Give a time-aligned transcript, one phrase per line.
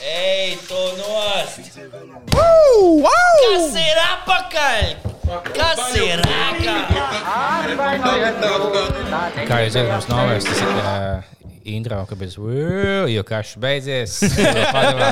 [0.00, 1.60] Ej, tu nost!
[2.34, 3.36] Wow, wow!
[3.44, 4.84] Kas ir apakaļ?
[5.54, 6.90] Kas ir apakaļ?
[9.46, 11.22] Kā jūs zināt, mums novērst tas uh,
[11.62, 12.34] intro, ka bez
[13.14, 14.18] jo karš beidzies.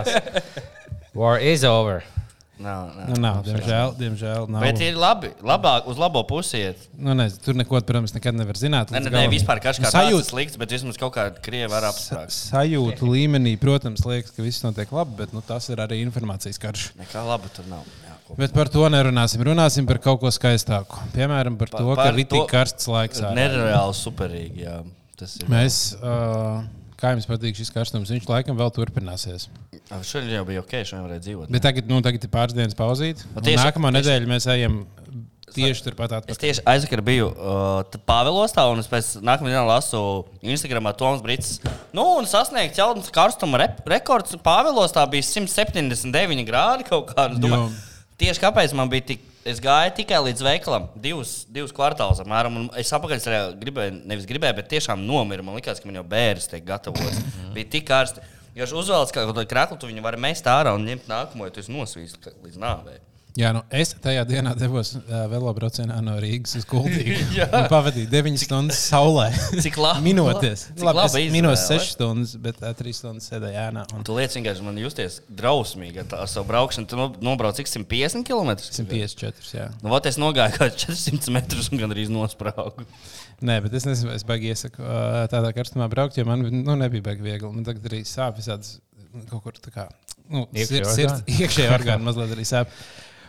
[1.18, 2.02] War is over.
[2.58, 3.08] Nav, nav.
[3.08, 4.62] Nu, nav, diemžēl, diemžēl nav.
[4.66, 6.80] Bet ir labi, labāk uz labo pusi iet.
[6.98, 8.90] Nu, nezinu, tur neko, protams, nekad nevar zināt.
[8.90, 9.30] Nē, nē galam.
[9.30, 12.34] vispār kā tāds Sajūt- ir slikts, bet vismaz kaut kā krievi var apstākt.
[12.34, 16.88] Sajūtu līmenī, protams, liekas, ka viss notiek labi, bet nu, tas ir arī informācijas karš.
[16.98, 17.84] Nekā laba tur nav.
[18.02, 19.38] Jā, ko- Bet par to nerunāsim.
[19.46, 20.98] Runāsim par kaut ko skaistāku.
[21.14, 23.20] Piemēram, par to, par ka ir tik karsts laiks.
[23.22, 24.64] Nereāli superīgi.
[24.66, 24.82] Jā.
[25.16, 25.46] Tas ir.
[25.46, 26.62] Mēs, uh,
[26.98, 29.48] kā jums patīk šis karstums, viņš laikam vēl turpināsies.
[30.04, 31.50] Šodien jau bija ok, šodien varēja dzīvot.
[31.54, 33.22] Bet tagad, nu, tagad ir pāris dienas pauzīt.
[33.34, 34.80] Nu, tieši- Nākamā tieši- nedēļa mēs ejam
[35.54, 36.40] tieši turpat Es atpakaļ.
[36.42, 41.60] tieši aizvakar biju uh, Pāvilostā, un es pēc nākamā dienā lasu Instagramā Toms Brits.
[41.96, 44.36] Nu, un sasniegts jauns karstuma rep rekords.
[44.44, 47.30] Pāvilostā bija 179 grādi kaut kā.
[47.32, 47.72] Es Domāju,
[48.20, 49.24] tieši kāpēc man bija tik.
[49.48, 52.66] Es gāju tikai līdz veikalam, divus, divus kvartālus apmēram.
[52.76, 53.22] Es apakaļ
[53.62, 55.46] gribēju, nevis gribēju, bet tiešām nomiru.
[55.46, 57.22] Man liekas, ka man jau bērns tiek gatavots.
[57.56, 58.20] bija tik karsti.
[58.58, 61.60] Jo uzvēlos kaut kādu krāklu, tu viņu vari mest ārā un ņemt nākamo, jo tu
[61.62, 62.98] esi nosvīsts ka- līdz nāvei.
[63.36, 67.18] Jā, nu, es tajā dienā devos uh, velobraucienā no Rīgas uz Kultūru.
[67.72, 69.28] Pavadīju 9 stundas saulē.
[69.64, 70.02] Cik labi.
[70.08, 70.64] Minūtes.
[70.72, 71.84] Cik Labi, laba es minūtes izvēle.
[71.84, 73.84] 6 stundas, bet uh, 3 stundas sēdēju ēnā.
[73.94, 76.88] Un Tu liekas, vienkārši man justies drausmīgi ar savu braukšanu.
[76.90, 78.56] Tu no- nobrauc cik 150 km?
[78.64, 79.46] 154.
[79.54, 79.68] Jā.
[79.84, 82.88] Nu, vat es nogāju kaut kāds 400 metrus un gandrīz nosprāgu.
[83.38, 87.04] Nē, bet es nezinu, es baigi iesaku uh, tādā karstumā braukt, jo man nu, nebija
[87.12, 87.52] baigi viegli.
[87.54, 88.80] Man tagad arī sāp visādas
[89.30, 89.86] kaut kur tā kā.
[90.28, 90.48] Nu?
[90.58, 92.72] Iekšējie orgāni mazliet arī sāp.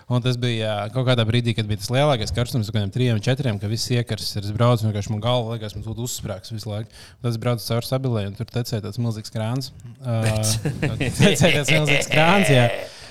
[0.10, 3.60] Un tas bija kaut kādā brīdī, kad bija tas lielākais karstums, kaut kādiem trijiem, četriem,
[3.62, 4.48] ka viss iekarsts ir.
[4.48, 6.90] Es braucu, un vienkārši man galva liekas, man būtu uzsprāgs visu laiku.
[7.20, 9.74] Un tas braucu caur stabilē, un tur tecēja tāds milzīgs krāns.
[10.00, 12.70] Uh, tecēja tāds milzīgs krāns, jā.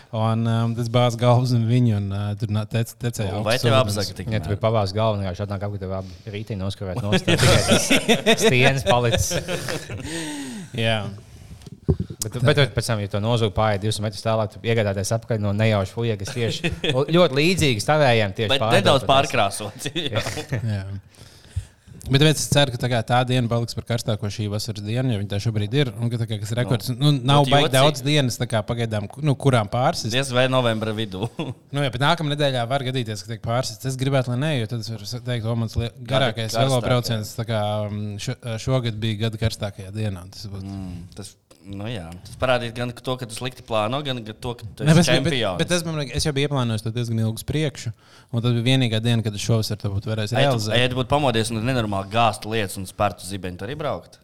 [0.09, 3.77] Un um, tas bāz galvas un viņu, un uh, tur tec, tecēja Un Vai tev
[4.17, 4.31] tik?
[4.33, 7.77] Ja tu biji pavārs galvā, vienkārši atnāk apkārt, tev abi rītī noskrāvēt no stūra.
[8.47, 9.35] Stieņas palicis.
[10.73, 11.03] Jā.
[12.19, 15.39] Bet, bet bet pēc tam, ja to nozūgu pāri 200 metrus tālāk, tu iegādājies apakaļ
[15.45, 16.73] no nejauša fuja, kas tieši
[17.15, 17.87] ļoti līdzīgas.
[17.87, 19.93] Tieši Bet pārdod, nedaudz pārkrāsots.
[22.09, 25.29] Bet es ceru, ka tā, tā diena paliks par karstāko šī vasaras dienu, jo viņa
[25.29, 25.91] tā šobrīd ir.
[25.99, 27.75] Un, ka, tā, kā, kas rekords, nu, nav Būtu baigi jocīgi.
[27.75, 30.15] daudz dienas, kā pagaidām, nu, kurām pārsist.
[30.15, 31.29] Diez vai novembra vidū.
[31.75, 33.85] Nu, jā, bet nākamā nedēļā var gadīties, ka tiek pārsist.
[33.91, 35.77] Es gribētu, lai nē, jo tad es varu teikt, ka mans
[36.09, 40.25] garākais velo brauciens kā, mm, šo, šogad bija gada karstākajā dienā.
[40.33, 40.65] Tas būtu.
[40.65, 41.35] Mm, Tas,
[41.69, 42.07] nu, jā.
[42.27, 45.25] tas parādīja gan to, ka tu slikti plāno, gan to, ka tu Ne, esi bet,
[45.25, 45.59] bet, čempions.
[45.63, 47.93] bet es, man, es jau biju ieplānojis to diezgan ilgu priekšu,
[48.33, 50.79] un tas bija vienīgā diena, kad es šovasar to būtu varējis realizēt.
[50.81, 54.21] Ja tu būtu pamodies un nenormāli gāzt lietas un spērtu zibeņu, tad arī braukt.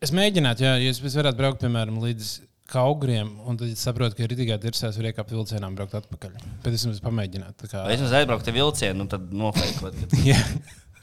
[0.00, 2.36] Es mēģinātu, ja es varētu braukt, piemēram, līdz
[2.68, 6.34] Kaugriem, un tad es saprotu, ka ir tikai tirsēs, var iekāpt vilcienā un braukt atpakaļ.
[6.60, 7.62] Bet es vismaz pamēģinātu.
[7.64, 9.96] tā kā- Vai es aizbrauktu ar vilcienu, un tad nofēkot.
[10.28, 10.36] Jā,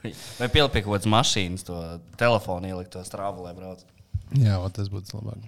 [0.39, 1.79] Vai pielikt kaut kādas mašīnas, to
[2.21, 3.81] telefonu ielikt, to strāvu, lai brauc.
[4.37, 5.41] jā ot, tas būtu labāk.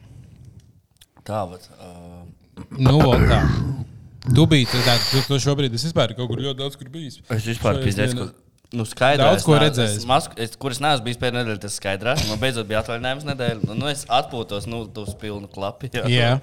[1.27, 1.69] Tā, bet.
[1.77, 2.25] Uh,
[2.81, 2.97] Nu,
[3.29, 3.43] tā.
[4.33, 7.19] Tu biji tādā, tu, tu šobrīd es vispār kaut kur ļoti daudz kur bijis.
[7.31, 8.15] es vispār dienās.
[8.17, 8.31] ka.
[8.75, 9.93] Nu, skaidrs, Daudz ko redzējis.
[10.01, 12.25] Es, mas- es, kur es neesmu bijis pēdējā nedēļā, tas skaidrs.
[12.27, 13.77] Man beidzot bija atvaļinājums nedēļa.
[13.79, 15.87] Nu, es atpūtos, nu, uz pilnu klapu.
[15.93, 16.03] Jā.
[16.11, 16.33] Jā.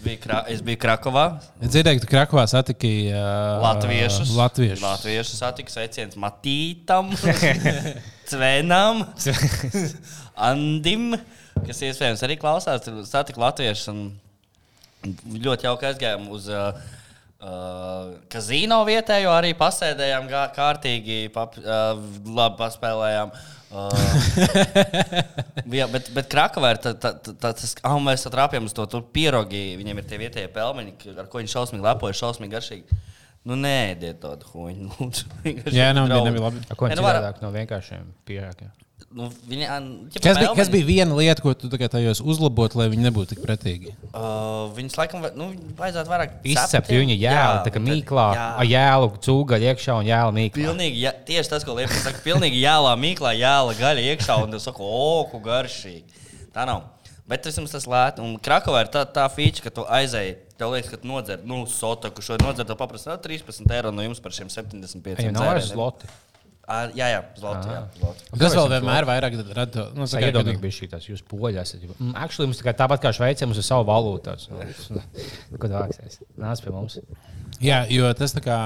[0.00, 1.26] Bija krā, es biju Krakovā.
[1.60, 4.32] Es dzirdēju, ka Krakovā satiki uh, Latviešus.
[4.38, 4.86] Latviešus.
[4.86, 7.12] Latviešu satiks sveiciens Matītam,
[8.30, 9.04] Cvenam,
[10.38, 11.10] Andim,
[11.66, 12.84] kas iespējams arī klausās.
[12.84, 14.06] Tur Satika Latviešu un
[15.46, 16.72] ļoti jauki aizgājām uz uh,
[17.42, 23.32] uh, kazino vietējo, arī pasēdējām gā- kārtīgi, pap, uh, labi paspēlējām.
[23.68, 23.92] Uh,
[25.78, 29.04] jā, bet, bet Krakovā ir tā, tā, tā, tas, ah, mēs atrāpjam uz to tur
[29.12, 29.76] pierogi.
[29.80, 33.00] Viņiem ir tie vietējie pelmeņi, ar ko viņi šausmīgi lepojas, šausmīgi garšīgi.
[33.48, 34.90] Nu, nē, diet tādu huņu.
[35.78, 36.26] Jā, nav, draugi.
[36.26, 36.64] nebija labi.
[36.68, 38.72] Ar Ko Nē, viņš nu, no vienkāršiem pierākiem?
[39.08, 39.76] Nu, viņi, ja
[40.20, 43.94] Kas bija, kas bija viena lieta, ko tu tajos uzlabotu, lai viņi nebūtu tik pretīgi?
[44.10, 45.46] Uh, viņus laikam nu,
[45.78, 48.48] vajadzētu vairāk Izcept viņa jēlu, tā kā mīklā, jā.
[48.74, 50.60] jēlu cūgaļu iekšā un jēlu mīklā.
[50.60, 54.68] Pilnīgi, jā, tieši tas, ko Liepais saka, pilnīgi jālā mīklā, jālā gaļa iekšā, un tas
[54.68, 56.04] saka, o, ko garšīgi.
[56.52, 56.84] Tā nav.
[57.28, 58.24] Bet tas jums tas lēti.
[58.24, 60.36] Un Krakovā ir tā, tā feature, ka tu aizēji.
[60.58, 64.02] Tev liekas, ka tu nodzer, nu, sotaku šo nodzer, tev paprasti "Ā, 13 eiro no
[64.02, 66.08] jums par šiem 75 Viņam nav vairs sloti.
[66.68, 67.70] Ā, Jā, jā, zlotu.
[67.72, 67.78] Jā.
[68.04, 69.84] Un Tas vēl vienmēr vairāk rada to.
[69.96, 71.86] Nu, ir kā, kad bija šī tās jūs poļi esat.
[71.96, 74.36] Mm, Actually, mums tā kā tāpat kā Šveicē, mums ir sava valūta.
[75.60, 76.20] Ko tu vāksies?
[76.36, 76.98] Nāc pie mums.
[77.64, 78.58] Jā, jo tas tā kā.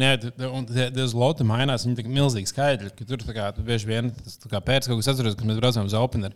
[0.00, 0.10] Nē,
[0.48, 0.66] un
[1.04, 1.84] uz lotu mainās.
[1.86, 2.90] Viņi ir milzīgi skaidri.
[2.90, 5.46] ka Tur tā kā, tu bieži vien tas tā kā pēc kaut kas atceros, kad
[5.46, 6.26] mēs braucām uz Open.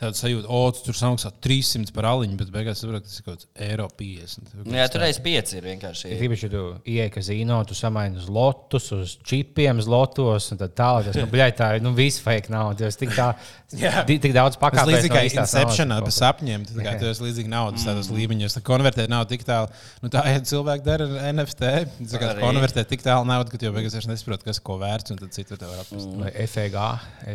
[0.00, 3.40] Tādu sajūtu, o, tu tur samaksā 300 par aliņu, bet beigās saprotu, tas ir kaut
[3.40, 4.54] kāds eiro 50.
[4.62, 6.12] Nu, Jā, tur reiz pieci ir vienkārši.
[6.16, 6.64] Īpaši, ja tu
[6.94, 11.10] ieej kazino, tu samaini uz lotus, uz čipiem, uz lotos, un tā tālāk.
[11.10, 12.86] Tas, nu, bļai, tā ir nu, viss fake nauda.
[12.86, 13.32] Tas tik, tā,
[13.78, 14.02] Jā.
[14.08, 14.88] tik daudz Tas pakāpēs.
[14.90, 16.64] līdzīgi no kā īstās Inceptionā, bez sapņiem.
[16.72, 18.56] Tā kā, tu esi līdzīgi naudas tādos līmeņos.
[18.56, 19.70] Tā konvertēt naudu tik tālu.
[20.02, 21.70] Nu, tā, ja cilvēki dara ar NFT,
[22.10, 25.22] tad kā konvertēt tik tālu naudu, ka jau beigās vairs nesaproti, kas ko vērts, un
[25.22, 26.10] tad citur tev var atpūst.
[26.18, 26.78] Vai FEG,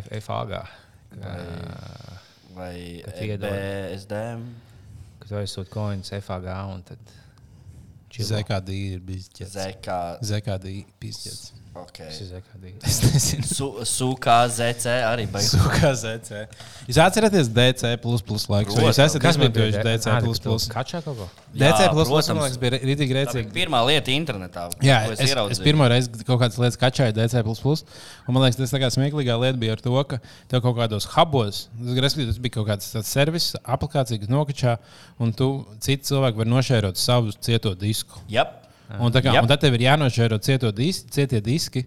[0.01, 0.57] F- FAG.
[2.55, 3.49] Vai tu iedod.
[3.51, 4.23] BSD.
[5.19, 7.15] Kad tu aizsūti coins FAG un tad.
[8.15, 9.27] ZKD ir bijis.
[9.51, 9.95] ZK.
[10.23, 11.54] ZKD ir bijis ķets.
[11.75, 12.07] Okay.
[12.07, 12.69] Tas ir ZKD.
[12.87, 13.47] Es nezinu.
[13.49, 15.51] Su, SUKZC arī beigas.
[15.57, 16.45] Sūkā ZC.
[16.87, 17.91] Jūs atceraties DC
[18.47, 18.77] laikus?
[18.77, 20.69] Vai jūs esat izmantojuši DC?
[20.71, 21.27] Kačā kaut ko?
[21.51, 21.89] DC
[22.31, 23.51] man liekas, bija rītīgi rēcīgi.
[23.57, 24.69] pirmā lieta internetā.
[24.87, 27.43] Jā, ko es, es, es pirmo reizi kaut kādas lietas kačāju DC.
[27.43, 31.11] Un man liekas, tas tā kā smieklīgā lieta bija ar to, ka tev kaut kādos
[31.17, 34.77] hubos, tas bija kaut kāds tāds servis, aplikācija, kas nokačā,
[35.19, 35.49] un tu
[35.83, 38.23] citi cilvēki var nošērot savu cieto disku.
[38.31, 38.61] Jep.
[38.99, 39.41] Un, kā, Jep.
[39.41, 41.85] un tad tev ir jānošēro cieto dis, cietie diski.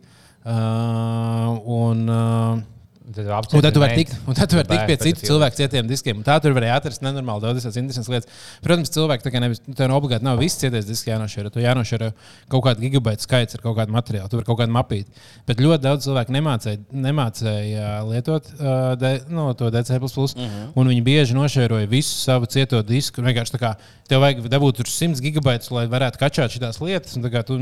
[0.48, 2.58] Uh, un, uh,
[3.08, 5.56] Tad Un tad tu vari tikt, un tad tu vari tikt pie Bērni citu cilvēku
[5.56, 6.18] cietiem diskiem.
[6.20, 8.42] Un tā tur varēja atrast nenormāli daudz tādas interesantas lietas.
[8.64, 11.48] Protams, cilvēki tā kā nevis, nu, tev obligāti nav viss cietais disks jānošēro.
[11.54, 12.10] Tu jānošēro
[12.52, 15.24] kaut kāda gigabaita skaits ar kaut kādu materiālu, tu vari kaut kādu mapīti.
[15.48, 19.96] Bet ļoti daudz cilvēku nemācēja, nemācēja lietot uh, de, no, to DC.
[19.96, 20.72] Mm -hmm.
[20.76, 23.22] Un viņi bieži nošēroja visu savu cieto disku.
[23.24, 23.74] Vienkārši tā kā
[24.08, 27.16] tev vajag dabūt tur 100 gigabaitus, lai varētu kačāt šīs lietas.
[27.16, 27.58] Un kā tu,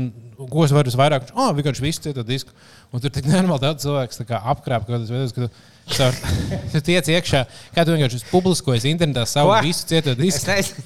[0.49, 2.51] ko es varu vairāk, ah, vienkārši visu cieto disku.
[2.95, 5.49] Un tur tik nenormāli daudz cilvēku tā kā apkrāp kaut kādas veidas, ka tu,
[5.97, 6.19] caur,
[6.71, 7.41] tu tiec iekšā,
[7.75, 9.57] kā tu vienkārši publiskojies internetā savu Ko?
[9.65, 10.85] visu cieto Es disku.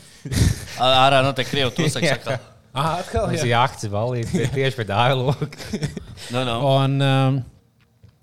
[0.82, 2.08] Ārā notiek krievu tūsaks.
[2.08, 2.18] Jā.
[2.18, 2.40] saka,
[2.72, 3.42] Ah, atkal, jā.
[3.92, 5.80] valīts tie tieši pie dāviloka.
[6.32, 6.54] Nu, nu.
[6.70, 7.40] Un, um,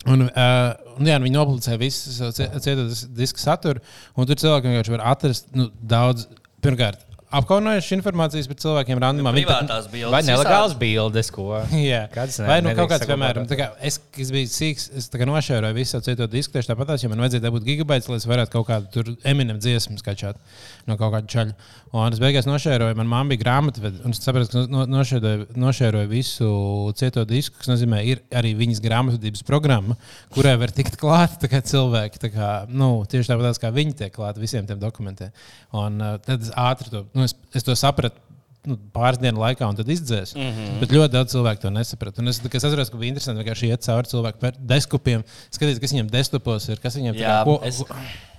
[0.08, 3.82] un, uh, un jā, viņi nopublicēja visu savu cie- cieto dis- disku saturu,
[4.16, 6.24] un tur cilvēki vienkārši var atrast nu, daudz,
[6.64, 7.04] pirmkārt,
[7.34, 9.32] apkaunojušas informācijas par cilvēkiem randumā.
[9.36, 10.12] Viņi Privātās bildes.
[10.14, 11.48] Vai nelegāls bildes, ko?
[11.76, 15.10] Jā, Kāds ne- vai nu kaut kāds, piemēram, tā kā es, kas biju sīgs, es
[15.12, 18.16] tā kā nošēroju visu savu cieto disku tieši tāpat, jo man vajadzēja dabūt gigabaits, lai
[18.22, 20.40] es varētu kaut kādu tur eminem dziesmu skačāt
[20.88, 21.54] no kaut kāda čaļa.
[21.96, 26.10] Un es beigās nošēroju, man mamma bija grāmatvede, un es sapratu, ka no, nošēroju, nošēroju
[26.10, 26.50] visu
[26.98, 29.98] cieto disku, kas nozīmē, ir arī viņas grāmatvedības programma,
[30.34, 34.68] kurai var tikt kā cilvēki, tā kā, nu, tieši tāpat kā viņi tiek klāti visiem
[34.68, 35.34] tiem dokumentiem.
[35.76, 38.28] Un uh, tad es ātri to, nu, es, es to sapratu
[38.68, 40.34] nu, pāris dienu laikā, un tad izdzēs.
[40.36, 40.78] Mm -hmm.
[40.82, 42.24] Bet ļoti daudz cilvēku to nesaprata.
[42.28, 46.68] Es, es atceros, ka bija interesanti vienkārši iet cauri cilvēku deskupiem, skatīties, kas viņiem desktopos
[46.68, 47.82] ir, kas viņiem ko, es,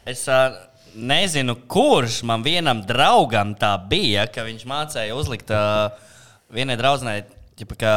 [0.05, 0.27] es
[0.95, 5.89] nezinu, kurš man vienam draugam tā bija, ka viņš mācīja uzlikt uh,
[6.53, 7.23] vienai draudzenei,
[7.79, 7.93] ka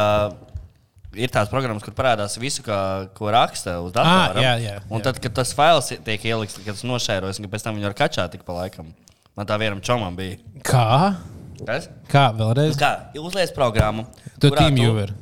[1.13, 2.77] ir tās programmas, kur parādās visu, kā,
[3.17, 4.33] ko raksta uz datora.
[4.33, 5.05] Ah, jā, jā, Un jā.
[5.07, 8.33] tad, kad tas fails tiek ielikts, kad tas nošērojas, un pēc tam viņi var kačāt
[8.33, 8.91] tik pa laikam.
[9.37, 10.37] Man tā vienam čomam bija.
[10.65, 11.15] Kā?
[11.63, 11.87] Kas?
[12.11, 12.77] Kā vēlreiz?
[12.77, 12.91] Kā
[13.21, 14.05] uzliek programmu?
[14.41, 15.13] Tu kurā TeamViewer.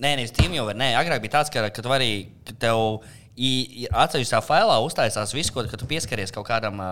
[0.00, 0.74] Nē, nevis TeamViewer.
[0.78, 2.12] Nē, agrāk bija tāds, ka, ka tu vari,
[2.48, 3.02] ka tev
[3.40, 6.90] atsevišķā failā uztaisās visu, ko, tu pieskaries kaut kādam, ā,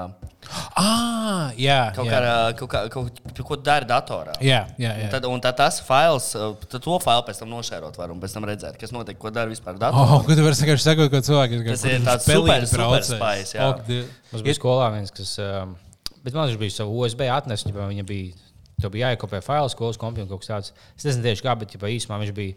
[0.79, 2.13] Ah, jā, kaut jā.
[2.15, 4.33] kādā, kaut kā, kaut, ko tu dari datorā.
[4.41, 5.09] Jā, jā, Un jā.
[5.13, 6.31] tad, un tad tas fails,
[6.71, 9.51] tad to failu pēc tam nošērot var un pēc tam redzēt, kas notiek, ko dara
[9.51, 10.07] vispār datorā.
[10.19, 13.69] Oh, ko tu vari vienkārši sekot, ko cilvēki Tas ir tāds super- super spice, jā.
[14.33, 15.35] Mums bija skolā viens, kas.
[16.25, 17.67] Bet man viņš bija savu USB atnesis.
[17.69, 18.33] Viņa, viņa bija,
[18.83, 20.73] to bija jāiekopē fails, skolas kompjūta kaut kas tāds.
[20.97, 22.55] Es nezinu tieši kā, bet ģipā, īsumā viņš bija.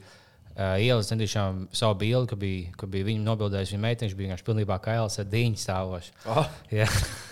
[0.52, 4.10] Uh, Ielas centīšām savu bildi, ka bija, ka bija viņa nobildējusi viņa meiteni.
[4.10, 6.16] Viņš bija vienkārši pilnībā kails ar dīņu stāvošu.
[6.32, 6.56] Oh.
[6.74, 6.90] Jā.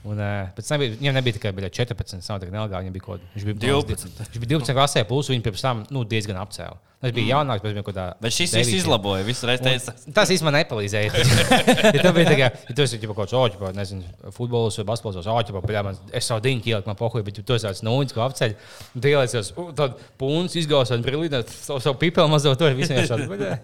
[0.00, 2.86] Un, uh, pēc tam nebija, viņam nebija tikai bija 14, nav tikai nelegāli.
[2.86, 4.22] Viņam bija kaut kas, viņš bija 12.
[4.22, 6.78] Viņš bija 12 klasē, plus viņa pirms tam nu, diezgan apcēla.
[7.00, 8.06] Es biju jaunāks, bet viņš kaut kādā.
[8.20, 9.94] Bet šis viss izlaboja, visu reizi teica.
[10.16, 11.22] Tas īstenībā nepalīdzēja.
[11.96, 15.56] ja tu biji kā, ja tu esi kaut kāds oķis, nezinu, futbols vai basketbols, oķis,
[15.56, 18.56] bet man, es savu diņu ieliku, man pohuļ, bet tu esi tāds nūņas, ko apceļ.
[18.92, 23.56] Un tu ielicies, tad pūns izgausot, brīlīt, savu, savu pipeli mazo to visiem šādi.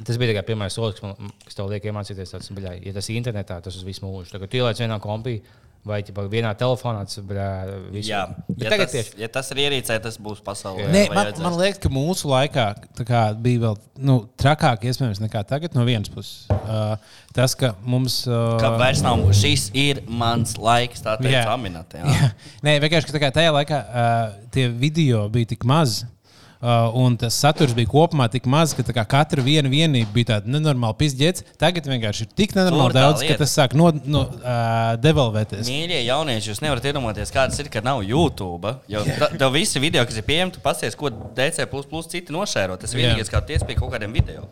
[0.00, 2.32] Tas bija tikai pirmais solis, kas, man, kas tev liek iemācīties.
[2.32, 4.32] Tāds, baļā, ja tas ir internetā, tas uz visu mūžu.
[4.32, 5.40] Tagad ieliec vienā kompī
[5.86, 8.04] vai ķipa, vienā telefonā, tas ir.
[8.06, 9.16] Jā, Bet ja tagad tas, tieši.
[9.18, 10.86] ja tas ir ierīcē, tas būs pasaulē.
[10.94, 12.66] Nē, man, man liekas, ka mūsu laikā
[13.02, 16.46] kā, bija vēl nu, trakāk, iespējams, nekā tagad no vienas puses.
[16.54, 16.94] Uh,
[17.34, 18.20] tas, ka mums.
[18.30, 21.44] Uh, Ka vairs nav, šis ir mans laiks, tā teikt, Jā.
[21.56, 21.98] aminēt.
[21.98, 22.30] Jā.
[22.66, 26.06] Nē, vienkārši ka tā kā tajā laikā uh, tie video bija tik mazi.
[26.62, 30.94] Uh, un tas saturs bija kopumā tik maz, ka katra viena vienība bija tāda nenormāla
[30.94, 31.42] pizģēts.
[31.58, 33.34] Tagad vienkārši ir tik nenormāli daudz, lieta.
[33.34, 35.66] ka tas sāk no, no, uh, devalvēties.
[35.66, 38.76] Mīļie jaunieši, jūs nevarat iedomāties, kādas ir, kad nav YouTube.
[38.92, 39.02] Jo
[39.42, 41.66] tev visi video, kas ir pieejami, tu pasies, ko DC
[42.14, 42.78] citi nošēro.
[42.78, 43.00] Tas Jā.
[43.00, 44.46] vienīgais, kā ties pie kaut kādiem video.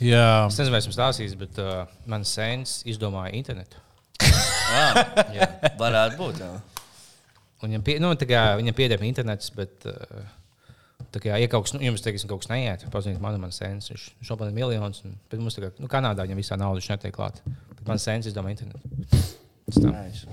[0.00, 3.84] Jā, Es nezinu, vai esmu stāstījis, bet uh, mans sēns izdomāja internetu.
[4.68, 4.98] Ah,
[5.32, 5.46] jā,
[5.80, 6.40] varētu būt.
[6.44, 6.48] Jā.
[7.64, 10.26] Un Viņam, pie, nu, tā kā, viņam pieder internets, bet, uh,
[11.14, 13.90] tā kā, ja kaut kas, nu, jums teiksim, kaut kas neiet, pazudīs man, man sēns,
[13.92, 17.14] viņš šobrīd ir miljons, un, bet mums, kā, nu, Kanādā viņam visā nauda viņš netiek
[17.16, 17.42] klāt.
[17.74, 19.36] Bet man sēns izdomāja internetu.
[19.68, 19.90] Tas tā.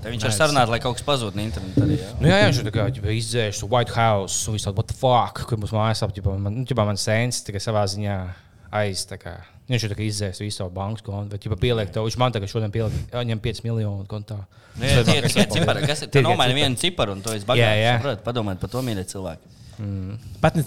[0.08, 1.84] Viņš ir sarunāts, lai kaut kas pazūd no interneta.
[1.84, 2.12] Arī, jā.
[2.22, 4.78] Nu, jā, jā, viņš ir tā kā ģipa, izdzēris to White House, un viss tāds,
[4.80, 6.38] what the fuck, kur mums mājās apģībā.
[6.40, 8.16] Man, nu, man sēns tā kā savā ziņā
[8.80, 9.34] aiz, kā,
[9.68, 12.72] viņš kā izdzēris visu savu bankas kontu, bet, ja pieliek to, viņš man tagad šodien
[12.72, 14.40] pieliek, viņam 5 miljonu kontā.
[14.80, 16.12] Nu, jā, Tie ir tie cipari, kas ir.
[16.16, 17.60] Tu nomaini vienu ciparu, un bagāts.
[17.60, 17.94] jā.
[18.00, 19.54] Saprot, Padomājiet par to, mīļie cilvēki.
[20.42, 20.64] Pat ne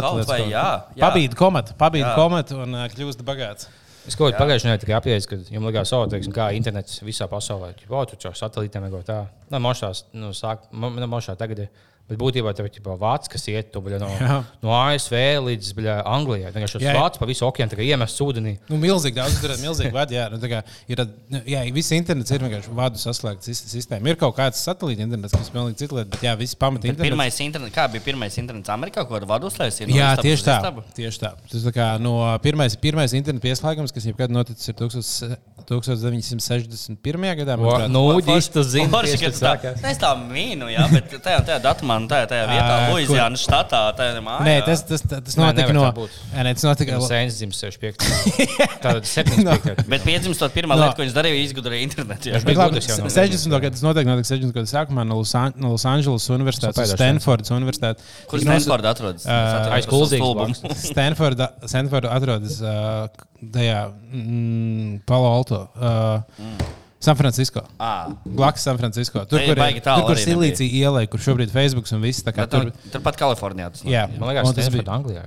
[0.00, 0.52] Kaut kaut-
[0.96, 1.08] jā.
[1.10, 2.14] Pabīdi komatu, pabīdi Jā.
[2.16, 3.68] komatu un uh, kļūst bagāts.
[4.08, 7.70] Es kaut kādā pagājušajā nedēļā apjēdzu, ka jums likās, oh, teiksim, kā internets visā pasaulē.
[7.84, 9.18] Jau tur jau satelītiem vai tā.
[9.52, 11.68] Nu, mošās, nu, sāk, mo- nu, mošā tagad ir.
[12.04, 14.34] Bet būtībā tev ir vācis, kas iet tu, bļa, no, Jā.
[14.60, 15.14] no ASV
[15.46, 16.50] līdz bļa, Anglijai.
[16.52, 16.66] Jā.
[16.68, 18.58] tas vācis pa visu okeānu iemests ūdenī.
[18.68, 20.18] Nu, milzīgi daudz, tur ir milzīgi vadi.
[20.18, 20.58] Jā, nu, tā kā
[20.92, 21.00] ir,
[21.32, 24.12] nu, jā, viss internets ir vienkārši vadu saslēgts sis- sistēma.
[24.12, 27.08] Ir kaut kāds satelīta internets, kas pilnīgi cita lieta, bet jā, viss pamat internets.
[27.08, 29.88] Pirmais internets, kā bija pirmais internets Amerikā, ko ar vadu uztaisīja?
[29.88, 30.60] Jā, tieši tā.
[31.00, 31.32] Tieši tā.
[31.48, 35.38] Tas tā kā no pirmais, pirmais interneta pieslēgums, kas jebkad noticis ir 1000
[35.70, 37.24] 1961.
[37.40, 37.56] gadā.
[37.58, 37.90] manuprāt.
[37.92, 39.84] Nu, Uģis, tu zini, Forši, tieši ka tas tā, sākās.
[39.90, 43.80] es tā mīnu, jā, bet tajā, tajā datumā, un tajā, tajā vietā, Ā, Luizijānas štatā,
[43.98, 44.46] tajā mājā.
[44.48, 46.08] Nē, tas, tas, tas, Nē, notika nevar no.
[46.34, 47.00] nē, tas notika.
[47.08, 48.04] Sēnes dzimis 65.
[48.84, 49.84] Tātad 75.
[49.90, 50.68] Bet 501.
[50.70, 50.78] No.
[50.80, 52.30] lieta, ko viņš darīja, izgudroja internetu.
[52.30, 52.38] jā.
[52.38, 53.56] Viņš Bet bija labi, gudrs jau no 60.
[53.58, 54.54] gada tas notiek, notiek 60.
[54.56, 58.08] gada sākumā no Los, An no Los Angeles Universitātes, Stanfordas Universitātes.
[58.30, 59.26] Kur Stanforda atrodas?
[59.28, 59.38] Ā,
[59.78, 63.06] aiz Kuldīgas Stanforda, atrodas uh,
[63.52, 65.66] tajā mm, Palo Alto.
[65.74, 66.72] Uh,
[67.04, 67.60] San Francisco.
[67.76, 69.26] Ah, Blakus San Francisco.
[69.28, 72.24] Tur, kur ir tālu tur, kur Silīcija ielai, kur šobrīd Facebook un viss.
[72.24, 73.68] tā kā tur, Tur, turpat Kalifornijā.
[73.74, 74.86] Tas jā, Man liekas, tas bija.
[74.94, 75.26] Anglijā.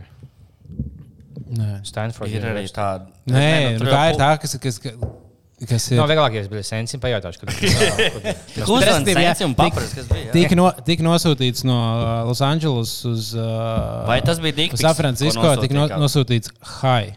[1.47, 2.33] Nē, Stanford.
[2.33, 3.07] ir arī tāda.
[3.29, 6.01] Nē, nu, nu, tā ir tā, kas, kas, kas ir.
[6.01, 8.73] No, vieglākais bija sensim pajautāšu, kad jā,
[9.13, 14.41] sensi un tik- kas no, tika nosūtīts no uh, Los Angeles uz, uh, Vai tas
[14.43, 15.55] bija pics, San Francisco.
[15.61, 17.13] Tika no, nosūtīts Hai.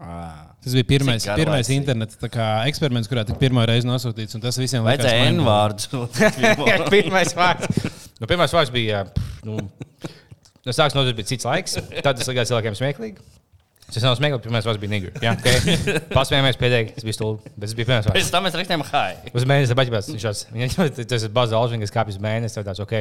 [0.00, 0.37] Ah.
[0.64, 4.34] Tas bija pirmais, pirmais interneta kā, eksperiments, kurā tika pirmo reizi nosūtīts.
[4.36, 6.10] un Tas visiem likās Vajadzēja N mind-blowing.
[6.10, 6.90] vārdu.
[6.96, 7.88] pirmais vārds.
[8.18, 9.04] Nu, pirmais vārds bija.
[9.46, 9.56] Nu,
[10.66, 11.78] no sākuma notiek bija cits laiks.
[12.02, 13.22] Tad tas likās cilvēkiem smieklīgi.
[13.88, 15.12] Tas nav smieklīgi, pirmais vārds bija nigri.
[15.24, 15.78] Jā, okay.
[16.18, 17.48] Pasmējāmies pēdējā, tas bija stulbi.
[17.54, 18.18] Bet tas bija pirmais vārds.
[18.18, 19.30] Pēc tam mēs rakstījām hi.
[19.38, 20.10] Uz mēnesi baģibās.
[20.12, 22.58] Viņš tāds, viņam tas ir bazā alžņa, kas kāpjas mēnesi.
[22.58, 22.98] Tev tāds, ok,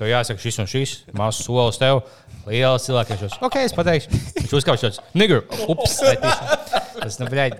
[0.00, 0.96] to jāsaka šis un šis.
[1.14, 2.00] Mazs solis tev.
[2.48, 3.14] Liels cilvēks.
[3.22, 4.22] Tāds, ok, es pateikšu.
[4.40, 5.38] Viņš uzkāpj tāds, nigri.
[5.70, 6.00] Ups,
[6.94, 7.10] netīšām.
[7.10, 7.58] Tas, nu, bļaļ.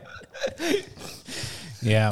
[1.85, 2.09] Jā.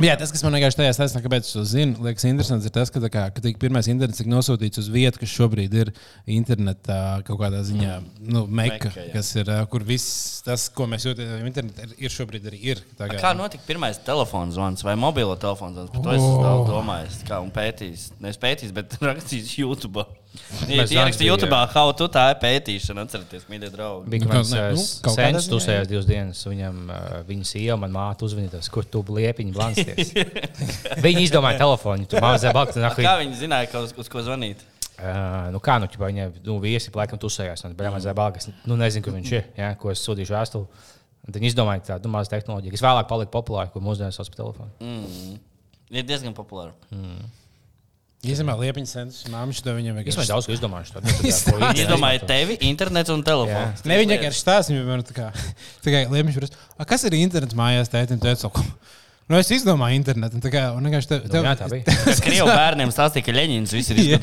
[0.00, 2.88] Jā, tas, kas man vienkārši tajā stāstā, kāpēc es to zinu, liekas, interesants, ir tas,
[2.88, 5.90] ka, kā, ka pirmais internets tika nosūtīts uz vietu, kas šobrīd ir
[6.32, 6.96] internetā
[7.26, 9.10] kaut kādā ziņā, nu, meka, Meka, jā.
[9.12, 12.80] kas ir, kur viss tas, ko mēs jūtam, internetā ir, ir šobrīd arī ir.
[12.96, 15.92] Tā Kā notika pirmais telefons zvans vai mobilo telefons zvans?
[15.92, 17.20] Par to es daudz domājis.
[17.28, 18.08] Kā un pētījis.
[18.24, 20.08] Nevis pētījis, bet rakstījis YouTube.
[20.32, 24.08] Ja Mēs ierakstījis bija- YouTube, how tu tā ir pētīšana, atcerieties, mīļie draugi.
[24.12, 26.42] Bija Nu, kaut nu, kāds ziņā, tusējās divas dienas.
[26.48, 30.12] Viņam, uh, viņa sieva, man māte uzvanīja, kur tu liepiņi blansties.
[31.06, 32.80] Viņi izdomāja telefonu, tu mazliet balti.
[32.80, 34.64] Kā viņi zināja, ka uz, uz ko zvanīt?
[35.02, 37.64] Uh, nu kā, nu, ķipa, viņa nu, viesi laikam tusējās.
[37.66, 40.88] Un, bļā, mazliet balti, es nu, nezinu, kur viņš ir, ja, ko es sūtīšu vēstuli.
[41.22, 44.40] Un Viņi izdomāja tādu nu, mazu tehnoloģiju, kas vēlāk palika populāra, ko mūsdienās sauc par
[44.40, 44.72] telefonu.
[44.82, 45.36] Mm.
[45.92, 46.72] Ir diezgan populāri.
[48.22, 50.14] Īstenībā liepiņas centrs, māmiņš to viņam Es vienkārši.
[50.14, 51.00] domāju, daudz ko izdomājuši.
[51.26, 53.82] Es domāju, tevi, internets un telefons.
[53.82, 55.26] Ne, viņa vienkārši stāsta, viņam vienmēr tā kā,
[55.82, 58.62] tā kā liepiņš prasa, "A, kas ir internets mājās, tētim, tētim, saku.
[59.26, 60.38] Nu, es izdomāju internetu.
[60.38, 61.96] un Tā kā, un vienkārši tev, Nu, jā, tā bija.
[62.12, 64.18] Es krievu bērniem stāstīju, ka Leņņņins viss ir Jā.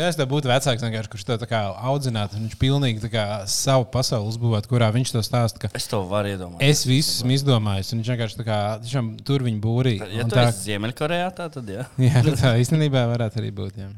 [0.00, 1.58] Es tev būtu vecāks, vienkārši, kurš to tā kā
[1.90, 5.60] audzinātu, un viņš pilnīgi tā kā savu pasauli uzbūvētu, kurā viņš to stāsta.
[5.60, 6.64] ka Es to varu iedomāties.
[6.70, 9.98] Es visu esmu izdomājis, un viņš vienkārši tā kā, tiešām tur viņa būrī.
[10.14, 11.84] Ja tā, esi Ziemeļkorejā, tā tad jā.
[12.08, 13.82] jā, tā īstenībā varētu arī būt.
[13.84, 13.90] Jā.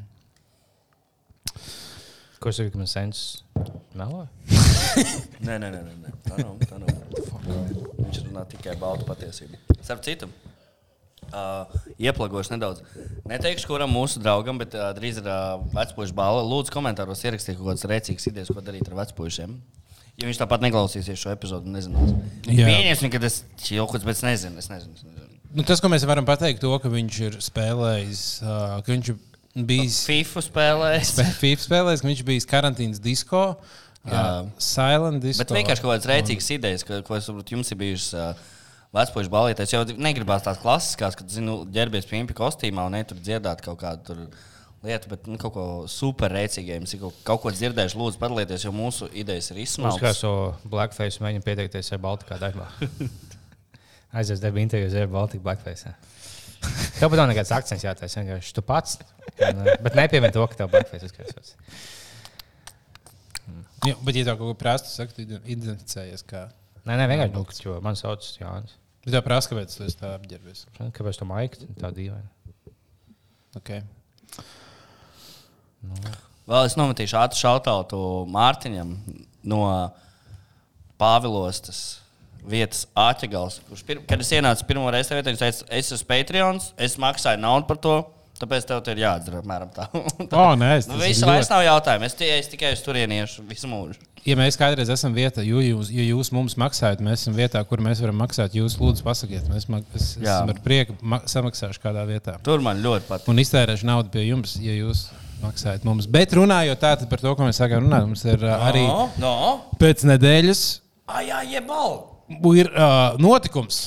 [2.42, 3.20] Ko es saku, ka man sens
[3.96, 4.26] meloja?
[5.46, 6.10] Nē, nē, nē, nē, nē.
[6.26, 6.58] tā nav.
[6.68, 6.90] Tā nav.
[8.02, 9.62] Viņš runā tikai baltu patiesību.
[9.78, 10.28] Starp citu,
[11.31, 12.83] uh, ieplagošu nedaudz.
[13.28, 16.45] Neteikšu, kuram mūsu draugam, bet uh, drīz ir uh, vecpuļu balva.
[16.49, 19.57] Lūdzu, komentāros ierakstiet kaut kādas rēcīgas idejas, ko darīt ar vecpuļiem.
[20.21, 22.12] Ja viņš tāpat neklausīsies šo epizodu, nezinās.
[22.47, 24.61] Pieņemsim, ka tas ir kaut kas, bet es nezinu.
[24.62, 25.31] Es nezinu, es nezinu.
[25.54, 29.19] Nu, tas, ko mēs varam pateikt, to, ka viņš ir spēlējis, uh, ka viņš ir
[29.66, 31.14] bijis FIFA spēlēs.
[31.43, 33.47] FIFA spēlēs, ka viņš bija karantīnas disko.
[34.04, 35.40] Uh, silent disco.
[35.40, 38.11] Bet vienkārši kaut kādas rēcīgas idejas, ko, ko es saprotu, jums ir bijušas.
[38.12, 38.50] Uh,
[38.94, 43.64] Vecpuļš balīties jau negribās tās klasiskās, kad, zinu, ģērbies pimpi kostīmā un ne tur dziedāt
[43.64, 44.20] kaut kādu tur
[44.84, 46.76] lietu, bet nu, kaut ko super rēcīgu.
[46.76, 50.20] Jums ir kaut, kaut ko dzirdējuši, lūdzu, padalieties, jo mūsu idejas ir Mums kā izsmalcinātas.
[50.20, 52.68] so Blackface mēģina pieteikties ar Baltikā darbā.
[54.20, 55.96] Aizies darba intervijas ar Baltiku Blackface.
[57.00, 58.22] Tev pat nav nekāds akcents jātaisa.
[58.22, 59.00] Vienkārši tu pats.
[59.34, 61.56] Un, uh, bet nepiemin to, ka tev Blackface uzkrāsos.
[63.84, 66.24] Jā, bet, ja tev kaut ko prasa, tu identificējies.
[66.30, 66.46] Kā...
[66.86, 68.78] Nē, nē, vienkārši nu, jo man sauc Jānis.
[69.04, 70.64] Bet tev prasa, kāpēc tu tā apģērbies.
[70.96, 72.30] Kāpēc tu maigi tā dīvaini?
[73.58, 73.82] Okay.
[76.49, 77.99] Vēl es nometīšu ātru šautautu
[78.32, 78.96] Mārtiņam
[79.52, 79.61] no
[81.00, 81.82] Pāvilostas
[82.49, 83.61] vietas Āķegals.
[84.08, 87.68] Kad es ienācu pirmo reizi tajā vietā, viņš teica, es esmu Patreons, es maksāju naudu
[87.68, 87.94] par to.
[88.35, 89.85] Tāpēc tev ir jāatdara apmēram tā.
[90.35, 92.09] Oh, nē, es, nu, ir vairs ļoti- nav jautājumu.
[92.09, 94.00] Es, tie, es tikai uz turieni iešu visu mūžu.
[94.25, 97.79] Ja mēs kādreiz esam vietā, jo jūs, ja jūs mums maksājat, mēs esam vietā, kur
[97.85, 98.57] mēs varam maksāt.
[98.57, 102.38] Jūs lūdzu pasakiet, mēs es, es ar prieku ma- samaksāšu kādā vietā.
[102.43, 103.29] Tur man ļoti patīk.
[103.31, 105.05] Un iztērēšu naudu pie jums, ja jūs
[105.45, 106.09] maksājat mums.
[106.11, 109.35] Bet runājot tātad par to, ko mēs sākām runāt, mums ir uh, arī No, no.
[109.79, 110.64] pēc nedēļas
[111.07, 112.00] Ah, jā, jebal.
[112.57, 113.85] ir uh, notikums.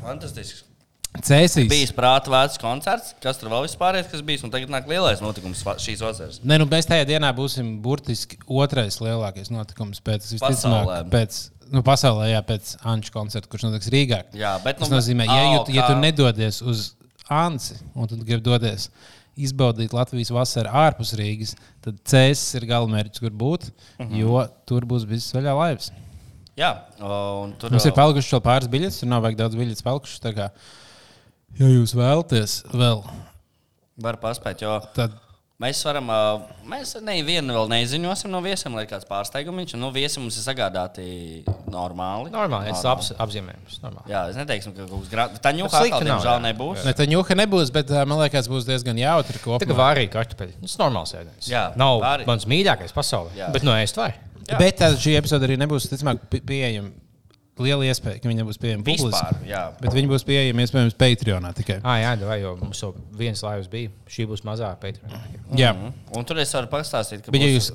[0.00, 0.63] Fantastisks.
[1.22, 1.68] Cēsīs.
[1.70, 4.42] Bijis prāta vērts koncerts, kas tur vēl vispār ir, kas bijis.
[4.46, 6.40] Un tagad nāk lielais notikums šīs vasaras.
[6.42, 11.38] Nē, nu, mēs tajā dienā būsim burtiski otrais lielākais notikums pēc visticamāk, pēc,
[11.70, 14.24] nu, pasaulē, jā, pēc Anča koncerta, kurš notiks Rīgā.
[14.34, 16.90] Jā, bet Tas nu, nozīmē, ja, au, ja, ja tu nedodies uz
[17.30, 18.90] Anci un tu gribi doties
[19.38, 24.10] izbaudīt Latvijas vasaru ārpus Rīgas, tad Cēsis ir galamērķis, kur būt, uh Mhm.
[24.10, 24.18] -huh.
[24.20, 25.92] jo tur būs viss vaļā laivas.
[26.56, 30.20] Jā, un tur Mums ir palikušas vēl pāris biļetes, tur nav vajag daudz biļetes palikušas.
[31.60, 33.04] Ja jūs vēlaties vēl,
[34.02, 35.12] var paspēt, jo tad
[35.62, 36.08] mēs varam,
[36.68, 39.76] mēs nevienu vēl neziņosim no viesiem, lai kāds pārsteigums.
[39.78, 41.04] Nu, viesi mums ir sagādāti
[41.70, 42.32] normāli.
[42.34, 43.78] Normāli, es labs apzīmējums.
[43.84, 44.10] Normāli.
[44.10, 45.44] Jā, es neteikšu, ka kaut kas grāmatas.
[45.46, 46.82] Tā ņūka atkal, nav, diemžēl, nebūs.
[46.88, 50.58] ne, tā ņūka nebūs, bet man liekas, būs diezgan jautri Tā kā vārīja kartupeļi.
[50.66, 51.48] Tas normāls ēdiens.
[51.54, 53.30] Jā, Nav vārī- mans mīļākais pasaulē.
[53.38, 53.52] Jā.
[53.54, 54.10] Bet no ēst vai?
[54.44, 54.58] Jā.
[54.60, 56.90] Bet tā, šī epizode arī nebūs ticamāk pi- pieejama.
[57.62, 59.44] Liela iespēja, ka viņa būs pieejama publiski.
[59.46, 59.60] Jā.
[59.78, 61.76] Bet viņi būs pieejami iespējams Patreonā tikai.
[61.86, 63.92] Ah, jā, vai, jo mums jau viens laivas bija.
[64.10, 65.20] Šī būs mazā pētījuma.
[65.54, 65.70] Jā.
[65.76, 65.92] Mhm.
[66.18, 67.68] Un tur es varu pastāstīt, ka būs jūs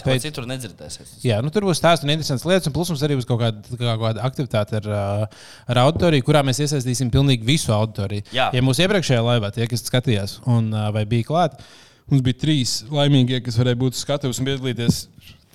[0.00, 1.12] ko pēc- citur nedzirdēsiet.
[1.26, 3.76] Jā, nu, tur būs stāsts un interesants lietas, un plus mums arī būs kaut kāda,
[3.76, 5.28] kā, kāda aktivitāte ar, ā,
[5.68, 8.24] ar auditoriju, kurā mēs iesaistīsim pilnīgi visu auditoriju.
[8.32, 8.48] Jā.
[8.56, 11.60] Ja mūsu iepriekšējā laivā tie, kas skatījās un ā, vai bija klāti,
[12.08, 15.02] mums bija trīs laimīgie, kas varēja būt skatuves un piedalīties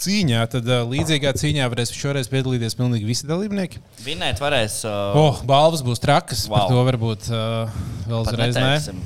[0.02, 3.82] cīņā, tad ā, līdzīgā cīņā varēs šoreiz piedalīties pilnīgi visi dalībnieki.
[4.06, 4.82] Vinēt varēs.
[4.86, 6.58] Uh, Oh, balvas būs trakas, wow.
[6.66, 8.62] Par to varbūt uh, vēl uzreiz ne.
[8.68, 9.02] neteiksim.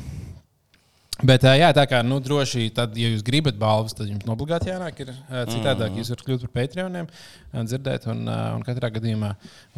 [1.25, 4.67] Bet, ā, jā, tā kā nu, droši, tad, ja jūs gribat balvas, tad jums obligāti
[4.67, 4.97] jānāk.
[4.99, 5.13] Ir,
[5.47, 5.99] citādāk Mhm.
[6.01, 7.07] jūs varat kļūt par Patreoniem,
[7.55, 8.07] ā, dzirdēt.
[8.11, 9.29] Un, un katrā gadījumā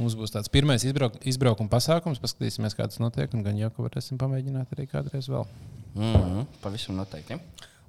[0.01, 2.17] mums būs tāds pirmais izbrauk, izbraukuma pasākums.
[2.23, 3.29] Paskatīsimies, kā tas notiek.
[3.37, 5.45] Un gan jau, ka varēsim pamēģināt arī kādreiz vēl.
[5.93, 6.45] Mm -hmm.
[6.65, 7.37] Pavisam noteikti.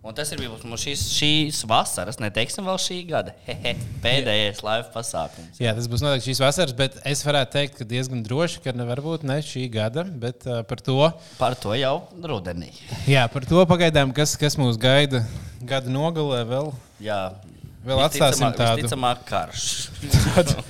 [0.06, 3.32] Un tas ir bijis mums šīs, šīs vasaras, neteiksim vēl šī gada.
[3.48, 3.72] Hehe,
[4.04, 5.58] Pēdējais live pasākums.
[5.61, 9.02] Jā, tas būs noteikti šīs vasaras, bet es varētu teikt, ka diezgan droši, ka nevar
[9.04, 10.96] būt ne šī gada, bet uh, par to.
[11.40, 11.96] Par to jau
[12.30, 12.70] rudenī.
[13.11, 15.24] Jā, par to pagaidām, kas, kas mūs gaida
[15.66, 16.70] gada nogalē vēl.
[17.02, 17.20] Jā,
[17.88, 19.66] Vēl atstāsim tādu- Visticamāk, karš.
[20.37, 20.62] tādu,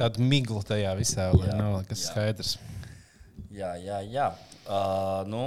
[0.00, 2.08] tādu miglu tajā visā, lai Jā, nav nekas jā.
[2.08, 2.56] skaidrs.
[3.52, 4.00] jā, jā.
[4.16, 4.30] jā.
[4.62, 5.44] Uh, nu,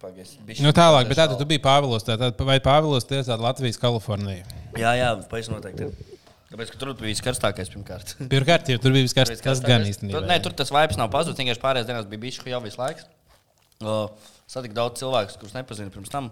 [0.00, 2.04] pagaidzi, Nu, tālāk, bet šau- tu biji Pāvilos.
[2.06, 4.44] Tātad, vai Pāvilos tie ir tāda Latvijas Kalifornija?
[4.78, 5.88] Jā, jā, pavisam noteikti.
[5.90, 6.16] ir.
[6.50, 8.16] Tāpēc, ka tur bija viskarstākais pirmkārt.
[8.32, 9.42] Pirmkārt, jau tur bija kārtībā.
[9.44, 10.22] Tas gan Tur, īstenībā.
[10.26, 11.38] ne, tur tas vibes nav pazudis.
[11.38, 13.04] Vienkārši pārējās dienās bija bijis jau visu laiku.
[14.50, 16.30] Satiku daudz cilvēku, kurus nepazinu pirms tam.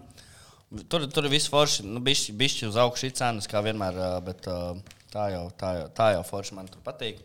[0.91, 1.85] Tur, tur ir viss forši.
[1.87, 3.95] Nu, bišķi, bišķi uz augšu šī cenas, kā vienmēr.
[4.27, 7.23] Bet tā jau, tā jau, tā jau forši man tur patīk.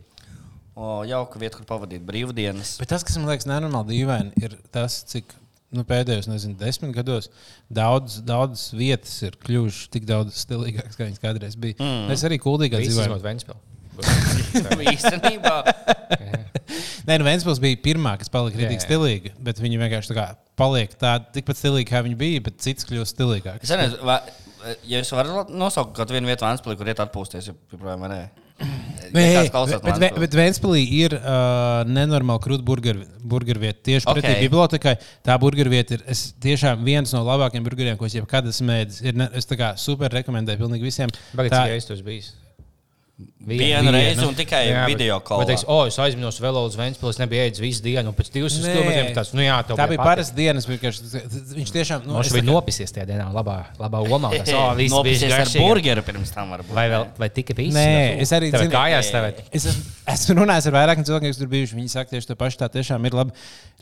[0.75, 2.77] O, jauka vieta, kur pavadīt brīvdienas.
[2.81, 5.35] Bet tas, kas man liekas nenormāli dīvaini, ir tas, cik
[5.75, 7.31] nu, pēdējos nezinu, desmit gados
[7.69, 11.79] daudz, daudz vietas ir kļuvušas tik daudz stilīgākas, kā viņas kādreiz bija.
[11.83, 12.11] Mm.
[12.15, 13.07] Es arī kuldīgā Visi dzīvoju.
[13.07, 13.63] izņemot Ventspili.
[14.95, 15.57] Īstenībā.
[17.09, 18.87] Nē, nu Vēnspils bija pirmā, kas palika rītīgi jā.
[18.87, 20.25] stilīga, bet viņi vienkārši tā kā
[20.59, 23.67] paliek tādi tikpat stilīgi, kā viņi bija, bet cits kļūst stilīgāks.
[23.67, 24.19] Es nezinu, vai,
[24.89, 28.23] ja es varu nosaukt vienu vietu Vēnspilī, kur iet atpūsties, ja joprojām vai nē.
[29.15, 33.79] Nē, Ja klausās bet, bet, bet Vēnspilī ir uh, nenormāli krūta burgeru burger vieta.
[33.91, 34.41] Tieši pretī Ok.
[34.47, 34.95] bibliotekai
[35.27, 36.05] tā burgeru vieta ir
[36.43, 39.37] tiešām viens no labākajiem burgeriem, ko es jebkad esmu mēģinājis.
[39.39, 41.15] Es tā kā super rekomendēju pilnīgi visiem.
[41.35, 42.31] Bagāts, Tā, ja es tur biju.
[43.47, 45.45] Vienu reizi un tikai Jā, video kolā.
[45.51, 48.75] teiks, o, es aizminos vēl uz Vēncpils, nebija ēdis visu dienu, un pēc 200 Nē.
[48.75, 52.07] km tāds, nu jā, tev Tā bija parasta dienas, viņš tiešām.
[52.07, 54.31] Nu, Viņš es bija nopisies tajā dienā, labā, labā omā.
[54.39, 55.65] Tas, o, viss bija Nopisies ar garšīgi.
[55.67, 56.73] burgeru pirms tam varbūt.
[56.77, 57.75] Vai, vēl, vai tika viss?
[57.77, 59.29] Nē, es arī zinu- kājās tev.
[59.53, 61.77] Es esmu, runājis ar vairākiem cilvēkiem, kas tur bijuši.
[61.79, 62.59] Viņi saka, tieši to pašu.
[62.61, 63.33] Tā tiešām ir labi.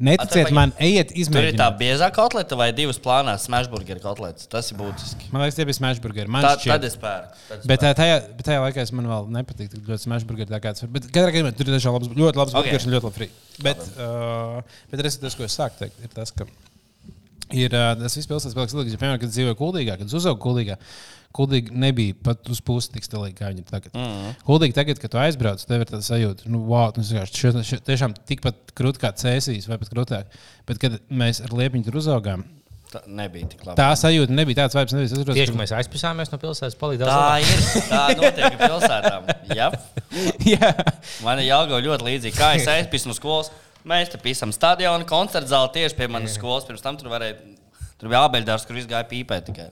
[0.03, 1.79] Neticiet man, ejiet, Tur ir tā izmēģiniet.
[1.79, 4.49] biezā kotleta vai divas plānās smashburgeru kotletes.
[4.51, 5.31] Tas ir būtiski.
[5.33, 6.29] Man liekas, tie bija smashburgeri.
[6.33, 6.73] Man Tā, šķiet.
[6.73, 7.37] tad es pērku.
[7.61, 10.49] es Bet tajā, bet tajā laikā es man vēl nepatīk tik ļoti smashburgeri.
[10.51, 12.59] tā kā tas var- Bet katrā gadījumā tur ir tiešām labs, ļoti labs Ok.
[12.65, 13.29] burgeris un ļoti labi frī.
[13.63, 16.47] Bet, uh, bet tas, tas, ko es sāku teikt, ir tas, ka
[17.53, 18.91] ir uh, tas viss pilsētas paliks ilgāk.
[18.91, 20.79] Ja, piemēram, kad dzīvoju kuldīgā, kad es uzaugu kuldīgā,
[21.33, 23.93] kuldīgi nebija pat uz pusi tik stilīgi, kā viņi tagad.
[23.95, 24.35] Mm -hmm.
[24.45, 28.73] Kuldīgi tagad, kad tu aizbrauc, tev ir tāds sajūta, nu, wow, tas vienkārši tiešām tikpat
[28.75, 30.25] krūti kā cēsīs vai pat krūtāk.
[30.67, 32.45] Bet, kad mēs ar liepiņu tur uzaugām,
[32.93, 33.77] Tā nebija tik labi.
[33.79, 34.95] tā sajūta nebija tāds vibes.
[34.97, 37.63] Nebija, es atceros, Tieši, ka- mēs aizpasāmies no pilsētas, palīdzēja Tā ir.
[37.89, 39.31] Tā notiek pilsētām.
[39.57, 39.71] Jā.
[40.53, 40.73] Jā.
[41.25, 42.37] Man ir jāgo ļoti līdzīgi.
[42.37, 43.49] Kā es aizpisu no skolas,
[43.89, 46.69] mēs te pisam stadionu, koncertu zāli tieši pie manas skolas.
[46.69, 47.41] Pirms tam tur varēja.
[48.03, 49.71] Tur bija abeļdārs, kur viss gāja pīpēt tikai.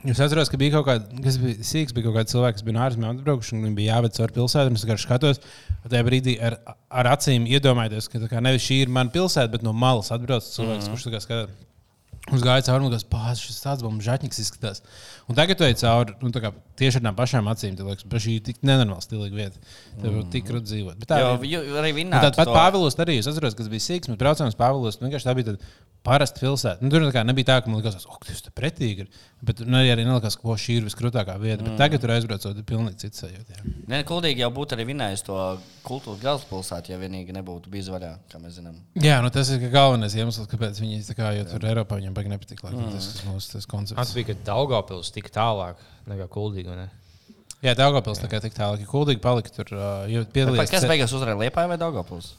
[0.00, 2.76] Es atceros, ka bija kaut kāda, kas bija sīgs, bija kaut kāds cilvēks, kas bija
[2.78, 4.70] no ārzemēm atbraukuši, un viņi bija jāved caur pilsētu.
[4.72, 5.40] un Es vienkārši skatos,
[5.82, 6.56] un tajā brīdī ar,
[6.88, 10.46] ar acīm iedomājos, ka tā kā nevis šī ir mana pilsēta, bet no malas atbrauc
[10.46, 10.94] cilvēks, mm.
[10.94, 11.68] kurš tā kā skatās.
[12.28, 13.06] Uz gāja cauri, un tas
[13.40, 14.82] šis tāds bumbuļs žaķis izskatās.
[15.26, 18.06] Un tagad tu ej cauri, nu, tā kā tieši ar tām pašām acīm, tad liekas,
[18.08, 19.62] ka šī ir tik nenormāli stilīga vieta.
[20.00, 20.30] Tev mm.
[20.32, 20.98] tik grūti dzīvot.
[21.02, 21.46] Bet tā Jo, ir.
[21.52, 22.24] jo, arī Un vinnā.
[22.24, 25.00] Tad pat Pāvils arī, es atceros, kas bija sīgs, mēs braucām uz.
[25.00, 25.58] Vienkārši tā bija
[26.06, 26.80] parasta pilsēta.
[26.80, 29.06] Nu, tur tā kā nebija tā, ka man liekas, ka tas ir pretīgi.
[29.44, 31.60] Bet nu, arī, arī nelikās, ka šī ir viskrūtākā vieta.
[31.60, 31.68] Mm.
[31.68, 33.60] Bet tagad tur aizbraucot, ir pilnīgi cits sajūta.
[33.90, 35.36] Nē, kuldīgi jau būtu arī vinnējis to
[35.84, 38.80] kultūras galvaspilsētu, ja vienīgi nebūtu bijis vaļā, kā mēs zinām.
[39.00, 42.32] Jā, nu, tas ir galvenais iemesls, kāpēc viņi tā kā, jo tur Eiropā viņam baigi
[42.32, 42.64] nepatīk.
[42.64, 42.92] Mm.
[42.96, 44.16] Tas tas Tas koncepts.
[44.16, 46.76] bija, ka Daugavpils tik tālāk nekā Kuldīgi.
[46.76, 46.88] ne?
[47.60, 49.68] Jā, Daugavpils tā kā tik tālāk, ka kuldīgi palika tur,
[50.08, 52.30] Bet piedalījās Kas beigās uzvarēja Liepāju vai Daugavpils?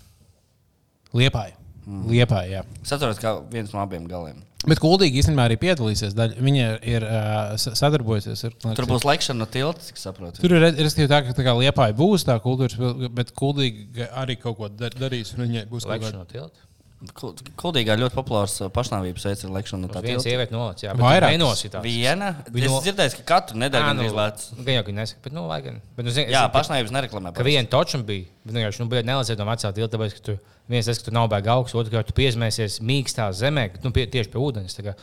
[1.13, 1.57] Liepāja.
[1.85, 2.07] Mm.
[2.09, 2.63] Liepāja, jā.
[2.81, 4.39] Es atceros, kā viens no abiem galiem.
[4.69, 6.13] Bet kuldīgi īstenībā arī piedalīsies.
[6.17, 6.41] Daļa.
[6.45, 10.41] Viņa ir uh, sadarbojusies ar Tur būs lekšana no tilta, cik saprotu.
[10.43, 12.77] Tur ir respektīvi tā, ka tā kā liepāja būs tā kultūras,
[13.17, 15.33] bet kuldīgi arī kaut ko dar, darīs.
[15.33, 16.61] un Viņai būs kaut Lekšana no tilta.
[17.01, 21.01] Kuldīgā ļoti populārs uh, pašnāvības veids ir lekšana no tā Viena sieviete nolac, jā, bet
[21.01, 21.33] Vairākas.
[21.37, 21.81] nenositās.
[21.85, 22.29] Viena?
[22.45, 24.45] Viņa Es no- dzirdēju, ka katru nedēļu nu, gandrīz lēc.
[24.61, 25.81] Gan jau, ka nesaka, bet, nu, lai gan.
[25.97, 27.33] Bet, nu, zini, Jā, es- pašnāvības nereklamē.
[27.33, 30.37] Ka viena točam bija, bet vienkārši nu, bija nelaiziet no vecā tilta, tāpēc, ka tu
[30.71, 34.29] viens tas, ka tu nav baigi augsts, otrkārt, tu piezmēsies mīkstā zemē, nu, pie, tieši
[34.31, 34.77] pie ūdens.
[34.79, 34.93] kā.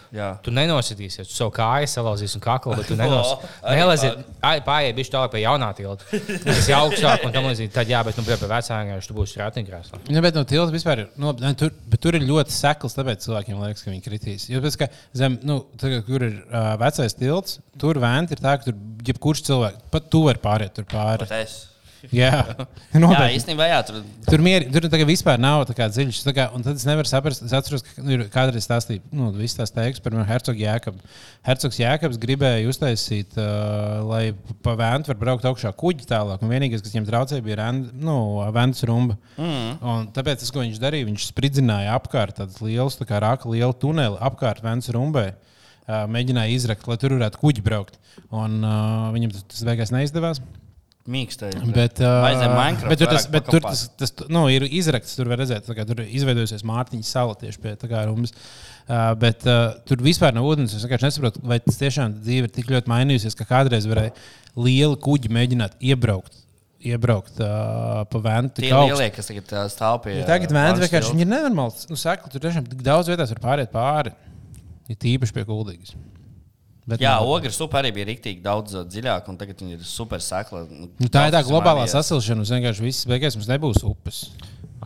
[0.42, 5.42] Tu nenositīsies, tu savu kāju salauzīs un kaklu, bet tu Nelaiziet, pārējie bija tālāk pie
[5.44, 6.04] jaunā tilta.
[6.44, 7.72] Tas ir augstāk un tam līdzīgi.
[7.74, 10.00] Tad, jā, bet, nu, pie vecā vienkārši tu būsi ratiņkrēslā.
[10.14, 11.08] Ja, bet no tilta vispār ir.
[11.20, 14.46] Nu, tur, bet tur ir ļoti sekls, tāpēc cilvēkiem liekas, ka viņi kritīs.
[14.51, 18.59] Jo, pēc, ka zem, nu, tagad, kur ir uh, vecais tilts, tur vēnti ir tā,
[18.59, 21.24] ka tur jebkurš cilvēks, pat tu vari pāriet tur pāri.
[21.24, 21.59] Bet es.
[22.14, 22.30] Jā,
[22.94, 26.20] Jā, īstenībā, jā, tur Tur, mieri, tur vispār nav tā kā dziļš.
[26.26, 29.30] Tā kā, un tad es nevaru saprast, es atceros, ka nu, ir kādreiz stāstīja, nu,
[29.37, 31.00] viss tās teiks par Hercogu Jēkabu.
[31.48, 34.22] Hercogs Jēkabs gribēja uztaisīt, uh, lai
[34.64, 36.44] pa vēntu var braukt augšā kuģi tālāk.
[36.44, 38.18] Un vienīgais, kas viņam traucēja, bija rend, nu,
[38.54, 39.18] vēnts rumba.
[39.38, 39.72] Mm.
[39.94, 43.74] Un tāpēc tas, ko viņš darīja, viņš spridzināja apkārt tādas lielas, tā kā rāka liela
[43.74, 45.30] tuneli apkārt vēnts rumbai.
[45.88, 47.96] Mēģināja izrakt, lai tur varētu kuģi braukt.
[48.28, 50.42] Un uh, viņam tas beigās neizdevās.
[51.11, 51.59] Mīkstais.
[51.75, 52.25] Bet, uh,
[52.88, 55.14] bet tur, tas, bet tur tas, tas nu, ir izrakts.
[55.18, 58.35] Tur var redzēt, ka tur ir izveidojusies Mārtiņas sala tieši pie tā kā rumbas.
[58.88, 60.77] Uh, bet uh, tur vispār nav ūdens.
[60.77, 64.14] Es vienkārši nesaprotu, vai tas tiešām dzīve ir tik ļoti mainījusies, ka kādreiz varēja
[64.59, 66.44] lieli kuģi mēģināt iebraukt.
[66.88, 68.94] Iebraukt uh, pa tik Tie augstu.
[68.94, 70.21] lielie, kas tagad ā, stāv pie.
[70.21, 71.88] Ja tagad varas vienkārši ir nenormāls.
[71.90, 74.14] Nu, saka, tur tiešām tik daudz vietās var pāriet pāri.
[74.88, 75.97] Ir tīpaši pie kuldīgas.
[76.88, 79.83] Bet, Jā, nu, ogres upe arī bija rīktīgi daudz ā, dziļāk, un tagad viņi ir
[79.85, 80.62] super sekla.
[80.72, 82.40] nu, tā ir tā globālā sasilšana.
[82.40, 84.22] Mums vienkārši viss beigās mums nebūs upes.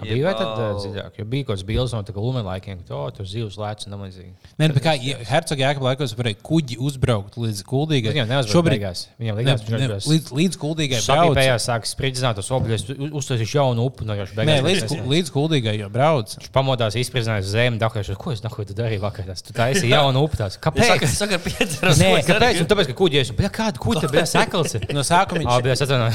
[0.00, 0.68] Bija vai tad Jebau.
[0.72, 1.18] uh, dziļāk?
[1.20, 3.96] Jo bija kaut kāds bildes no tā Lumēna laikiem, ka oh, tur zivs lēca un
[4.06, 4.30] līdzīgi.
[4.56, 4.94] Nē, bet kā
[5.28, 8.14] Hercogs Jēkabā laikos varēja kuģi uzbraukt līdz kuldīgai.
[8.16, 9.02] Viņam neuzbrauc Šobrīd beigās.
[9.20, 11.08] Viņam ne, likās, ne, viņš līdz, līdz kuldīgai brauc.
[11.10, 12.86] sapīpējās, sāk spridzināt tos obļus,
[13.20, 14.64] uztaisīšu jaunu upu no joša Nē, beigās.
[14.68, 16.36] līdz, Viņš ku- līdz kuldīgai jau brauc.
[16.40, 19.28] Viņš pamodās, izpriecināja zemi, dakājuši, ko es nakoju, tu darīji vakar.
[19.28, 20.40] Tas, tu taisīji jaunu upu.
[20.40, 20.56] Tās.
[20.62, 21.04] Kāpēc?
[21.12, 22.00] saka, piedzeros.
[22.00, 22.62] Nē, kāpēc?
[22.64, 23.34] Un tāpēc, ka kuģi ir.
[23.52, 24.78] Kāda kuģa bija sakals?
[24.92, 26.10] No sākuma viņš, bija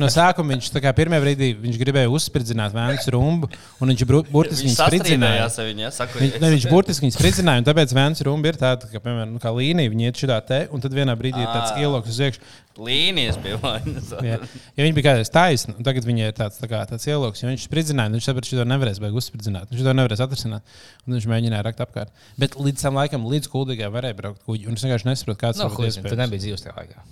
[0.00, 3.48] no sākuma viņš tā kā pirmajā brīdī viņš gribēja uzspridzināt vēnu rumbu,
[3.80, 5.46] un viņš burtiski viņu spridzināja.
[5.86, 9.00] ja, Saku, Viņš, ne, viņš burtiski viņu spridzināja, un tāpēc vēns rumba ir tāda, ka,
[9.04, 11.82] piemēram, nu, kā līnija, viņi iet šādā te, un tad vienā brīdī ir tāds Ā.
[11.84, 12.52] ieloks uz iekšā.
[12.74, 14.10] Līnijas bija vainas.
[14.28, 14.38] Jā.
[14.74, 17.50] Ja viņi bija kādreiz taisni, un tagad viņai ir tāds, tā kā, tāds ieloks, jo
[17.50, 19.70] viņš spridzināja, viņš saprata, ka to nevarēs beigās uzspridzināt.
[19.70, 22.14] Viņš to nevarēs atrisināt, un viņš mēģināja rakt apkārt.
[22.40, 25.70] Bet līdz tam laikam, līdz kuldīgai varēja braukt kuģi, un es vienkārši nesaprotu, kāds No,
[25.70, 27.04] tas Nu, tu nebija dzīves tajā laikā.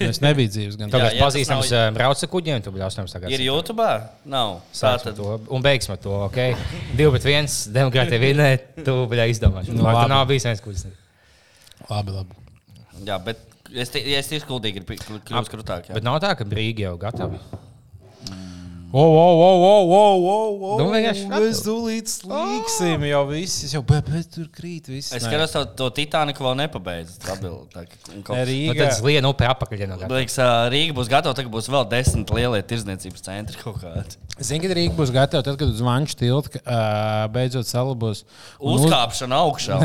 [0.00, 0.88] Es nebiju dzīves gan.
[0.94, 3.32] Ja tas pazīstams nav- uh, brauc ar kuģiem, tu bļaus tam tagad.
[3.34, 3.88] Ir YouTube?
[4.32, 4.60] Nav.
[4.72, 6.16] Tātad, to un beigsim to.
[6.30, 6.56] Okay?
[6.96, 8.50] 2 pret 1, demokrātija vinē,
[8.84, 9.74] tu bļā izdomāsi.
[9.74, 10.86] Nu, Nu, tā nav bijis viens kuģis.
[11.90, 12.49] Labi, labi.
[13.06, 15.90] Jā, bet es, ja es tieši kuldīgi ir kļūst krūtāk.
[15.90, 15.96] jā.
[15.96, 17.40] Bet nav tā, ka brīgi jau gatavi.
[18.92, 23.82] O, o, o, o, o, o, o, Nu, vienkārši Mēs tūlīt slīksim jau viss, jau
[23.86, 25.12] bet, bet tur krīt viss.
[25.14, 26.56] Es skatos, to, to Titaniku vēl
[28.26, 28.74] kaut- Nē, Nu, Rīgā.
[28.80, 29.84] tad liena upe apakaļ.
[30.10, 30.38] Liekas,
[30.74, 34.18] Rīga būs gatava, tagad būs vēl desmit lielie tirdzniecības centri kaut kādi.
[34.40, 38.24] Zini, kad Rīga būs gatava, tad, kad uz Vanču tilta uh, beidzot salabos.
[38.58, 39.78] Uzkāpšana augšā.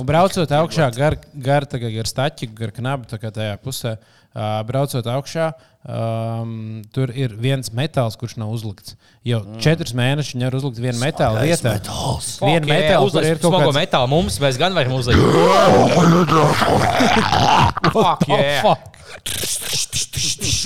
[0.00, 4.16] Un braucot augšā, gar, gar, kā gar staķi, gar knabu, tā kā tajā pusē, uh,
[4.34, 5.50] braucot augšā,
[5.82, 8.94] um, tur ir viens metāls, kurš nav uzlikts.
[9.26, 9.58] Jau mm.
[9.64, 11.74] četrus mēnešus viņi ir uzlikt vienu metālu vietā.
[12.44, 14.10] Vienu metālu, kur ir kaut kāda metāla.
[14.10, 15.20] Mums mēs gan varam uzlikt.
[17.90, 18.62] Fuck, yeah.
[18.62, 18.82] fuck.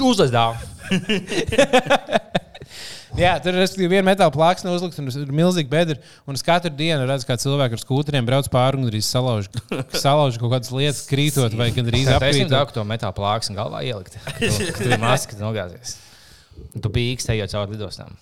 [0.05, 0.55] Uzlikt dāvā.
[3.15, 5.95] Jā, tur ir viena metāla plāksne uzlikta, un ir milzīgi bedri.
[6.27, 9.47] Un es katru dienu redzu, kā cilvēki ar skūteriem brauc pāri un arī salauž,
[10.05, 12.51] salauž kaut kādas lietas, krītot vai gan arī Tā ir apkrītot.
[12.57, 14.17] tā, ka to metāla plāksni galvā ielikt.
[14.41, 15.95] Tu- Tur ir maska, ka tu nogāzies.
[16.75, 18.19] Un Tu biji īkstējot caur lidostām.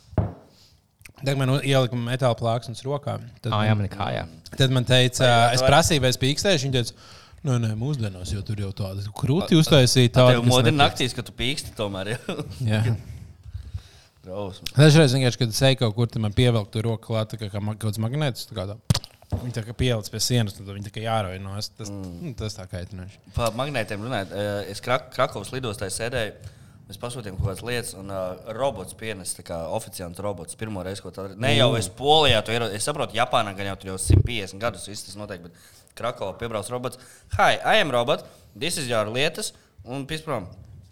[1.23, 3.17] Tad man ielika metāla plāksnes rokā.
[3.41, 4.27] Tad, Ah, jā, man kājā.
[4.59, 6.67] tad man teica, Vai- es prasīju, vai es pīkstēšu.
[6.69, 7.09] Viņa teica,
[7.49, 10.13] nē, nē, mūsdienās jau tur jau tāda krūti uztaisīja.
[10.19, 10.77] Tā jau kas netiek.
[10.83, 12.13] naktīs, kad tu pīksti tomēr.
[12.61, 12.83] jā.
[14.23, 17.51] Dažreiz vienkārši, kad es eju kaut kur, tad man pievelk to roku klāt, tā kā,
[17.51, 18.47] kā kaut kāds magnēts.
[18.51, 18.79] tā kā tā.
[19.33, 21.71] Viņi tā kā pielic pie sienas, tad viņi tā kā jārauj no es.
[21.73, 22.35] Tas, mm.
[22.39, 23.21] tas tā kaitinoši.
[23.35, 26.59] Par magnētiem runājot, eh, es Krak Krakovas lidostā sēdēju.
[26.91, 30.59] Mēs pasūtījām kaut kādas lietas, un uh, robots pienes, tā kā oficiāls robots.
[30.61, 32.75] Pirmo reizi, ko tādu ne jau es polijā, to ierodu.
[32.77, 36.69] Es saprotu, Japānā gan jau tur jau 150 gadus viss tas notiek, bet Krakovā piebrauc
[36.75, 37.01] robots.
[37.39, 38.27] Hi, I am robot,
[38.59, 39.55] this is your lietas,
[39.89, 40.51] un pisprom.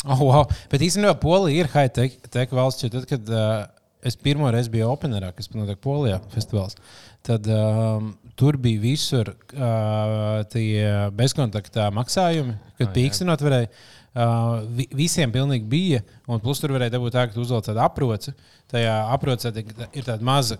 [0.08, 0.46] Oh, wow.
[0.72, 2.88] Bet īstenībā Polija ir high-tech valsts.
[2.88, 3.66] Tad, kad uh,
[4.06, 6.78] es pirmo reizi biju Openerā, kas notiek Polijā, festivāls,
[7.26, 13.72] tad um, tur bija visur uh, tie bezkontaktā maksājumi, kad pīkstinot varēja.
[14.10, 15.30] Uh, vi, visiem
[15.70, 18.32] bija, un plus tur varēja dabūt tā, ka tu uzvelc tādu aproci.
[18.72, 20.56] Tajā aprocē ir tāda maza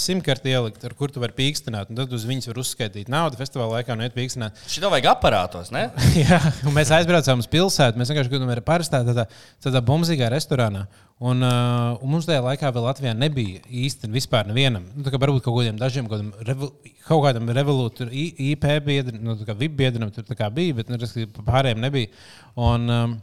[0.00, 3.94] simtkarte ielikt, ar kur tu vari pīkstināt, tad uz viņas var uzskaitīt naudu festivāla laikā
[3.96, 4.58] un iet pīkstināt.
[4.72, 5.88] Šito vajag aparātos, ne?
[6.22, 8.00] Jā, un mēs aizbraucām uz pilsētu.
[8.00, 9.26] Mēs vienkārši gājām parastā tādā,
[9.62, 10.86] tādā bumzīgā restorānā.
[11.20, 14.86] Un, uh, un mums tajā laikā vēl Latvijā nebija īsti vispār nevienam.
[14.94, 16.70] Nu, tā kā varbūt kaut kādiem dažiem, kādam, revo,
[17.04, 20.24] kaut kādam revolūtam, IP biedram, nu, VIP biedram tur
[20.56, 21.00] bija, bet nu,
[21.44, 22.08] pārējiem nebija.
[22.56, 23.18] Un, um,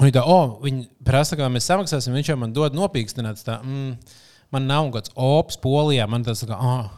[0.00, 2.16] un tā, oh, viņi prasa, kā mēs samaksāsim.
[2.16, 3.44] Viņš jau man dod nopīkstināt.
[3.44, 4.23] Tā, mm,
[4.54, 6.06] man nav kāds ops polijā.
[6.10, 6.92] Man tas kā, ah,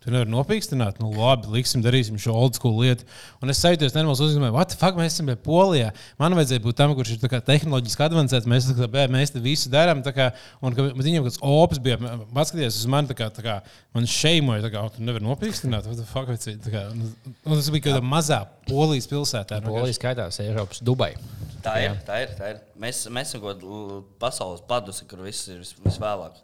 [0.00, 3.04] Tu nevari nopīkstināt, nu labi, liksim, darīsim šo old school lietu.
[3.44, 5.90] Un es sajūtos, nenormāls uzņēmējs, what the fuck, mēs esam pie Polijā.
[6.20, 8.48] Man vajadzēja būt tam, kurš ir tehnoloģiski avansēts.
[8.48, 10.00] Mēs, kā, bē, mēs te visu darām.
[10.00, 12.00] Un ka viņam kāds ops bija,
[12.32, 13.58] paskatījās uz mani, tā kā, tā kā
[13.92, 15.84] man šeimoja, tā kā, "O, tu nevari nopīkstināt.
[15.84, 17.12] What the fuck, vecīt?" Tā kā, nu,
[17.44, 19.60] un tas bija kādā mazā Polijas pilsētā.
[19.60, 21.12] nu, Polija skaitās Eiropas Dubai.
[21.60, 22.32] Tā ir, tā ir.
[22.40, 22.64] Tā ir.
[22.80, 26.40] Mēs, mēs esam kaut kādā pasaules padusi, kur viss ir vis, visvēlāk.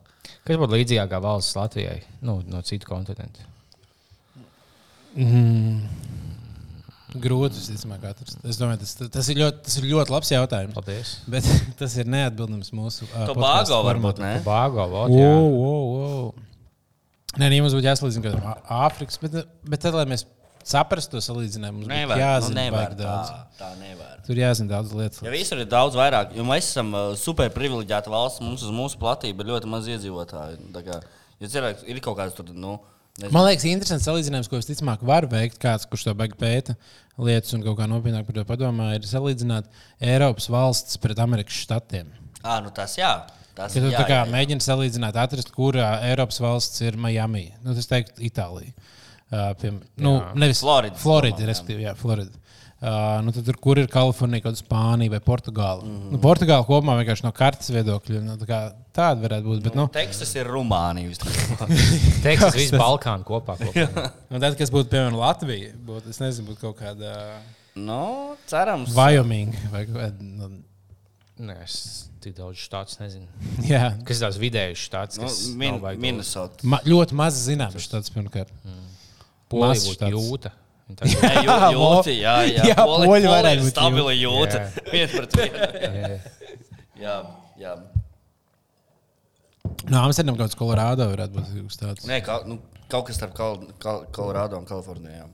[0.47, 3.45] Kas būtu līdzīgākā valsts Latvijai nu, no citu kontinentu?
[7.17, 8.39] Grūti, visticamāk, atrast.
[8.45, 10.77] Es domāju, tas, tas, ir ļoti, tas ir ļoti labs jautājums.
[10.77, 11.13] Paldies.
[11.33, 11.47] Bet
[11.81, 13.07] tas ir neatbildams mūsu.
[13.09, 14.33] Uh, Tobago varbūt, ne?
[14.45, 15.33] Bāgo, vot, O, jā.
[15.33, 15.71] o,
[16.27, 17.37] o.
[17.37, 20.25] Nē, nē, mums būtu jāsalīdzina kādam Āfrikas, bet, bet tad, lai mēs
[20.67, 23.31] saprastu to salīdzinājumu, mums Nevar, nu, jāzina nevar, baigi tā, daudz.
[23.61, 24.17] tā nevar.
[24.27, 25.23] Tur jāzina daudz lietas.
[25.23, 28.99] Ja visur ir daudz vairāk, jo mēs esam uh, super privileģēta valsts, mums uz mūsu
[29.03, 30.59] platību ir ļoti maz iedzīvotāju.
[30.75, 31.01] Tā Kā,
[31.45, 32.75] ja cilvēks ir kaut kāds tur, nu,
[33.21, 35.61] nezinu, Man liekas, interesants salīdzinājums, ko es ticamāk varu veikt.
[35.63, 36.75] Kāds, kurš to baigi pēta
[37.17, 39.71] lietas un kaut kā nopietnāk par to padomā, ir salīdzināt
[40.05, 42.11] Eiropas valsts pret Amerikas štatiem.
[42.43, 43.15] à, nu tas jā.
[43.57, 44.25] Tas, Ja tu jā, jā, jā.
[44.29, 48.75] mēģini salīdzināt, atrast, kurā Eiropas valsts ir Miami, nu, tas teiktu Itālija.
[49.27, 51.49] Uh, piem, nu, nevis Florida, Florida, jā.
[51.51, 52.31] respektīvi, jā, Florida.
[52.77, 55.83] Uh, nu, tad tur, kur ir Kalifornija, kaut kāda Spānija vai Portugāla?
[55.83, 56.13] Mm -hmm.
[56.13, 58.21] nu, Portugāla kopumā vienkārši no kartes viedokļa.
[58.23, 58.61] Nu, tā kā
[58.95, 59.63] tāda varētu būt.
[59.65, 61.17] Bet, nu, Teksas ir Rumānija.
[62.27, 63.57] Teksas, viss Balkānu kopā.
[63.65, 64.11] kopā.
[64.31, 67.41] nu, tad, kas būtu piemēram Latvija, būtu, es nezinu, būtu kaut kāda
[67.75, 68.95] nu, cerams.
[68.95, 70.23] Wyoming vai kaut kāda.
[70.23, 70.53] Nu,
[71.37, 73.27] Nē, es tik daudz štāts nezinu.
[73.73, 75.19] jā, Kas ir tās vidējas štāts?
[75.21, 76.65] Nu, kas min, Minnesota.
[76.65, 78.53] ma, ļoti maz zināms štāds pirmkārt.
[79.53, 80.53] Polija būtu jūta.
[80.97, 82.67] Tā- Nē, jū- jūti, jā, jā.
[82.71, 84.61] Jā, Poli- poļi varētu ir būt Stabili jūti.
[84.61, 84.85] Jā.
[84.93, 85.57] Viens pret vienu.
[85.59, 86.19] Jā, jā.
[87.03, 87.17] Jā,
[87.61, 87.73] jā.
[89.91, 92.07] No Amsterdam kaut kāds Kolorādo varētu būt kaut kas tāds.
[92.09, 95.19] Nē, ka, nu, kaut kas starp Kol Kol Kolorādo un Kaliforniju.
[95.19, 95.27] Jā.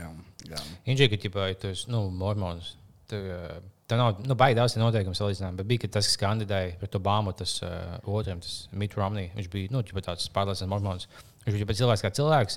[0.00, 0.08] Jā,
[0.54, 0.62] jā.
[0.90, 2.74] Inžīgi, ka ķipā, ja tu esi nu, mormons.
[3.10, 6.78] Tu, eh, Tā nav nu, baigi daudz noteikumu salīdzinājumā, bet bija ka tas, kas kandidēja
[6.80, 9.26] pret Obamu, tas uh, otram, tas Mitt Romney.
[9.36, 11.04] Viņš bija nu, tāds pārliecināts mormons.
[11.44, 12.56] Viņš bija pēc cilvēks kā cilvēks,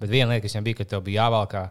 [0.00, 1.68] bet viena lieta, kas viņam bija, ka tev bija jāvalkā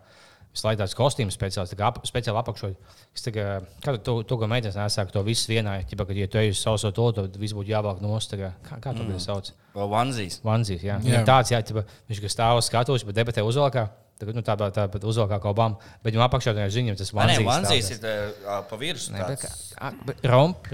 [0.57, 2.95] visu laiku tāds kostīms speciāls, kā ap, speciāli apakšot.
[3.15, 3.45] Es tā kā,
[3.83, 6.51] kā tu to, to ko meitenes nesāku, to visu vienā, ķipa, kad, ja tu ej
[6.53, 8.33] uz sauso to, tad viss būtu jāvalk nost.
[8.37, 9.21] Kā, kā, to mm.
[9.21, 9.51] sauc?
[9.77, 10.41] Vēl Vanzīs.
[10.45, 10.99] Vanzīs, jā.
[11.05, 11.19] Jā.
[11.19, 11.23] jā.
[11.27, 13.87] Tāds, jā, ķipa, viņš stāv uz skatuves, bet debatē uzvalkā.
[14.17, 17.19] Tagad, nu, tā tā, tā uzvalkā kā Obama, bet viņam apakšā tajā ziņā tas Nē,
[17.21, 17.49] Vanzīs.
[17.51, 18.31] Vanzīs stāv.
[18.33, 19.13] ir pa virsmu.
[19.13, 19.27] Nē,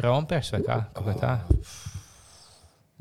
[0.06, 0.80] rompers vai kā?
[0.96, 1.34] Kaut kā tā.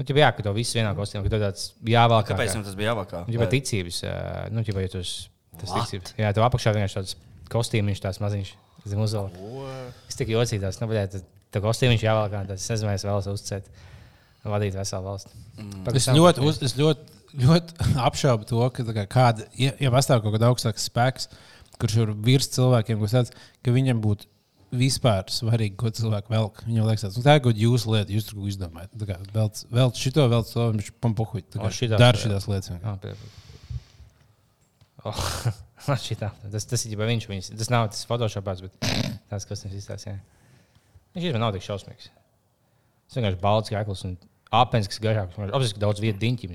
[0.03, 2.27] Nu, jā, ka to visu vienā kostīmā, ka tev tāds jāvalk.
[2.33, 3.23] Kāpēc jums tas bija jāvakā?
[3.29, 4.01] Nu, ģipa, ticības,
[4.51, 5.29] nu, esi-
[5.61, 6.15] tas ticības.
[6.19, 7.17] Jā, tev apakšā vienkārši tāds
[7.53, 8.53] kostīmiņš, tāds maziņš.
[8.89, 9.39] Zem uzvalka.
[10.11, 11.15] Es tik jocīgās, nu, bet
[11.55, 13.69] tā, kostīmiņš jāvalk, tas es nezinu, es vēlos uzcēt,
[14.49, 15.39] vadīt veselu valsti.
[15.61, 15.93] Mm.
[16.01, 20.35] Es ļoti, uz, es ļoti, ļoti apšaubu to, ka kā kāda, ja, ja pastāv kaut
[20.35, 21.29] kāda augstāka spēks,
[21.79, 24.32] kurš ir virs cilvēkiem, kas tāds, ka viņam būtu
[24.73, 26.63] vispār svarīgi, ko cilvēki velk.
[26.67, 28.95] Viņam liekas, tāds, nu, tā ir kaut kāda jūsu lieta, jūs tur ko izdomājat.
[29.01, 30.91] Tā kā Velc, velc šito, velc to, viņš
[31.77, 32.23] šitās, Dara jā.
[32.25, 32.73] šitās lietas.
[32.83, 32.97] Ah,
[35.03, 35.19] Oh,
[35.99, 36.29] šitā.
[36.53, 37.25] tas, tas ir jau viņš.
[37.31, 38.91] Viņas, tas nav tas Photoshopāts, bet
[39.31, 40.15] tas, kas viņš izstāsta.
[41.13, 42.11] Viņš īstenībā nav tik šausmīgs.
[43.09, 44.15] Tas vienkārši balts krāklis un
[44.55, 45.41] apelsīns, kas garāks.
[45.43, 46.55] Apziņā, daudz vietu diņķim.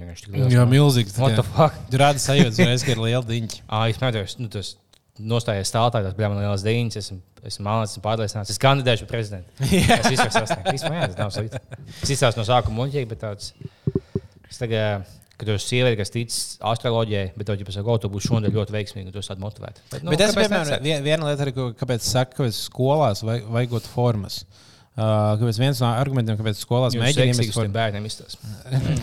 [0.54, 1.18] Jā, milzīgs.
[1.20, 1.76] What the fuck?
[2.02, 2.56] Rāda sajūta,
[2.88, 3.66] ka ir liela diņķa.
[3.68, 4.78] Ah, es mēģināju, nu, tas
[5.20, 6.98] nostājies stāvā, tas bija man liels diņas.
[7.02, 8.52] Esmu, esmu mākslinieks, esmu pārliecināts.
[8.54, 9.54] Es kandidēšu par prezidentu.
[9.98, 10.72] Es visu varu sasniegt.
[10.76, 11.62] Vispār, jā, tas nav slikti.
[12.04, 13.54] Es izstāstu no sākuma muļķīgi, bet tāds.
[14.48, 16.38] Es tagad, kad jūs esat sieviete, kas tic
[16.72, 19.44] astroloģijai, bet tev jau pasaka, ka tu būsi šodien ļoti veiksmīga, un tu esi tāda
[19.44, 19.84] motivēta.
[19.92, 23.86] Bet, Nu, Bet es piemēram, vien- viena lieta, arī, kāpēc saka, ka skolās vai, vajagot
[23.92, 24.44] formas.
[24.98, 27.70] Uh, kāpēc viens no argumentiem, kāpēc skolās mēģina formu?
[27.76, 28.48] bērniem izstāstīt.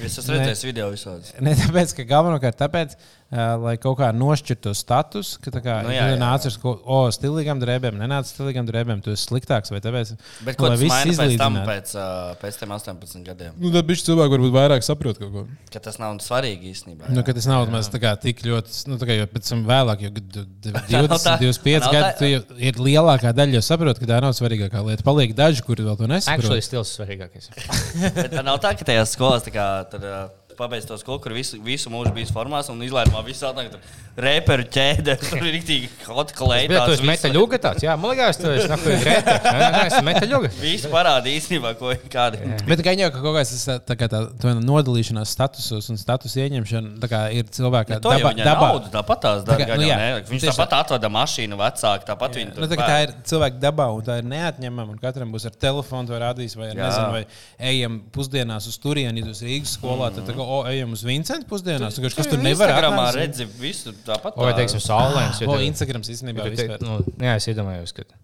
[0.03, 1.29] Es esmu redzējis video visādus.
[1.47, 2.97] Ne tāpēc, ka galvenokārt tāpēc,
[3.35, 6.77] lai kaut kā nošķirtu status, ka tā kā Nu, nu, jā, jā, nāc ar sko-
[6.87, 10.13] o, stilīgām drēbēm, nenāc ar stilīgām drēbēm, tu esi sliktāks vai tāpēc.
[10.47, 12.07] Bet Nu, ko tas viss maina pēc tam, pēc, ā,
[12.39, 13.57] pēc tam 18 gadiem?
[13.59, 15.45] Nu, tad bišķi cilvēki varbūt vairāk saprot kaut ko.
[15.75, 17.11] Ka tas nav svarīgi īstenībā.
[17.11, 17.27] Nu, jā.
[17.27, 20.07] ka tas nav maz tā kā tik ļoti, nu, tā kā jau pēc tam vēlāk,
[20.07, 21.35] jo kad tu- tu- 20, tā.
[21.43, 25.03] 25 Nav gadi, tu jau ir lielākā daļa, jau saprot, ka tā nav svarīgākā lieta.
[25.03, 26.39] Paliek daži, kuri vēl to nesaprot.
[26.39, 27.51] Actually, stils ir svarīgākais.
[28.15, 31.35] Bet tā nav tā, ka tajās skolās tā kā, tad, uh, pabeidz to skolu, kur
[31.37, 33.81] visu, visu mūžu bijis formās un izlaižamā visā tādā
[34.17, 35.17] reperu ķēdē.
[35.25, 38.99] Tur ir rīktīgi hot Bet tu esi metaļuga tāds, jā, man liekas, tu esi nakuj
[39.03, 39.37] grēta.
[39.45, 40.51] Nē, nē, nē, es esmu metaļuga.
[40.61, 42.43] Viss parāda īstenībā, ko kādi.
[42.69, 47.01] Bet gan jau ka kaut kāds tā, kā tā, tā nodalīšanās statusos un status ieņemšana
[47.03, 49.79] tā kā ir cilvēka Ja to jau viņa naudu tāpat tās Tā kā, dara.
[49.81, 53.61] nu jā, Viņš tieši tāpat atveda mašīnu vecāku, tāpat viņa Nu, tā, tā ir cilvēka
[53.63, 54.95] dabā, un tā ir neatņemama.
[54.95, 56.15] un Katram būs ar telefonu,
[56.59, 56.89] vai, ar, Jā.
[56.89, 57.25] nezinu, vai
[57.73, 60.11] ejam pusdienās uz turieni, ja tu esi Rīgas skolā.
[60.15, 61.97] Tad, tā kā, o, ejam uz Vincentu pusdienās.
[61.97, 63.21] Tu, kas tur nevar Instagramā atnākt?
[63.21, 64.37] redzi visu tāpat.
[64.39, 65.41] Vai, teiksim, saulēns.
[65.49, 66.85] O, Instagrams īstenībā vispār.
[66.85, 68.23] nu, Jā, es iedomājos, ka ja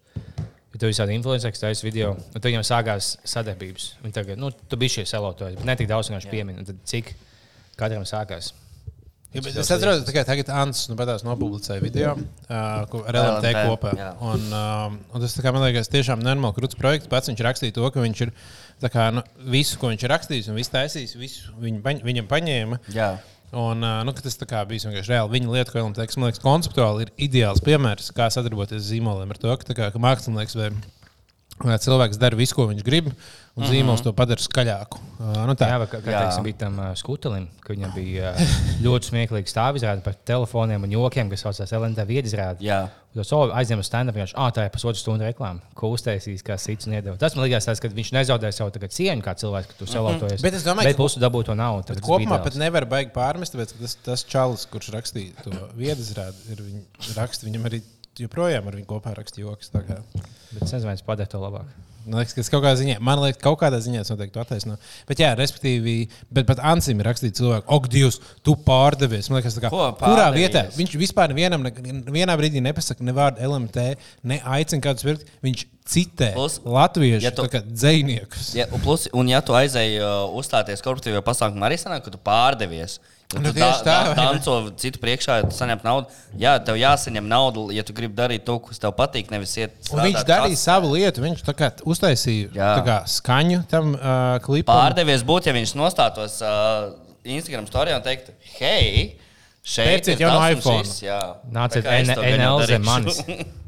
[0.80, 3.90] tu visādi influenceri, kas taisa video, un tad viņam sākās sadarbības.
[4.04, 6.60] Viņi tagad, nu, tu biji šie selotoji, bet ne tik daudz vienkārši piemin.
[6.62, 7.12] Un Tad cik
[7.80, 8.54] katram sākās?
[9.30, 13.92] Ja, es atceros, ka tagad Ants nu, nopublicēja video uh, ko- ar LMT kopā.
[14.26, 17.10] Un, um, un tas, man liekas, tiešām normāli krūts projekts.
[17.12, 18.32] Pats viņš rakstīja to, ka viņš ir
[18.82, 22.30] tā kā, nu, visu, ko viņš ir rakstījis un visu taisījis, visu viņu, paņ, viņam
[22.30, 22.80] paņēma.
[22.94, 23.12] Jā.
[23.50, 27.14] Un, nu, tas bija vienkārši reāli viņa lieta, ko LMT, kas, man liekas, konceptuāli ir
[27.26, 29.32] ideāls piemērs, kā sadarboties ar zīmoliem.
[29.34, 30.70] Ar to, ka, kā, ka mākslinieks vai vai
[31.60, 33.10] cilvēks dara visu, ko viņš grib,
[33.58, 35.00] un zīmols to padara skaļāku.
[35.20, 35.68] Uh, nu, tā.
[35.68, 36.22] Jā, vai kā, kā Jā.
[36.24, 38.54] teiksim, bija tam uh, skutelim, ka viņam bija uh,
[38.86, 42.64] ļoti smieklīgi stāvizrāde par telefoniem un jokiem, kas saucās LNT viedizrāde.
[43.26, 46.94] Savu aizņēmu stand-up, viņš ah, tā ir pusotru stundu reklāma, ko uztaisīs, kā sits un
[46.94, 47.16] iedeva.
[47.18, 50.44] Tas man liekas, tas, ka viņš nezaudē savu tagad cieņu kā cilvēks, ka tu selotojies.
[50.46, 51.88] Bet es domāju, bet ka- pusi dabū to naudu.
[51.90, 56.54] Bet tas kopumā pat nevar baigt pārmest, ka tas, tas čalis, kurš rakstīja to viedizrādi,
[56.54, 57.42] ir viņa raksts.
[57.50, 57.82] Viņam arī
[58.18, 59.70] joprojām ar viņu kopā rakstīja joks.
[59.74, 61.70] Bet es nezinu, padevu to labāk.
[62.06, 64.78] Man liekas, ka tas kaut kādā ziņā, man liekas, kaut kādā ziņā tas noteikti attaisno.
[65.06, 69.28] Bet, jā, respektīvi, bet pat Ansim ir rakstīts cilvēku, ok, Dievs, tu pārdevies.
[69.28, 73.12] Man liekas, tā kā, Ko kurā vietā viņš vispār nevienam, ne- vienā brīdī nepasaka ne
[73.12, 73.84] vārdu LMT,
[74.32, 75.28] ne aicina kādu spirtu.
[75.44, 78.54] Viņš citē Plus, latviešu ja tu- dziniekus.
[78.56, 82.18] Ja, un, plus, un, ja tu aizēji uh, uzstāties korporatīvajā pasākumā, arī sanāk, ka tu
[82.24, 82.96] pārdevies.
[83.30, 84.14] Nu, tu tā, ne?
[84.18, 86.08] tanco citu priekšā, ja tu saņem naudu.
[86.40, 89.76] Jā, tev jāsaņem nauda, ja tu gribi darīt to, kas tev patīk, nevis iet.
[89.92, 91.22] Un viņš strādāt darīja kas- savu lietu.
[91.22, 94.74] Viņš tā kā uztaisīja tā kā, skaņu tam uh, klipam.
[94.74, 96.90] Pārdevies būtu, ja viņš nostātos uh,
[97.22, 99.16] Instagram storijā un teiktu, hei,
[99.62, 100.84] Šeit Pērciet ir jaunu iPhone.
[100.88, 101.20] šis, jā.
[101.52, 102.88] Nāciet Tā kā es to gan jau NL zem darīšu.
[102.88, 103.48] manis.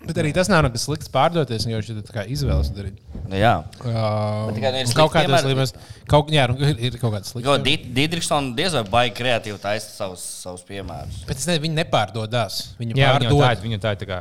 [0.00, 3.00] Bet arī tas nav nekas slikts pārdoties, jo viņš ir tā kā izvēles darīt.
[3.28, 3.52] Nu, jā.
[3.84, 5.50] Uh, tikai nu ir kaut piemēri.
[5.52, 5.74] līmenis,
[6.10, 7.90] kaut, jā, nu, ir, kaut kāds Jo slikts.
[7.98, 11.20] Dīdriksons diez vai baigi kreatīvi taisa savus, savus piemērus.
[11.28, 12.62] Bet es nezinu, viņi nepārdodās.
[12.80, 13.44] Viņi Jā, tā pārdod.
[13.44, 13.64] ir.
[13.68, 14.20] Viņam tā ir tā kā,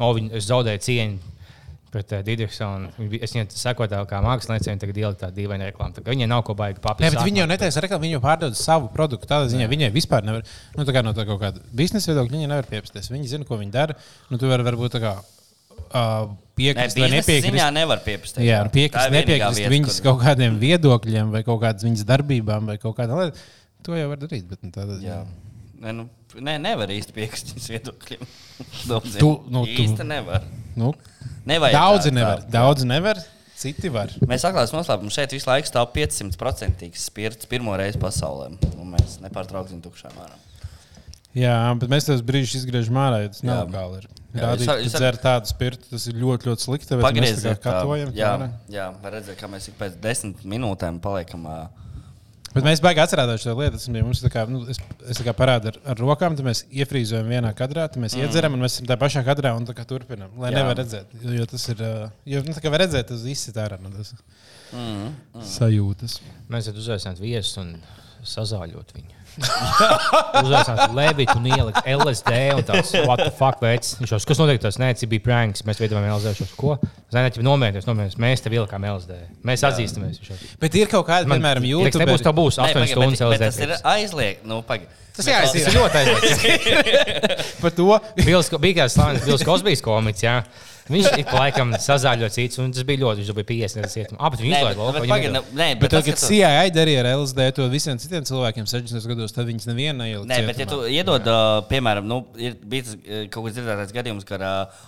[0.00, 1.29] no, viņ, es zaudēju cieņu
[1.90, 2.90] pret uh, Dīdriksonu.
[3.22, 5.96] Es viņai sekoju tā kā mākslinieci, tagad ielikt tādu dīvainu reklāmu.
[5.96, 7.16] Tā Viņai nav ko baigi Nē, papildināt.
[7.18, 9.26] bet viņi jau netaisa reklāmu, viņi jau pārdod savu produktu.
[9.30, 12.48] Tādā ziņā viņai vispār nevar, nu, tā kā no tā kaut kāda biznesa viedokļa, viņi
[12.52, 13.10] nevar piepasties.
[13.10, 13.96] Viņi zina, ko viņi dara.
[14.30, 17.50] Nu, tu vari varbūt tā kā uh, Nē, piekrist vai biznesa nepiekrist.
[17.54, 18.02] ziņā nevar.
[18.44, 21.60] Jā, un piekrist, Tā ir vienīgā nepiekrist vieta, viņas kur- kaut kādiem viedokļiem vai kaut
[21.64, 23.46] kādas viņas darbībām vai kaut kādā lietā.
[23.82, 24.44] To jau var darīt.
[24.46, 25.22] Bet, nu, tādā, Jā.
[25.80, 26.02] Nē, nu,
[26.36, 28.24] nē, nevar īsti piekrist viņas viedokļiem.
[28.90, 29.18] Daudziem.
[29.22, 30.44] Tu- nu, tu- īsti nevar.
[30.76, 30.92] nu,
[31.46, 32.38] Nevajag daudzi tā- nevar.
[32.40, 33.16] tā- Daudzi nevar.
[33.60, 34.08] Citi var.
[34.24, 35.10] Mēs atklājām noslēpumu.
[35.12, 38.56] Šeit visu laiku stāv 500% spirts pirmo reizi pasaulē.
[38.80, 40.38] Un mēs nepārtraukti tukšām ārā.
[41.36, 43.72] Jā, bet mēs tos brīžus izgriežam ārā, jo tas nav Jā.
[43.74, 44.00] gāli.
[44.34, 46.98] Jā, Rādīt, ar- jūs ar- dzer tādu spirtu, tas ir ļoti, ļoti slikti.
[47.02, 48.12] Pagrieziet, kā katojam.
[48.14, 48.50] jā, ārā.
[48.70, 51.42] jā, var redzēt, kā mēs pēc desmit minūtēm paliekam.
[51.46, 51.68] ā,
[52.50, 53.78] Bet mēs baigi atcerēties šo lietu.
[53.78, 56.48] Tas bija mums tā kā, nu, es, es tā kā parādu ar, ar rokām, tad
[56.48, 58.26] mēs iefrīzojam vienā kadrā, tad mēs mm.
[58.26, 60.34] iedzeram un mēs esam tajā pašā kadrā un tā kā turpinām.
[60.40, 60.62] Lai Jā.
[60.62, 61.84] nevar redzēt, jo, jo tas ir,
[62.34, 64.10] jo, nu, tā kā var redzēt, tas izsit ārā no tas
[64.70, 65.14] Mm,
[65.46, 66.20] sajūtas.
[66.50, 67.72] Mēs varam uzaicināt viesus un
[68.26, 69.19] sazāļot viņu.
[70.44, 73.94] Uzaicināt Levitu un ielikt LSD un tās what the fuck veids.
[74.00, 75.64] Viņš jau, kas notiek, tas nē, tas bija pranks.
[75.68, 76.32] Mēs veidojām LSD.
[76.40, 76.76] Šos, ko?
[77.12, 78.18] Ziniet, ja nomierināties, nomierināties.
[78.22, 79.18] Mēs tev ielikām LSD.
[79.46, 80.20] Mēs atzīstamies.
[80.22, 82.06] Viņš jau- Bet ir kaut kāda, Man- piemēram, Liekas, YouTube.
[82.06, 83.44] nebūs tā būs Nē, 8 pagaid, stundas bet, bet LSD.
[83.50, 84.44] tas ir aizliegts.
[84.44, 84.88] Nu, pagaid.
[85.16, 87.54] Tas jā, es Tas ir ļoti aizliegts.
[87.62, 87.88] par to.
[88.24, 90.22] Bils, bija kāds slavens Bills Kosbijs komiks.
[90.24, 90.44] Jā.
[90.90, 94.18] Viņš ik pa laikam sazāļoja cits, un tas bija ļoti, viņš bija 50 gadus cietumā.
[94.18, 95.32] Ah, bet viņš Nē, izlaiž bet, laukā.
[95.36, 98.26] nu, nē, Bet, bet tad, tas, kad ka CIA darīja ar LSD to visiem citiem
[98.26, 100.30] cilvēkiem 60 gados, tad viņas nevienu neielika.
[100.32, 102.96] Nē, bet, ja tu iedod, uh, piemēram, nu, ir bijis
[103.30, 104.82] kaut kāds dzirdētais gadījums, kad uh,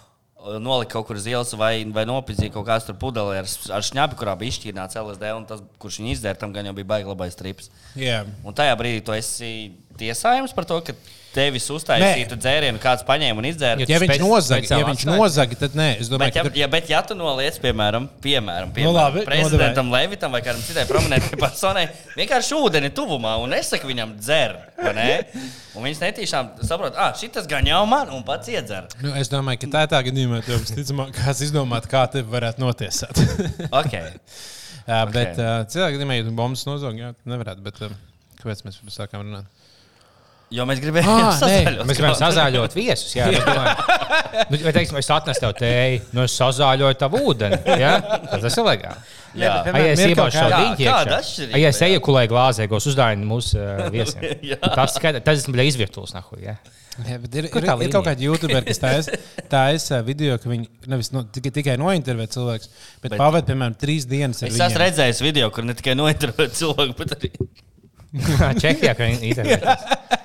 [0.58, 3.46] nolika kaut kur uz ielas vai, vai nopildīja kaut kādu tur pudeli ar,
[3.78, 6.88] ar šņabi, kurā bija izšķīrināts LSD, un tas, kurš viņu izdzēra, tam gan jau bija
[6.96, 7.70] baigi labais trips.
[7.94, 8.24] Jā.
[8.42, 9.52] Un tajā brīdī tu esi
[10.00, 10.96] tiesājums par to, ka
[11.32, 13.86] tevis uztaisītu dzērienu, kāds paņēma un izdzēra.
[13.88, 16.68] Ja viņš nozaga, ja viņš nozaga, tad nē, es domāju, Bet, ja, ka tur- ja,
[16.74, 21.38] bet, ja tu noliec, piemēram, piemēram, Nu, piemēram labi, prezidentam Levitam vai kādam citai prominentai
[21.44, 21.86] personai,
[22.18, 24.56] vienkārši ūdeni tuvumā un nesaka viņam dzer.
[24.82, 25.08] vai ne?
[25.78, 28.88] Un viņš netīšām saprot, ah, šis gan jau man, un pats iedzer.
[29.00, 32.60] Nu, es domāju, ka tā ir tā gadījumā, ka visticamāk, kāds izdomāt, kā te varētu
[32.64, 33.22] notiesāt.
[33.82, 34.12] Okay.
[34.82, 35.74] Jā, bet Ok.
[35.78, 37.62] uh, gadījumā, ja tu bombas nozog, jā, nevarētu.
[37.64, 37.94] Bet, uh,
[38.42, 39.61] kāpēc mēs sākām runāt?
[40.52, 43.12] Jo mēs gribējām Ah, nē, sazaļot Mēs kaut- sazāļot viesus.
[43.16, 47.56] Jā, domājam, nu, vai teiksim, es atnesu tev tēju, nu es sazāļoju tavu ūdeni.
[47.80, 47.94] Jā,
[48.28, 49.00] tas ir legāli.
[49.32, 49.52] Jā.
[49.64, 50.84] bet, Ai, es ir kaut iebāzu šo kāda- diņķi.
[50.84, 50.98] Jā, iekšā.
[51.06, 51.86] kāda atšķirība, Ai, es jā.
[51.88, 53.62] ejakulēju glāzē, ko uzdāvinu mūsu
[53.94, 54.26] viesiem.
[54.52, 54.58] Jā.
[54.76, 56.12] Tas tas bija izvirtuves.
[56.18, 56.58] Nahu, jā.
[57.08, 59.16] Jā, bet ir, Kur ir, ir kaut kādi youtuberi, kas taisa
[59.48, 62.68] taisa video, ka viņi nevis no, tikai, tikai nointervē cilvēku,
[63.00, 64.42] bet, bet pavadīja, piemēram, trīs dienas.
[64.44, 67.32] ar Es esmu redzējis video, kur ne tikai nointervēt cilvēku, bet arī
[68.60, 69.78] Čehijā, ka viņi internetā.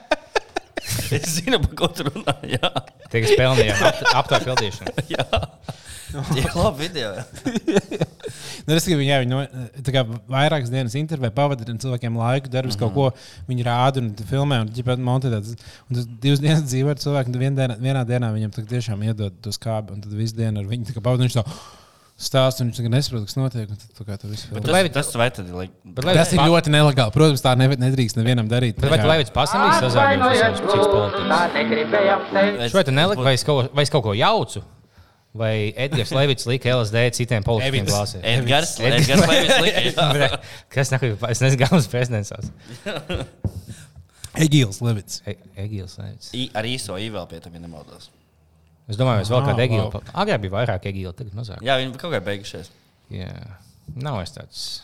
[1.18, 2.36] es zinu, par ko tu runā.
[2.58, 2.72] Jā,
[3.12, 3.84] Tie, kas pelnījām
[4.14, 4.94] aptauju pildīšanu.
[5.16, 5.26] jā.
[6.08, 7.16] Tie ir labi video.
[8.68, 9.38] Nu, es gribu, jā, viņi no,
[9.96, 12.96] kā vairākas dienas intervijā pavadīja ar cilvēkiem laiku, darbs mm -hmm.
[12.98, 15.32] kaut ko viņi rāda un filmē, un ģipēt montē.
[15.32, 15.56] tāds-
[15.88, 19.04] Un tas divas dienas dzīvo ar cilvēku, un tad vien dienā, vienā dienā viņam tiešām
[19.08, 21.46] iedod to skābi, un tad visu dienu ar viņu pavadīja.
[22.18, 23.70] Stāsta, un viņš nesaprot, kas notiek.
[23.70, 24.90] un tad tu visu filmē.
[24.90, 25.52] Tas, tas vai tad?
[25.54, 27.14] Like, Bet, Tas ir ļoti nelegāli.
[27.14, 28.80] Protams, tā ne, nedrīkst nevienam darīt.
[28.82, 31.30] Bet vai tu Levits pasamīs sazāļot visus politikas?
[31.30, 32.60] Tā negribējām teikt.
[32.66, 34.64] es- Vai tu neliki, vai es kaut, vai es kaut ko jaucu?
[35.38, 38.24] Vai Edgars Levits lika LSD citiem politikiem glāzē?
[38.24, 40.40] Edgars, Edgars Levis lika.
[40.74, 42.34] Kas nāk, es nezinu, kā mums prezidents.
[44.38, 45.22] Egīls Levits.
[45.28, 46.32] E- Egils Levits.
[46.34, 48.10] I- Ar īso īvēl pie tam, ja nemaldos.
[48.88, 49.92] Es domāju, es vēl Ah, kādu egilu.
[49.92, 50.04] wow.
[50.24, 51.62] Agrāk bija vairāk egilu, tagad mazāk.
[51.62, 52.70] Jā, viņi kaut kā beigušies.
[53.12, 53.34] Jā.
[53.96, 54.82] Nav es tāds.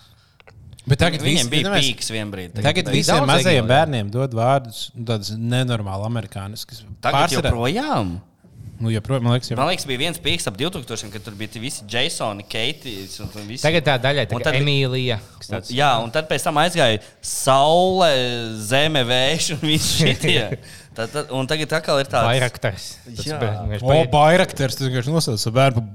[0.85, 2.53] Bet tagad Viņiem visi- bija pīks vienbrīd.
[2.61, 3.71] Tagad beig- visiem mazajiem egilu, jā.
[3.71, 6.83] bērniem dod vārdus, tādas nenormāli amerikāniskas.
[7.01, 8.19] Tagad Pārsvarā- joprojām.
[8.81, 11.61] Nu, joprojām, man liekas, jau Man liekas, bija viens pīks ap 2000, kad tur bija
[11.61, 13.61] visi Jasoni, Keitijas un visi.
[13.63, 15.19] Tagad tā daļa, kā tad- Emīlija.
[15.39, 18.09] tāds- jā, un tad pēc tam aizgāja saule,
[18.59, 20.57] zeme, vējš un viss šitie.
[20.93, 22.27] Tad, tad, un tagad atkal ir tāds.
[22.27, 22.83] Bairaktars.
[23.07, 23.39] Tas Jā.
[23.41, 25.87] be- viņš O, paiet- Bairakters, tas vienkārši nosauc savu bērnu par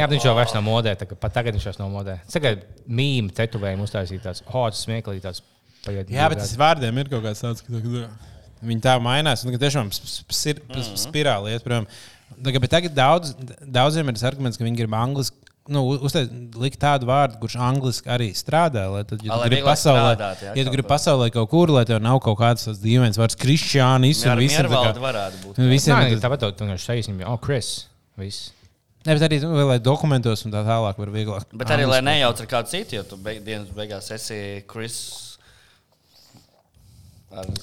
[0.00, 0.94] Jā, viņš jau vairs nav modē.
[0.96, 2.18] tā Pat tagad viņš vairs nav modē.
[2.32, 4.40] Tagad mīmīm, tetovējumu uztaisīt tāds.
[5.20, 5.42] Tāds,
[5.84, 8.08] paiet Jā, bet tas vārdiem ir kaut kāds tāds, ka tā-
[8.64, 9.44] viņi tā mainās.
[9.44, 10.16] Un, ka tiešām sp-
[10.96, 11.86] spirāli iet prom.
[12.42, 13.34] Tagad, bet tagad daudz,
[13.64, 15.36] daudziem ir tas arguments, ka viņi grib angliski
[15.72, 18.86] nu, uzteikt, likt tādu vārdu, kurš angliski arī strādā.
[18.92, 20.92] Lai tad, ja tu gribi pasaulē, strādāt, jā, ja tu kaut gribi kur.
[20.94, 24.70] pasaulē kaut kur, lai tev nav kaut kāds tāds dīvains vārds, kristiānis un ar visiem
[24.72, 25.60] tā varētu būt.
[25.60, 27.72] nu, visiem ir tas- tāpat tu vienkārši teiksi, oh, Kris.
[28.18, 28.52] Viss.
[29.06, 31.52] Ne, bet arī, nu, lai dokumentos un tā tālāk var vieglāk.
[31.56, 34.98] Bet arī, lai nejauc ar kādu citu, jo tu beig, dienas beigās esi Kris.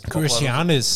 [0.09, 0.89] Kristiānis.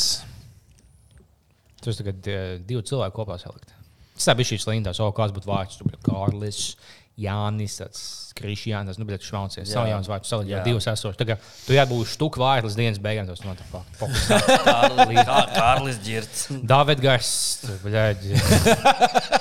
[1.83, 3.73] Tas tagad uh, divi cilvēki kopā salikt.
[4.17, 5.77] Tas tā bija šīs lindas, oh, kāds būtu vārds.
[5.79, 6.73] Tur bija Kārlis,
[7.19, 8.03] Jānis, tāds
[8.39, 9.67] Krišjāns, nu, bet švaucies.
[9.67, 9.73] Jā.
[9.75, 10.59] Savu jauns vārds salikt, Jā.
[10.61, 11.17] jau divas esošas.
[11.19, 13.27] Tagad tu jābūt štuk līdz dienas beigām.
[13.27, 13.67] Tas no tā
[13.99, 14.39] fokusā.
[14.65, 16.45] Kārlis- Kā- Kārlis Girts.
[16.63, 17.31] Davidgars,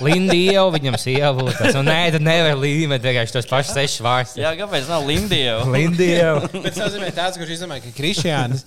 [0.04, 1.48] Lindija, viņam sievu.
[1.58, 4.34] Tas, nu, nē, tad nevar līmēt vienkārši tos pašus sešus vārdus.
[4.38, 5.58] Jā, kāpēc nav Lindija?
[5.68, 6.34] Lindija.
[6.52, 8.64] Bet tas nozīmē tāds, kurš izdomāja, ka Kristiānis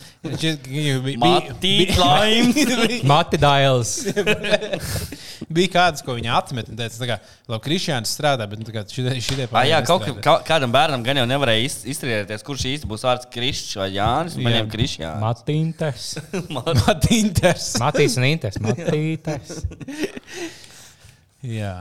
[1.21, 3.03] Matīt Laims.
[3.07, 3.93] Mati Dails.
[5.51, 6.69] bija kāds, ko viņa atmet.
[6.71, 7.17] Un teica, kā,
[7.51, 10.20] labi, Kristiānis strādā, bet nu, kā šitie, šitie Ah, jā, kaut nestrādā.
[10.23, 14.37] Kā, kādam bērnam gan jau nevarēja iz- izturēties, kurš īsti būs vārds Krišs vai Jānis.
[14.37, 14.45] Jā.
[14.47, 15.21] Viņam Krišjāns.
[15.25, 16.07] Matīnters.
[16.57, 17.67] Matinters.
[17.83, 18.57] Matīs un Inters.
[18.63, 19.61] Matīters.
[21.59, 21.75] Jā.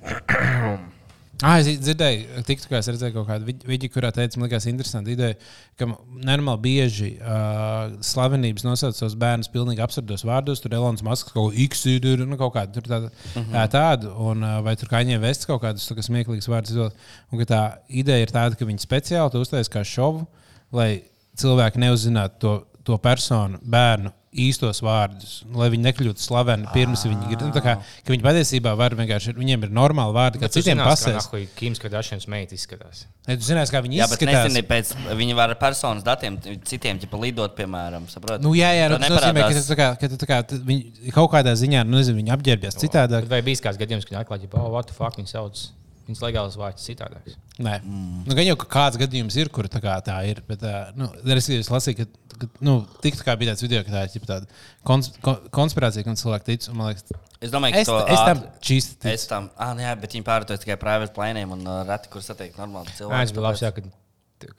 [1.40, 5.38] Ah, es dzirdēju, tiktu, es redzēju kaut kādu vidi, kurā teica, man liekas, interesanti ideja,
[5.80, 10.60] ka nenormāli bieži uh, slavenības nosauc savus bērnus pilnīgi absurdos vārdos.
[10.60, 13.72] Tur Elonas Maskas kaut ko X, tur nu, kaut kādu tādu, uh -huh.
[13.72, 16.92] tādu un uh, vai tur kaņiem vests kaut kādus smieklīgus vārdus.
[17.32, 20.26] Un ka tā ideja ir tāda, ka viņi speciāli to uztaisīs kā šovu,
[20.72, 21.02] lai
[21.36, 27.40] cilvēki neuzzinātu to, to personu, bērnu īstos vārdus, lai viņi nekļūtu slaveni pirms viņi grib.
[27.42, 27.72] Nu, tā kā,
[28.06, 31.26] ka viņi patiesībā var vienkārši, viņiem ir normāli vārdi, kā citiem pasēs.
[31.32, 33.08] Kā Kims Kardashians meita izskatās.
[33.26, 34.46] Ja tu zinās, kā viņi Jā, bet izskatās.
[34.46, 38.06] nezinu, pēc viņi var ar personas datiem citiem ķipa lidot, piemēram.
[38.12, 38.38] Saprot?
[38.44, 41.56] Nu, jā, jā, nu, tas nozīmē, ka, tā kā, ka tā kā, viņi kaut kādā
[41.58, 43.26] ziņā, nu, nezinu, viņi apģērbies citādāk.
[43.30, 45.66] Vai bijis kāds gadījums, kad viņi atklāja, ka, oh, what the fuck, viņi sauc
[46.10, 47.38] viņas legālas vārds citādāks?
[47.60, 48.20] Nē, mm.
[48.26, 50.42] nu, gan jau ka kāds gadījums ir, kur tā, kā tā ir.
[50.48, 51.08] Bet, uh, nu,
[51.38, 54.62] es lasīju, ka, ka nu, tik tā kā bija tāds video, ka tā ir tāda
[54.86, 56.70] kons, kon, konspirācija, kam cilvēki tic.
[56.70, 59.12] liekas, Es domāju, ka es, to es tam čīsti ticu.
[59.14, 62.52] Es tam, ah, nē, bet viņi pārvietojas tikai privātu plēniem un uh, reti, kur satiek
[62.60, 63.32] normāli Jā, cilvēki.
[63.32, 63.86] biju labs, jā, kad,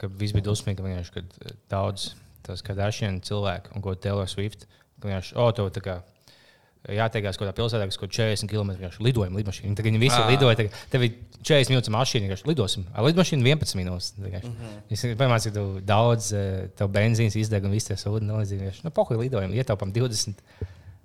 [0.00, 1.36] kad viss bija dusmīgi, ka vienkārši kad
[1.70, 2.08] daudz
[2.42, 4.66] tos Kardashian cilvēku un ko Taylor Swift,
[4.98, 5.96] ka vienkārši, o, to tā kā.
[6.88, 8.72] Jāteikās, kaut kādā pilsētā, kaut 40 km
[9.06, 9.76] lidojuma lidmašīna.
[9.78, 10.28] Tagad viņi visi Ā.
[10.30, 10.56] lidoja.
[10.58, 11.12] Tagad, tev ir
[11.42, 12.86] 40 minūtes mašīna, vienkārši lidosim.
[12.94, 14.14] Ar lidmašīnu 11 minūtes.
[14.18, 14.62] Mm Mhm.
[14.90, 15.16] -hmm.
[15.16, 18.82] Domāju, ka tu daudz eh, tev benzīns izdeg un viss tas ūdens nolīdzīgs.
[18.84, 20.34] Nu, pohuļ lidojam, ietaupām 20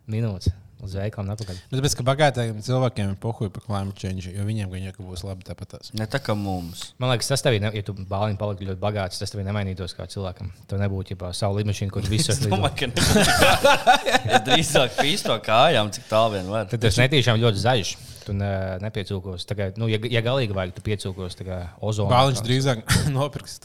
[0.08, 0.50] minūtes
[0.86, 1.58] uz veikalu atpakaļ.
[1.72, 5.24] Bet tāpēc, ka bagātākiem cilvēkiem ir pohuļi par climate change, jo viņiem gan jau būs
[5.28, 5.78] labi tāpat.
[5.98, 6.92] Ne tā kā mums.
[7.02, 10.06] Man liekas, tas tev, ne, ja tu bāliņš paliki ļoti bagāts, tas tev nemainītos kā
[10.12, 10.52] cilvēkam.
[10.70, 12.56] Tev nebūtu jau savu lidmašīnu, kur visur Es lido.
[12.56, 13.98] domāju, ka nebūtu kā-
[14.38, 16.70] es drīzāk pīsto kājām, cik tālu vien var.
[16.72, 17.96] Tad tas netīšām ļoti zaļš.
[18.28, 18.52] Tu ne,
[18.84, 19.46] nepiecūkos.
[19.56, 21.38] Kā, nu, ja, ja galīgi vajag, tu piecūkos
[21.80, 22.10] ozonu.
[22.12, 22.82] Bāliņš drīzāk
[23.16, 23.56] nopirks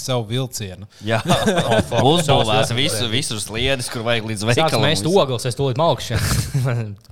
[0.00, 0.88] savu vilcienu.
[1.04, 1.20] Jā,
[2.12, 4.86] uzbūvās visu, visus sliedes, kur vajag līdz veikalam.
[4.86, 5.12] mēs visu.
[5.20, 6.20] ogles, es tūlīt malkšu.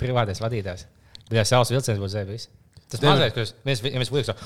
[0.01, 0.87] Privātais vadītājs.
[1.27, 2.49] Bet ja savs vilciens būs zēbis.
[2.87, 4.37] Tas mazais, kas mēs, ja mēs liekas,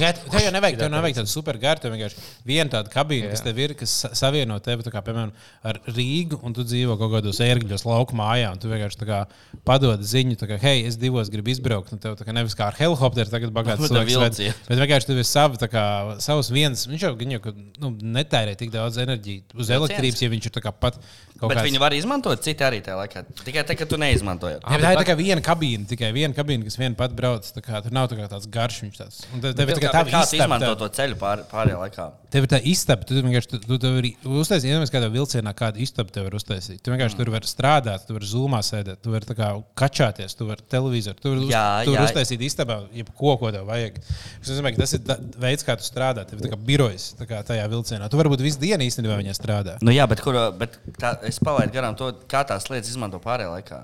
[0.00, 1.80] Nē, tev jau nevajag, tev nevajag tādu super garu.
[1.80, 3.46] Tev vienkārši viena tāda kabīne, kas Jā.
[3.48, 5.32] tev ir, kas sa- savieno tevi, tā kā, piemēram,
[5.64, 9.20] ar Rīgu, un tu dzīvo kaut kādos ērgļos, lauku mājā, un tu vienkārši tā kā
[9.64, 12.68] padod ziņu, tā kā, hei, es divos gribu izbraukt, un tev tā kā nevis kā
[12.68, 15.84] ar helikopteru tagad bagāts Bet cilvēks, bet, bet vienkārši tev ir savi, tā kā,
[16.20, 20.32] savs viens, viņš jau, gan jau ka, nu, netērē tik daudz enerģijas uz elektrības, ja
[20.36, 21.00] viņš ir tā pat
[21.40, 21.70] kaut Bet kāds.
[21.70, 23.24] viņi var izmantot citi arī tajā laikā.
[23.44, 24.60] Tikai tā, ka tu neizmantoji.
[24.60, 27.48] Bet tā ir tikai viena kabīne, tikai viena kabīne, kas viena pati brauc.
[27.70, 28.80] Kā, tur nav tā tāds garš.
[28.84, 29.20] Viņš tāds.
[29.34, 32.06] Un tev, tev ir tā kā tā tu izmanto to ceļu pār, pārējā laikā?
[32.34, 35.82] Tev ir tā istaba, tu vienkārši tu, tu, tu vari uztaisīt, iedomājieties, kādā vilcienā kādu
[35.84, 36.80] istabu tev var uztaisīt.
[36.82, 37.20] Tu vienkārši mm.
[37.20, 39.50] tur vari strādāt, tu vari zūmā sēdēt, tu vari tā kā
[39.82, 41.50] kačāties, tu vari televizoru, tu vari,
[41.90, 44.00] uz, uztaisīt istabā, jebko, ko tev vajag.
[44.40, 46.26] Es domāju, ka tas ir tā, veids, kā tu strādā.
[46.26, 48.10] Tev ir tā kā birojas tā kā tajā vilcienā.
[48.10, 49.78] Tu varbūt visu dienu īstenībā viņā strādā.
[49.84, 53.56] Nu, jā, bet, kur, bet tā, es palaidu garām to, kā tās lietas izmanto pārējā
[53.58, 53.80] laikā.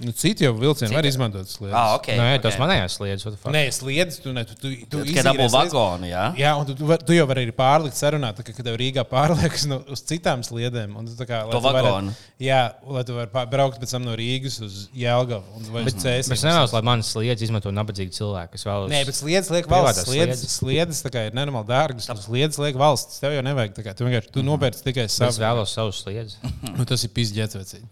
[0.00, 1.74] Nu, citi jau vilcieni var izmantot sliedes.
[1.76, 2.06] Ah, ok.
[2.16, 2.42] Nē, ok.
[2.46, 3.52] tas manējās fuck?
[3.52, 5.52] Nē, sliedas, tu, ne, tu, tu, tu Tikai dabū sliedes.
[5.52, 6.22] vagonu, jā?
[6.40, 8.78] Jā, un tu, tu, var, tu jau vari arī pārlikt sarunā, tā, ka, kad tev
[8.80, 10.94] Rīgā pārliekas no, uz citām sliedēm.
[10.96, 12.14] Un, tu, tā kā, lai To tu varētu- vagonu.
[12.40, 16.32] Jā, lai tu varētu braukt pēc tam no Rīgas uz Jēlgavu un vai uz Cēsīs.
[16.32, 18.56] Es nevēlos, lai manas sliedas izmanto nabadzīgi cilvēki.
[18.60, 18.88] Es vēlos.
[18.94, 20.06] Nē, bet sliedas liek valsts.
[20.08, 20.46] Sliedes.
[20.56, 22.08] sliedas tā kā ir nenormāli dārgas.
[22.08, 23.20] un Sliedas liek valsts.
[23.20, 23.76] Tev jau nevajag.
[23.76, 25.36] tā kā, Tu vienkārši tu nopērci tikai es savu.
[25.44, 26.36] vēlos savus sliedas.
[26.80, 27.84] Nu, tas ir pizdzēts vecīgi.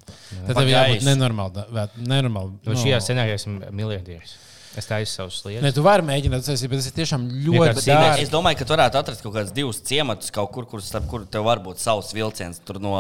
[0.47, 1.65] Tad tev jābūt nenormāli.
[2.01, 4.37] Nenormāli No nu, šajā scenārijā esmu miljardieris.
[4.79, 5.75] Es taisu savus Ne, sliedas.
[5.75, 8.23] tu vari mēģināt uztaisīt, bet tas ir tiešām ļoti dārgi.
[8.23, 11.25] Es domāju, ka tu varētu atrast kaut kādus divus ciematus, kaut kur, kur, starp kur
[11.27, 12.61] tev var būt savs vilciens.
[12.69, 12.93] Tur no.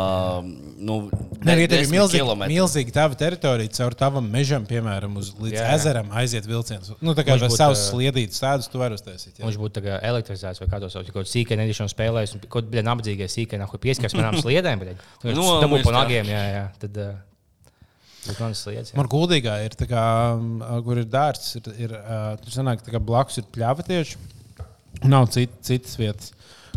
[0.43, 0.97] Nu,
[1.45, 2.57] Nē, ja tev ir milzīgi, kilometri.
[2.57, 6.91] milzīgi tava teritorija, caur tavam mežam, piemēram, uz, līdz Jā, jā, ezeram aiziet vilciens.
[7.05, 9.39] Nu, tā kā ar savus sliedītus tādus tu vari uztaisīt.
[9.39, 9.45] jā.
[9.47, 11.07] Viņš būtu tā kā elektrizēts vai kā to sauc.
[11.13, 14.83] Kaut kādā sīkā nedēļā spēlējis, un kaut kādā nabadzīgā sīkā nav pieskaras manām sliedēm.
[14.83, 16.03] bet Nu, tam būtu viņš pa tā.
[16.03, 16.67] nagiem, jā, jā.
[16.83, 17.15] Tad uh,
[18.27, 18.93] sliedas.
[18.93, 18.99] jā.
[18.99, 20.05] Man gudrīgā ir, tā kā,
[20.87, 21.95] kur ir dārsts, ir, ir
[22.43, 24.19] tur sanāk, kā blakus ir pļāva tieši.
[25.03, 26.33] un Nav cit, citas vietas.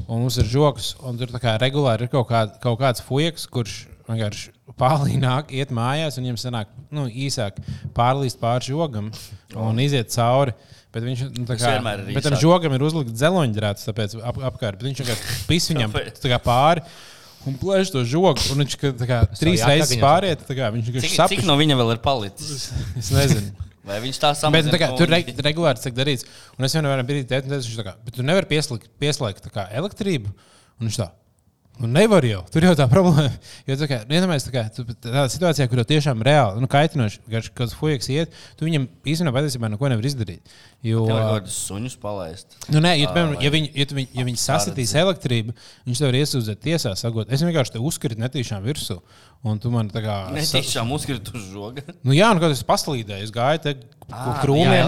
[0.08, 3.86] Un mums ir žoks, un tur kā regulāri ir kaut, kā, kaut kāds fujaks, kurš
[4.08, 7.60] vienkārši pārlī nāk, iet mājās, un viņam sanāk nu, īsāk
[7.98, 9.12] pārlīst pāri žogam
[9.56, 10.56] un iziet cauri.
[10.92, 11.78] Bet viņš nu, kā,
[12.12, 14.82] bet tam žogam ir uzlikts dzeloņdrāts, tāpēc ap, apkārt.
[14.84, 15.94] Viņš vienkārši pis viņam
[16.44, 16.84] pāri.
[17.50, 20.44] Un plēš to žogu, un viņš kā, trīs reizes pāriet.
[20.46, 22.68] Kā, viņš Cik, vienkārši cik no viņa vēl ir palicis?
[23.00, 23.50] Es nezinu.
[23.88, 24.70] Vai viņš tā Bet, samazina?
[24.70, 26.28] nu, tā kā, to tur un- re, regulāri tiek darīts.
[26.54, 30.30] Un es vienmēr biju teicis, viņš tā kā, bet tu nevari pieslēgt, pieslēgt elektrību.
[30.78, 31.08] Un viņš tā.
[31.82, 32.44] Nu, nevar jau.
[32.54, 33.32] Tur jau tā problēma.
[33.70, 36.70] Jo, tā kā, nu, iedomājies, tā kā, tu, tādā situācijā, kur jau tiešām reāli nu,
[36.70, 40.54] kaitinoši, kad kāds fujaks iet, tu viņam īstenībā patiesībā neko nevar izdarīt.
[40.86, 42.58] Jo, Tev kādus suņus palaist.
[42.74, 45.54] Nu, nē, tu, piemēram, ja viņi, ja tu viņ, ja viņi sasitīs elektrību,
[45.90, 49.00] viņš tev var iesūdzēt tiesā, sakot, es vienkārši te uzkritu netīšām virsū.
[49.42, 50.16] Un tu man tā kā.
[50.36, 51.82] Ne sa- tiešām uzkrīt uz žoga.
[52.06, 53.72] Nu, jā, nu, kad es paslīdēju, es gāju te
[54.44, 54.86] krūmiem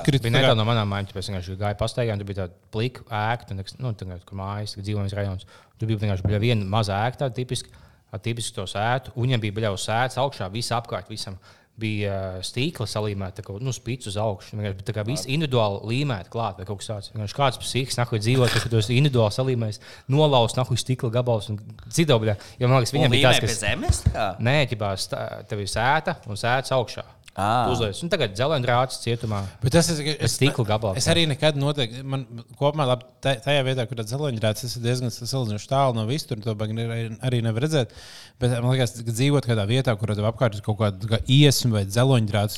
[0.00, 0.04] un.
[0.22, 3.04] Bija tā kā- netālu no manām mājām, tāpēc vienkārši gāju pastaigā, tur bija tāda plika
[3.10, 5.46] ēka, nu, tā kā kur mājas, dzīvojams rajonus.
[5.78, 7.68] Tur bija vienkārši bija viena maza ēka, tāda tipiska,
[8.12, 9.12] ar tipisku to sētu.
[9.16, 11.38] Un viņam bija jau sēts augšā, visa apkārt visam.
[11.82, 14.58] Bija stīkla salīmēta, tā kā nu, spīdus uz augšu.
[14.58, 17.08] Vienkārši Tā kā viss individuāli līmēta klāt, vai kaut kas tāds.
[17.14, 19.80] Vienkārši kāds psihiks, nahuj dzīvo, tu esi individuāli salīmējis,
[20.12, 21.56] nolaust nahuj stikla gabals un
[21.88, 22.12] citu.
[22.60, 23.58] Jo man liekas, Viņam bija tas, pie kas.
[23.64, 24.02] zemes.
[24.04, 24.38] kā?
[24.38, 27.02] Nē, ķipā, stā- tev ir sēta un sēts augšā.
[27.32, 27.70] Ā.
[27.72, 27.96] Uzlies.
[28.04, 29.38] Un tagad dzelendrāts cietumā.
[29.62, 30.18] Bet tas ir.
[30.20, 30.98] Es, Stikla gabals.
[31.00, 32.02] es arī nekad noteikti.
[32.04, 32.26] Man
[32.60, 36.36] kopumā labi, ta- tajā vietā, kur ir dzeloņdrāts, tas ir diezgan salīdzinoši tālu no visur.
[36.44, 36.52] To
[36.92, 37.96] arī, arī nevar redzēt.
[38.38, 41.78] Bet man liekas, ka dzīvot kādā vietā, kur tev apkārt ir kaut kāda kā iesma
[41.80, 41.84] vai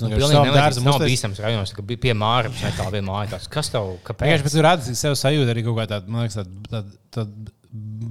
[0.02, 3.06] un Nu, savam neliekas, dārzam nav bīstams rajonos, ka bija pie māras, ne tā viena
[3.12, 3.30] māja.
[3.36, 4.26] tāds, Kas tev, kāpēc?
[4.26, 7.52] Vienkārši pēc tam redzēt, sev sajūta arī kaut kā tāda, man liekas, tāda, tāda, tāda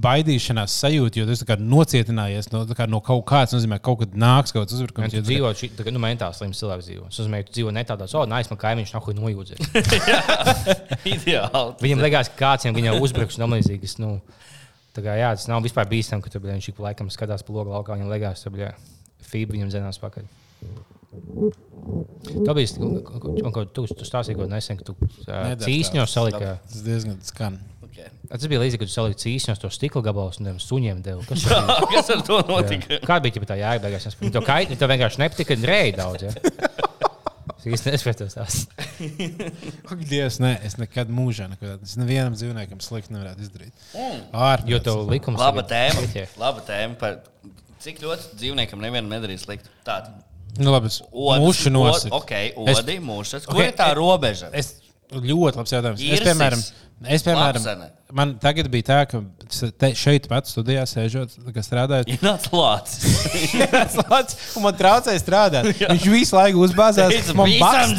[0.04, 4.16] baidīšanās sajūta, jo tā kā nocietinājies no, kā no kaut kādas, nozīmē, ka kaut kad
[4.20, 5.08] nāks kaut kāds uzbrukums.
[5.08, 7.08] tu jo tu- dzīvo šī, tā, kā, nu, mentāli slims cilvēks dzīvo.
[7.08, 9.60] Tas nozīmē, ka tu dzīvo ne tādā, oh, nē, man kaimiņš nav ko nojūdzēt.
[11.14, 11.74] Ideāli.
[11.80, 13.96] Viņam liekas, ka kāds viņam uzbruks un tam līdzīgas.
[14.04, 14.12] Nu,
[14.98, 17.56] kā, jā, tas nav vispār bīstami, ka tu bļā, viņš ik pa laikam skatās pa
[17.56, 18.74] logu laukā, viņam liekas, ka
[19.32, 20.28] fība viņam zinās pakaļ.
[22.44, 25.62] Tā bija tā, tu, tu stāstīji, ko nesen, ka tu uh, tā.
[26.10, 26.56] salika.
[26.68, 27.62] Tas diezgan skan.
[27.94, 28.08] Okay.
[28.26, 31.22] Tas bija līdzīgi, kad tu saliki cīsņos to stikla gabalus un tiem suņiem devu.
[31.28, 31.76] Kas bija?
[31.92, 32.98] Kas ar to notika?
[33.06, 34.08] Kā bija tā jēga beigās?
[34.10, 36.26] Es- Viņa tev kait- viņa tev vienkārši nepatika, ka reizē daudz.
[36.26, 36.32] Ja?
[37.54, 38.56] Es īsti nesaprotu tās.
[39.94, 41.86] Ak, Dievs, nē, es nekad mūžā neko tādu.
[41.86, 43.86] Es nevienam dzīvniekam slikti nevarētu izdarīt.
[43.94, 44.18] Mm.
[44.36, 44.68] Ārprāts.
[44.74, 46.26] Jo tev likums Laba tagad tēma.
[46.42, 47.20] Laba tēma par
[47.84, 49.70] cik ļoti dzīvniekam nevienam nedarīs sliktu.
[49.86, 50.12] Tāda.
[50.60, 52.12] Nu, labi, es mūšu nosit.
[52.14, 52.34] Ok,
[52.68, 53.46] Es- odi, mūšas.
[53.48, 54.50] Ok, Kur ir tā e- robeža?
[54.54, 54.74] Es
[55.14, 56.00] ļoti labs jautājums.
[56.04, 56.28] Es, Irsis.
[56.28, 56.62] piemēram,
[57.08, 57.88] es, piemēram Lapsene.
[58.14, 59.20] man tagad bija tā, ka
[59.80, 62.08] te, šeit pat studijā sēžot, kā strādājot.
[62.14, 63.24] Ienāc lācis.
[63.72, 65.68] Tas lācis, un man traucēja strādāt.
[65.82, 67.32] Viņš visu laiku uzbāzās.
[67.36, 67.96] Man.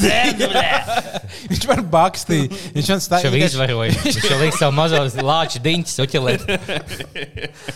[1.51, 2.49] Viņš man bakstīja.
[2.75, 3.29] Viņš man Viņš stāja.
[3.29, 3.97] jau izvaroja.
[4.05, 6.47] Viņš jau liks savu mazo lāču diņķi suķelēt.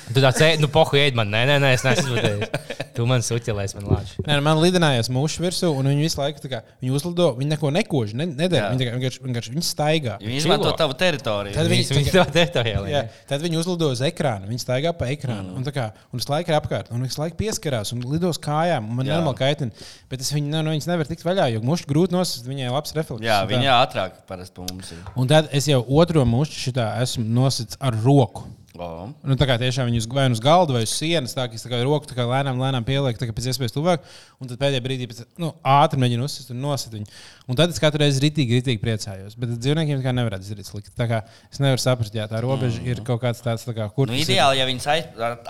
[0.09, 1.30] Tu tā cēli, nu, pohu ēd man.
[1.30, 2.89] Nē, nē, nē, es neesmu izvadījis.
[3.00, 4.20] Tu man suķelēs, man lāču.
[4.28, 7.30] Nē, nu, man lidinājās mūžs virsū, un viņi visu laiku tā kā, viņi uzlido.
[7.38, 8.74] Viņi neko nekož, ne, nedara.
[8.74, 10.18] Viņi tikai vienkārši, vienkārši viņi staigā.
[10.20, 11.56] Viņi izmanto tavu teritoriju.
[11.56, 12.84] Tad Viņš viņi- viņš to teritorijā.
[12.91, 14.50] Jā, tad viņi uzlido uz ekrāna.
[14.52, 15.54] Viņi staigā pa ekrānu.
[15.54, 15.62] Mm.
[15.62, 16.91] Un, tā kā, un visu laiku ir apkārt.
[16.91, 18.89] Un visu laiku pieskarās un lidos kājām.
[18.91, 19.16] un Man Jā.
[19.22, 19.72] normāli kaitina.
[20.12, 22.43] Bet es viņu, no viņas nevaru tikt vaļā, jo mušu grūti nosist.
[22.52, 23.24] Viņai ir labs refleks.
[23.24, 23.56] Jā, un tā.
[23.56, 24.97] viņa ātrāk parasti pa mums ir.
[25.16, 28.43] Un tad es jau otro mušu šitā esmu nosits ar roku.
[28.80, 31.43] O, Nu, tā kā tiešām viņi uz, vai nu uz galda vai uz sienas, tā
[31.51, 34.05] kā es tā kā roku tā kā lēnām, lēnām pielieku, tā kā pēc iespējas tuvāk.
[34.39, 37.09] Un tad pēdējā brīdī pēc, nu, ātri mēģinu uzsist un nosit viņu.
[37.51, 39.36] Un tad es katru reizi ritīgi, ritīgi priecājos.
[39.36, 40.93] Bet dzīvniekiem tā kā nevar izdarīt slikti.
[40.95, 41.19] Tā kā
[41.51, 44.23] es nevaru saprast, ja tā robeža ir kaut kāds tāds, tā kā, kur Nu, tas
[44.23, 44.32] ir.
[44.38, 44.88] ideāli, ja viņas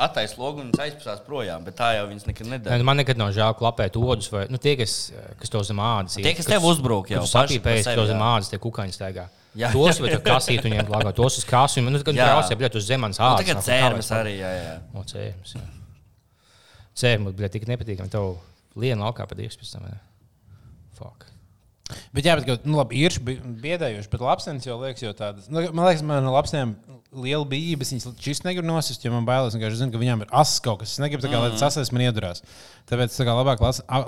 [0.10, 2.78] attaisno logu un aizpūsās projām, bet tā jau viņas nekad nedara.
[2.82, 6.18] nu, Man nekad nav žēl klapēt odus, vai nu, tie, kas, kas to zem ādas
[6.18, 6.26] ir.
[6.26, 9.28] Tie, kas tev uzbrūk, jau sapīpējas, to zem ādas, tie kukaiņi staigā.
[9.58, 9.72] Jā.
[9.76, 11.82] Tos tur kasīt viņiem plakā, tos uz kāsu.
[11.82, 12.28] Nu, kad Jā.
[12.30, 13.46] brauc, ja bļet uz zemes Nu, ādas.
[13.48, 14.76] tagad cērmas arī, jā, jā.
[14.94, 15.64] O, cērmas, jā.
[17.00, 18.12] Cērmas, bļet, tik nepatīkami.
[18.14, 18.36] Tev
[18.80, 19.26] liena laukā
[19.82, 20.00] vai ne?
[21.00, 21.29] Fuck.
[22.14, 25.48] Bet, jā, bet, kaut- nu, labi, ir biedējuši, bet lapsenis jau liekas, jau tādas.
[25.50, 26.76] Nu, man liekas, man no lapseniem
[27.18, 27.90] liela bijības.
[27.96, 30.94] Viņas šis negrib nosist, jo man bailēs, ka zinu, ka viņām ir asins kaut kas.
[30.94, 32.44] Es negribu, kā, lai tas asins man iedurās.
[32.90, 33.64] Tāpēc tā kā labāk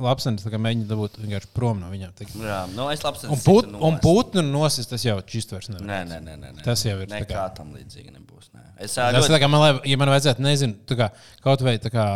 [0.06, 2.14] lapsenis mēģina dabūt vienkārši prom no viņām.
[2.18, 5.88] Tā Jā, nu es labi Un, put, un putnu nosist, tas jau šis vairs nevar.
[5.90, 6.68] Nē, nē, nē, nē, nē.
[6.68, 8.52] Tas jau ir Nekā kā- tam līdzīga nebūs.
[8.54, 8.68] Nē.
[8.86, 9.34] Es Tas ļoti...
[9.34, 11.10] tā kā man, lai- ja man vajadzētu, nezinu, kā,
[11.42, 12.08] kaut vai tā kā.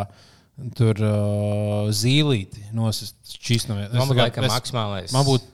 [0.72, 3.74] Tur uh, zīlīti nosist šīs no
[4.48, 5.12] maksimālais.
[5.12, 5.44] Man būtu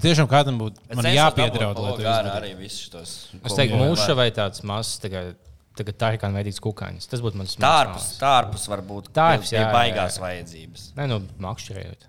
[0.00, 0.80] tiešām kādam būtu
[1.16, 1.76] jāpiedraud.
[3.44, 5.34] Es teiktu, mūža vai tāds mazs, tagad,
[5.76, 7.08] tagad tā ir kā veidīgs kukainis.
[7.10, 10.24] Tas būtu mans Tārpus, tārpus var būt pie- jā, pie jā, baigās jā.
[10.24, 10.86] vajadzības.
[10.96, 12.08] Nē, nu, makšķerējot.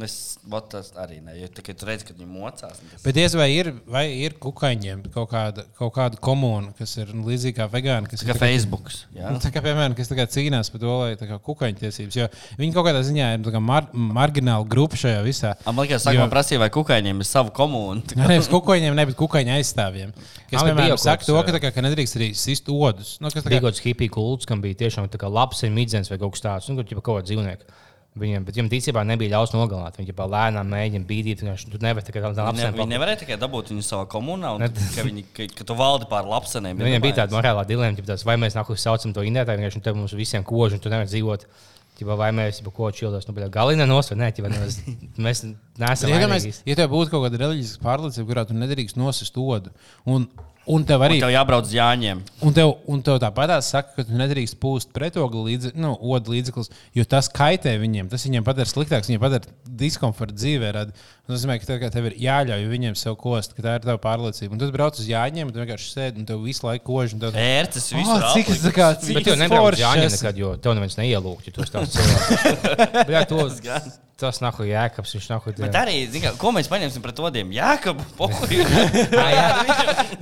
[0.00, 0.38] Es
[0.72, 1.34] tas arī ne.
[1.36, 2.78] Jo tikai tu redz, ka viņi mocās.
[2.80, 3.02] Tas...
[3.04, 7.26] Bet diez vai ir, vai ir kukaiņiem kaut kāda, kaut kāda komūna, kas ir nu,
[7.28, 8.88] līdzīga kā vegāni, kas Kā ir Facebook.
[9.12, 12.16] Nu, tā kā, piemēram, kas tā kā cīnās par to, lai tā kā kukaiņu tiesības,
[12.22, 12.30] jo
[12.62, 15.52] viņi kaut kādā ziņā ir tā kā mar margināla grupa šajā visā.
[15.68, 18.16] Man liekas, sākumā Jo- prasīja, vai kukaiņiem ir sava komūna.
[18.16, 20.16] Nē, nevis kukaiņiem, ne, bet kukaiņu aizstāvjiem.
[20.16, 23.18] Kas, bija piemēram, saka to, ka, tā kā, ka nedrīkst arī sist odus.
[23.20, 25.60] Nu, kas tā Bija kā, kaut kāds hipiju kults, kam bija tiešām tā kā labs
[25.68, 27.80] midzens vai kaut kas tāds, nu, kaut kāda dzīvnieka.
[28.12, 29.96] Viņiem, bet viņam ticībā nebija ļauts nogalināt.
[29.96, 31.44] Viņi jau lēnām mēģina bīdīt.
[31.46, 34.66] Viņš tur nevar tikai tādā Viņi, ne, viņi nevarēja tikai dabūt viņu savā komunā, un
[34.68, 36.76] ka, viņi, ka, ka tu valdi pār lapsenēm.
[36.76, 39.86] Nu, Viņam bija tāda morālā dilēma, ka vai mēs nākamā saucam to indētāju, vienkārši nu,
[39.86, 41.48] te mums visiem kožu, un tu nevari dzīvot.
[41.96, 44.78] Ķipa, vai mēs jau ko čildās, nu, galīgi nosver, nē, ķipa, mēs,
[45.28, 45.42] mēs
[45.80, 46.12] neesam.
[46.12, 49.72] ja, mēs, ja tev būtu kaut kāda reliģiska pārliecība, kurā tu nedrīkst nosist odu,
[50.08, 50.24] un,
[50.70, 52.20] un tev arī Tev jābrauc uz Jāņiem.
[52.46, 57.04] Un tev, un tev tāpat saka, ka tu nedrīkst pūst pretogli līdzi, nu, līdzeklis, jo
[57.08, 58.10] tas kaitē viņiem.
[58.12, 60.70] Tas viņiem padara sliktāks, viņiem padara diskomfortu dzīvē.
[60.76, 60.94] Rada.
[61.22, 63.98] Un Tas nozīmē, ka tev, tev ir jāļauj viņiem sev kost, ka tā ir tava
[64.02, 64.52] pārliecība.
[64.52, 67.14] Un tu brauc uz jāņem, un tu vienkārši sēdi un tev visu laiku kož.
[67.14, 67.38] un Tev...
[67.38, 68.26] Ērces Oh, visur.
[68.34, 70.18] cik tas tā kā, cik Bet tas nebrauc Jāņa esi.
[70.18, 73.06] nekad, jo tev neviens neielūgt, ja tu esi tāds cilvēks.
[74.22, 77.50] Jā, tas nav jēkabs, viņš nav Bet arī, kā, ko mēs paņemsim pret odiem?
[77.54, 78.52] Jā, ka pohuļ.
[79.18, 79.46] Jā, jā,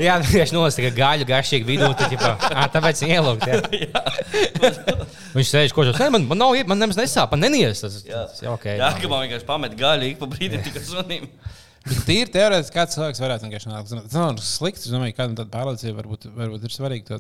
[0.01, 3.47] jā viņš nosaka gaļu garšīgi vidū, tad, ģipā, ā, tāpēc viņa ielūgt.
[3.85, 4.03] Jā.
[5.37, 7.85] Viņš sēž kožos, nē, man, man nav, man nemaz nesāp, man nenies.
[7.85, 8.25] Tas, Jā.
[8.31, 11.29] tas, jā, okay, Jā, ka man vienkārši pamet gaļu ik pa brīdim tikai sunim.
[11.81, 13.93] Bet Tīri teorētiski, kāds cilvēks varētu vienkārši nākt.
[13.95, 14.83] Tas nav slikti.
[14.85, 17.19] Es domāju, ka kādam tāda pārliecība varbūt, varbūt ir svarīgi to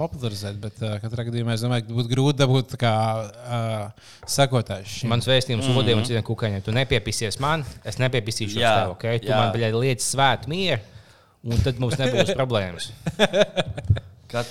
[0.00, 0.58] popularizēt.
[0.62, 2.94] Bet uh, katrā gadījumā es domāju, ka būtu grūti dabūt tā kā,
[3.30, 4.98] uh, sekotājs.
[5.06, 5.80] Mans vēstījums mm.
[5.82, 6.64] odiem un citiem kukaiņiem.
[6.66, 8.96] Tu nepiepisies man, es nepiepisīšu Jā, tev.
[8.96, 9.22] Okay?
[9.22, 9.38] Tu jā.
[9.38, 10.82] man bļaļ, lietas svētu mieru,
[11.46, 12.90] un tad mums nebūs problēmas.
[14.32, 14.50] Kad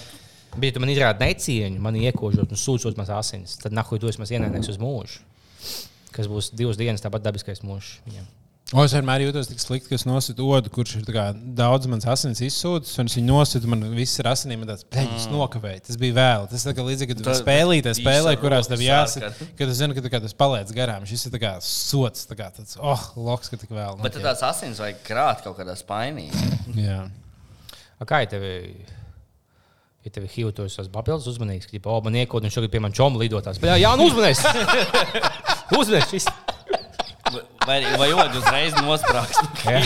[0.56, 4.32] Bet, tu man izrādi necieņu, man iekožot un sūdzot mans asins, tad nahuj esi mans
[4.32, 5.20] ienaidnieks uz mūžu.
[6.16, 8.30] Kas būs divas dienas, tāpat dabiskais mūžs viņam.
[8.74, 11.24] O, es vienmēr jūtos tik slikti, ka es nositu odu, kurš ir tā kā
[11.58, 15.36] daudz manas asins izsūdzis, un es viņu nositu, man viss ir asinīm, tāds plēņas mm.
[15.38, 15.84] nokavēja.
[15.86, 16.48] Tas bija vēl.
[16.50, 19.70] Tas tā kā līdzīgi, kad tu Tā- spēlīji, visu spēlē, ar kurās tev jāsaka, kad
[19.70, 21.06] tu zini, ka, tā kā tas paliec garām.
[21.06, 24.02] Šis ir tā kā sots, tā kā tāds, oh, loks, ka tik vēl.
[24.02, 26.26] Bet tad tās asins vajag krāt kaut kādā spainī.
[26.74, 27.04] Jā.
[28.02, 28.48] A, kā ir tev?
[30.06, 32.82] Ja tev ir HIV, tu esi papildus uzmanīgs, ka, oh, man iekod, un šogad pie
[32.82, 33.62] manis čomu lidotās.
[33.62, 34.42] Bet, jā, jā, nu uzmanīgs!
[35.82, 36.30] uzmanīgs!
[37.66, 39.40] Vai, vai otrs uzreiz nosprāgs.
[39.66, 39.82] Jā.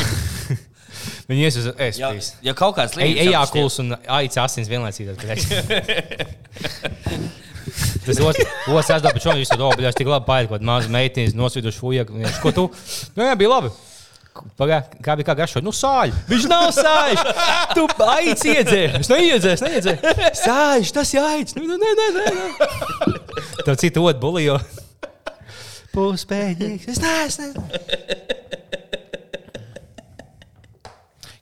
[1.29, 1.67] Viņi ies uz
[1.99, 2.39] Ja, ēst.
[2.43, 5.13] ja kaut kāds Ej, līnijas ejākuls un aicis asins vienlaicīgi.
[8.05, 8.49] Tas otrs,
[8.89, 12.07] aizdā, bet šodien viņš to domā, tik labi paiet, kaut maza meitene, nosviduši fuja.
[12.09, 12.65] Viņš, Ko tu?
[13.13, 13.69] Nu, jā, bija labi.
[14.57, 15.61] Pagā, kā bija garšo?
[15.61, 16.13] Nu, sāļ.
[16.29, 17.23] Viņš nav sāļš.
[17.75, 19.01] Tu aicis iedzēri.
[19.03, 19.99] Es neiedzēru, neiedzēru.
[20.41, 21.57] Sāļš, tas aicis.
[21.59, 22.25] Nu, nu, nē, nē, nē.
[22.33, 22.43] nē.
[23.67, 24.57] Tev citu otru bulijo.
[25.93, 26.87] Puspēdīgs.
[26.93, 27.65] Es neesmu.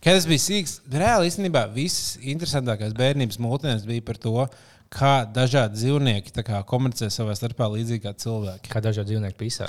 [0.08, 4.45] Kad es biju sīgs, reāli īstenībā visas interesantākās bērnības mūtēnes bija par to,
[4.93, 8.72] kā dažādi dzīvnieki tā kā, komunicē savā starpā līdzīgi kā cilvēki.
[8.72, 9.68] Kā dažādi dzīvnieki pisā.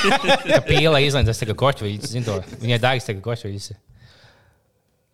[0.50, 2.14] Kā pīlē izlaiž, tas ir kočvīds.
[2.62, 3.72] Viņai dārgs ir kočvīds.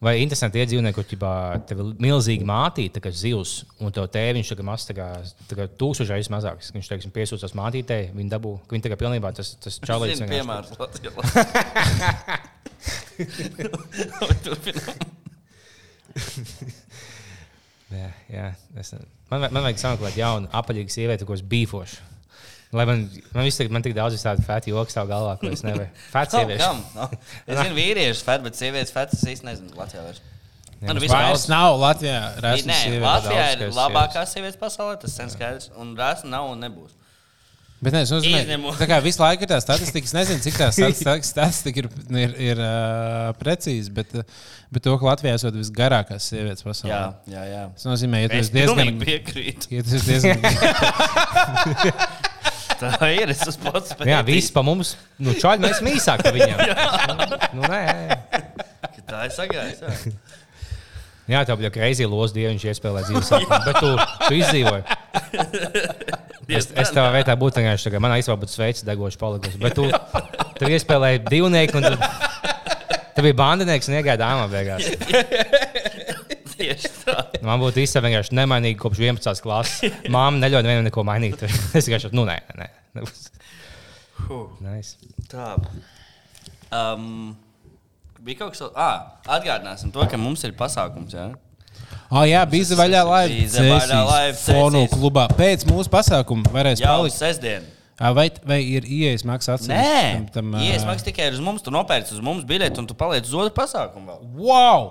[0.07, 1.31] Vai interesanti ir dzīvnieki, kur ķibā,
[1.67, 5.07] tev ir milzīgi mātīte, kas zivs, un tev tēviņš ir maz, tā kā,
[5.51, 6.71] tā kā tūkstoš reizes mazāks.
[6.77, 10.21] Viņš, teiksim, piesūcās mātītei, viņa dabū, viņa kā pilnībā tas, tas čalīts.
[10.21, 10.69] Zinu, vienkārši- piemērs.
[14.47, 14.95] Turpinām.
[17.97, 18.47] Jā, jā.
[18.79, 18.93] Es,
[19.31, 21.99] man, man vajag sameklēt jaunu, apaļīgu sievieti, ko es bīfošu.
[22.75, 25.63] Lai man, man, viss, tik- man tik daudz tādu fēti joku stāv galvā, ko es
[25.63, 25.87] nevaru.
[26.13, 26.27] Kam?
[26.35, 26.65] sieviešu.
[26.65, 26.81] Kam?
[26.97, 27.07] No.
[27.47, 29.71] Es zinu, vīriešu fētu, bet sievietes fētu es īsti nezinu.
[29.79, 30.21] Latvijā vairs.
[30.77, 32.19] Jā, Nu, vispār- Vairs nav Latvijā.
[32.37, 33.07] Nē, rasisms sievietes.
[33.07, 35.71] Latvijā daudz, ir kas labākās sievietes pasaulē, tas sen skaidrs.
[35.81, 36.93] Un rāsa nav un nebūs.
[37.81, 41.23] Bet nē, es tā kā visu laiku ir tā statistika, es nezinu, cik tā stati-
[41.29, 44.09] statistika ir, ir, ir uh, precīza, bet,
[44.73, 46.93] bet to, ka Latvijā esot visgarākās sievietes pasaulē.
[46.93, 47.03] Jā,
[47.37, 47.63] jā, jā.
[47.77, 48.97] Tas nozīmē, ja tu Es esi diezgan.
[49.05, 49.69] piekrītu.
[49.77, 50.41] Ja tu esi diezgan
[52.81, 53.31] Tā ir.
[53.33, 54.95] Es esmu pats Nu Jā, viss pa mums.
[55.23, 56.59] Nu, čāļi mēs esam īsāki par viņiem.
[57.57, 57.83] nu, nē,
[59.07, 59.81] Tā ir sagājis.
[59.81, 60.13] jā.
[61.37, 63.61] jā, tā bija greizi loza dieva, viņš iespēlēja dzīves sapni.
[63.67, 63.93] Bet tu,
[64.27, 64.85] tu izdzīvoji.
[66.47, 69.59] Es, es tavā vietā būtu vienkārši tagad, man aizsvā būtu sveicis degošs palikusi.
[69.59, 69.89] Bet tu,
[70.61, 72.11] tu iespēlēji divnieku un tu,
[73.17, 74.87] tu biji bandinieks un iegāji dāmā beigās.
[76.57, 77.17] Tieši tā.
[77.47, 79.43] Man būtu īstenībā vienkārši nemainīgi kopš 11.
[79.45, 79.97] klases.
[80.13, 81.43] Māma neļauj nevienam neko mainīt.
[81.47, 82.69] Es vienkārši, nu, nē, nē.
[82.97, 83.07] nē.
[84.65, 84.97] Nice.
[85.31, 85.55] Tā.
[86.73, 87.37] Um,
[88.25, 91.15] bija kaut kas tāds, ah, atgādināsim to, ka mums ir pasākums.
[91.15, 91.29] Ja?
[92.11, 94.35] Oh, jā, bija vaļā laiva.
[94.41, 95.27] Fonu klubā.
[95.37, 97.19] Pēc mūsu pasākuma varēs Jau palikt.
[97.19, 97.67] sestdien.
[97.97, 99.73] Ā, Vai, vai ir ieejas maksas atsevišķi?
[99.73, 101.63] Nē, tam- tam, ā, iesmaks tikai uz mums.
[101.65, 104.07] Tu nopērci uz mums biļeti un tu paliec uz otru pasākumu.
[104.11, 104.27] Vēl.
[104.37, 104.91] Wow!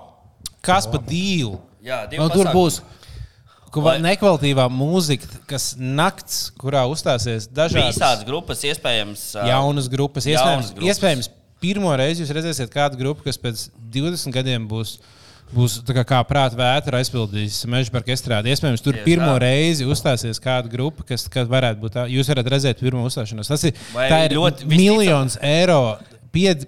[0.66, 1.58] Kas pa dīlu?
[1.86, 2.80] Jā, divi Nu, tur būs
[3.70, 10.24] ka va- Lai- nekvalitatīvā mūzika, kas nakts, kurā uzstāsies dažādas Visādas grupas, iespējams, jaunas grupas.
[10.26, 10.96] Jaunas Iespējams, grupas.
[10.96, 11.28] iespējams,
[11.60, 14.98] pirmo reizi jūs redzēsiet kādu grupu, kas pēc 20 gadiem būs.
[15.54, 18.50] Būs tā kā, kā prāta vētra aizpildījis meža parka estrādi.
[18.50, 19.42] Iespējams, tur Tieši pirmo tā.
[19.44, 22.06] reizi uzstāsies kāda grupa, kas, kas varētu būt tā.
[22.10, 23.46] Jūs varat redzēt pirmo uzstāšanos.
[23.46, 25.98] Tas ir, Vai tā ir ļoti miljons eiro
[26.34, 26.66] pied,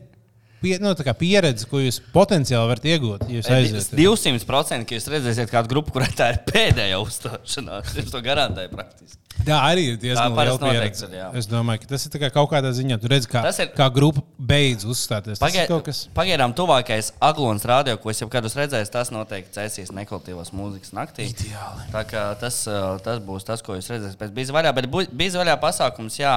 [0.63, 3.25] pie, nu, tā kā pieredze, ko jūs potenciāli varat iegūt.
[3.31, 3.93] Jūs aiziet.
[3.99, 7.97] 200% ka jūs redzēsiet kādu grupu, kurai tā ir pēdējā uzstāšanās.
[8.03, 9.17] Es to garantēju praktiski.
[9.47, 11.07] Tā arī ir diezgan liela pieredze.
[11.15, 11.37] ir.
[11.39, 12.97] Es domāju, ka tas ir kā kaut kādā ziņā.
[13.01, 15.39] Tur redz, kā, ir- kā grupa beidz uzstāties.
[15.39, 16.01] Tas Pagai, ir kaut kas.
[16.17, 21.29] pagaidām, tuvākais aglons radio, ko es jau kādu redzēju, tas noteikti cēsīs nekvalitatīvās mūzikas naktī.
[21.31, 21.87] Ideāli.
[21.95, 22.65] Tā kā tas,
[23.07, 24.75] tas būs tas, ko jūs redzēsiet pēc bija vaļā.
[24.75, 26.35] Bet bu- bija vaļā pasākums, jā.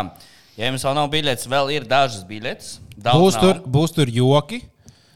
[0.59, 2.77] Ja jums vēl nav biļetes, vēl ir dažas biļetes.
[3.01, 3.41] Būs nav.
[3.41, 4.61] tur, būs tur joki.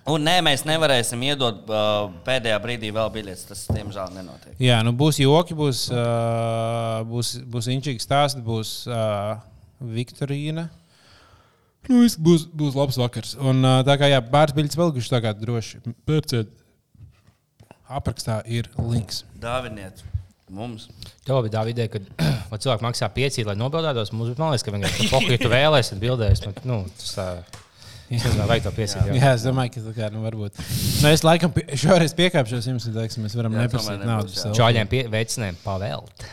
[0.05, 3.45] Un nē, mēs nevarēsim iedot uh, pēdējā brīdī vēl biļetes.
[3.49, 4.53] Tas, diemžēl, nenotiek.
[4.61, 9.39] Jā, nu būs joki, būs, uh, būs, būs inčīgs stāsts, būs uh,
[9.81, 10.67] Viktorīna.
[11.89, 13.33] Nu, viss būs, būs labs vakars.
[13.41, 15.81] Un uh, tā kā jā, pāris biļetes vēl guši tā kā droši.
[16.05, 16.53] Pērciet.
[17.85, 19.23] Aprakstā ir links.
[19.41, 20.01] Dāviniet
[20.53, 20.87] mums.
[21.25, 22.01] Tev bija tā ideja, ka
[22.51, 24.13] vai cilvēki maksā pieci, lai nobildētos.
[24.13, 26.43] Mums bija liekas, ka vienkārši pokai, ja tu vēlēsies, tad bildēs.
[26.45, 27.64] Bet, nu, tas, tā, es
[28.09, 29.07] nezinu, vai to piesīt.
[29.17, 30.59] Jā, es domāju, ka tā kā, nu, varbūt.
[31.01, 34.35] Nu, es laikam pie, šoreiz piekāpšos jums, un teiksim, mēs varam Jā, neprasīt naudu.
[34.35, 34.51] jā.
[34.59, 36.25] Čāļiem pie, veicinājumi pavēlt.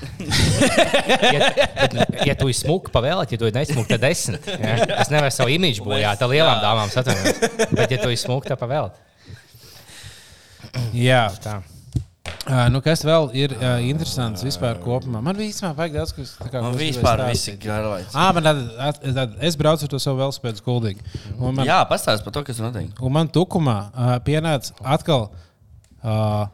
[1.33, 1.49] ja,
[1.81, 1.97] bet,
[2.29, 4.47] ja tu izsmuki pavēlēt, ja tu nesmuki, tad desmit.
[4.53, 4.77] Ja?
[5.03, 6.63] Es nevaru savu imidžu bojāt, tā lielām Jā.
[6.69, 7.73] dāmām satvainoties.
[7.73, 9.01] Bet, ja tu izsmuki, tad pavēlēt.
[10.97, 11.59] Jā, Tā.
[12.43, 15.21] Uh, nu, kas vēl ir uh, interesants vispār kopumā?
[15.23, 16.63] Man vispār vajag daudz, kas tā kā.
[16.65, 18.17] Man vispār viss ir garlaicīgi.
[18.19, 18.63] Ā, man tad,
[19.15, 21.07] tad, es braucu ar to savu velospēdu skuldīgi.
[21.39, 22.99] Man, Jā, pastāstiet par to, kas notiek.
[22.99, 26.49] un man tukumā uh, pienāca atkal uh,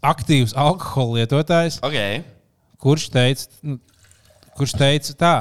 [0.00, 2.22] aktīvs alkohola lietotājs, Okay.
[2.80, 3.76] kurš teica, nu,
[4.56, 5.34] kurš teica tā,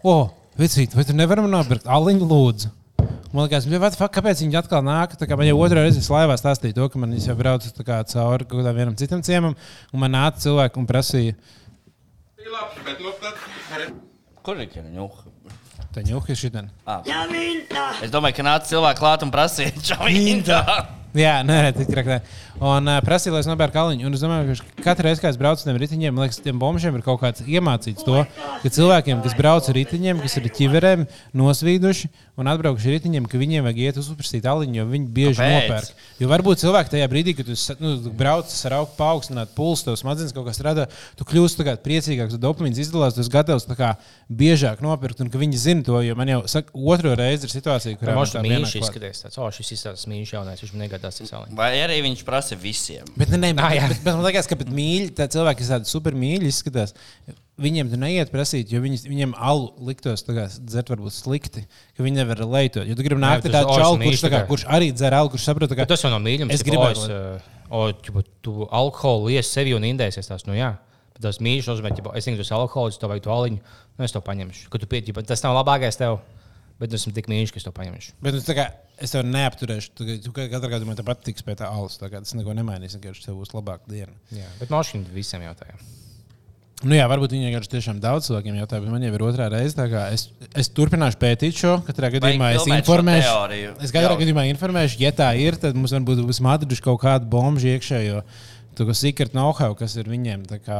[0.00, 0.16] o,
[0.56, 2.72] vecīt, vai tu nevaram nopirkt aliņu lūdzu?
[3.32, 5.16] Man liekas, "Bļa, fuck, kāpēc viņi atkal nāk?
[5.20, 8.44] Tā kā man jau otrā reize laivā stāstīja to, ka man jau braucu kā cauri
[8.48, 9.54] kaut kādam vienam citam ciemam,
[9.92, 11.34] un man nāca cilvēki un prasīja,
[14.42, 15.24] Kur ir ņūka?
[15.92, 16.70] tā ņūka ir šitien.
[18.02, 20.06] Es domāju, ka nāca cilvēki klāt un prasīja, čau,
[21.16, 22.20] Jā, nē, tik traki.
[22.58, 24.06] Un uh, prasīja, lai es nopērku kaliņu.
[24.08, 26.58] Un es domāju, ka katru reizi, kad es braucu ar tiem riteņiem, man liekas, tiem
[26.58, 28.24] bombšiem ir kaut kāds iemācīts to,
[28.64, 31.04] ka cilvēkiem, kas brauc ar riteņiem, kas ir ķiverēm,
[31.38, 35.68] nosvīduši un atbraukuši ar riteņiem, ka viņiem vajag iet uzprasīt aliņu, jo viņi bieži Kāpēc?
[35.68, 36.02] nopērk.
[36.18, 40.34] Jo varbūt cilvēki tajā brīdī, kad tu nu, brauc ar augstu paaugstināt pulsu, tev smadzenes
[40.34, 40.86] kaut kas strādā,
[41.18, 43.90] tu kļūsi priecīgāks, tu dopamīns izdalās, tu esi gatavs tā kā
[44.30, 47.98] biežāk nopirkt, un ka viņi zina to, jo man jau saka, otro reizi ir situācija,
[47.98, 49.24] kurā man ir mīļš izskaties.
[49.26, 51.58] Tāds, o, šis izskatās mīļš jaunais, viņš man savu.
[51.58, 53.04] Vai arī viņš prasa visiem?
[53.16, 53.84] Bet, ne, ne, Ah, jā.
[53.88, 56.94] bet, bet, bet man liekas, ka mīļi, tā cilvēki, kas tādi super mīļi izskatās,
[57.58, 62.40] viņiem tur neiet prasīt, jo viņi, viņiem alu liktos dzert varbūt slikti, ka viņi nevar
[62.46, 62.86] leitot.
[62.86, 65.32] Jo tu gribi nākt tu esi čaulu, mīļš kurš, tā kā, kurš arī dzer alu,
[65.34, 66.54] kurš saprot, ka Bet tas jau nav mīlestības.
[66.54, 67.08] Es gribētu,
[67.68, 70.24] O, ķipa, tu alkoholu ies sevi un indēsies.
[70.30, 70.70] Tās, nu, jā.
[71.12, 73.58] Bet tas mīļš nozīmē, ka es zinu, tas alkohols, to vai to aliņu.
[73.98, 74.70] Nu, es to paņemšu.
[74.72, 76.20] Kad tu pie, ķipa, tas nav labākais tev.
[76.78, 78.12] Bet es esmu tik mīļš, ka es to paņemšu.
[78.22, 78.68] Bet nu, tā kā,
[79.02, 79.94] es tev neapturēšu.
[79.98, 81.98] Tu, tu katrā gadījumā tepat tiks pie tā alus.
[81.98, 82.94] Tas neko nemainīs.
[82.98, 84.14] Vienkārši tev būs labāka diena.
[84.34, 84.46] Jā.
[84.60, 85.74] Bet mašīna visiem jautāja.
[86.86, 89.86] Nu, jā, varbūt viņi vienkārši tiešām daudz cilvēkiem jautā, bet man jau ir otrā reize.
[90.14, 90.28] Es,
[90.62, 91.72] es turpināšu pētīt šo.
[91.88, 93.72] Katrā gadījumā es informēšu.
[93.82, 97.58] Es katrā gadījumā informēšu, ja tā ir, tad mums varbūt būs madriģis kaut kāda bomba
[97.66, 98.22] iekšējo.
[98.22, 100.78] Tā kā secret know-how, kas ir viņiem, kā,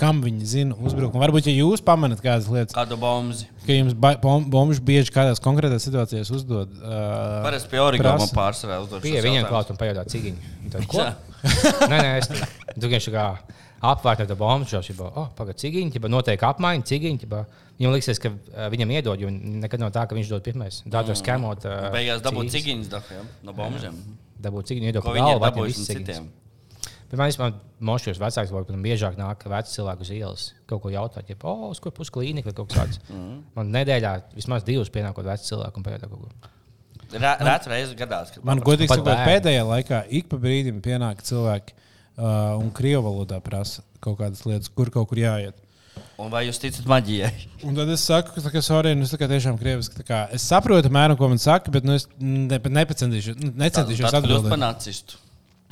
[0.00, 1.22] kam viņi zina uzbrukumu.
[1.22, 3.36] Varbūt, ja jūs pamanāt kādas lietas, Kādu bombu?
[3.64, 6.72] ka jums ba- bom- bombas bieži kādās konkrētās situācijās uzdod.
[6.76, 8.32] Uh, Parasti pie prasa.
[8.36, 9.04] pārsvarā uzdod.
[9.06, 10.52] Pie viņiem klāt un pajautāt cigiņu.
[10.74, 11.06] Tad, ko?
[11.92, 13.26] Nē, nē, es tu vienkārši kā
[13.86, 17.28] apvērt ar to bombu jau oh, pagaidi, cigiņi, jau notiek apmaiņa, cigiņi.
[17.76, 18.32] Viņam liksies, ka
[18.72, 20.80] viņam iedod, jo nekad nav tā, ka viņš dod pirmais.
[20.88, 21.66] Dažos skemot.
[21.68, 23.20] Uh, Beigās dabūt cigiņas ja?
[23.44, 24.00] no bombžiem.
[24.40, 26.45] Dabūt cigiņu, iedod dabūjuši visas no cigiņas.
[27.06, 27.52] Bet man īstenībā
[27.86, 30.46] mošos vecāks, varbūt biežāk nāk veci cilvēki uz ielas.
[30.66, 33.00] Kaut ko jautāt, ja, oh, uz kur pusi klīnika vai kaut kas tāds.
[33.06, 33.40] Mhm.
[33.54, 36.54] Man nedēļā vismaz divas pienākot veci cilvēki un pēdējā kaut ko.
[37.16, 42.56] Rēts reizes gadās, ka Man godīgi sakot, pēdējā laikā ik pa brīdim pienāk cilvēki uh,
[42.58, 45.62] un krievu valodā prasa kaut kādas lietas, kur kaut kur jāiet.
[46.20, 47.30] Un vai jūs ticat maģijai?
[47.68, 50.04] Un tad es saku, ka, sorry, nu, es tā kā tiešām krieviski.
[50.06, 54.48] Kā, es saprotu, mēram, ko man saka, bet nu, es ne, nepacentīšos, necentīšos Tad kļūst
[54.48, 55.16] par atbildēt.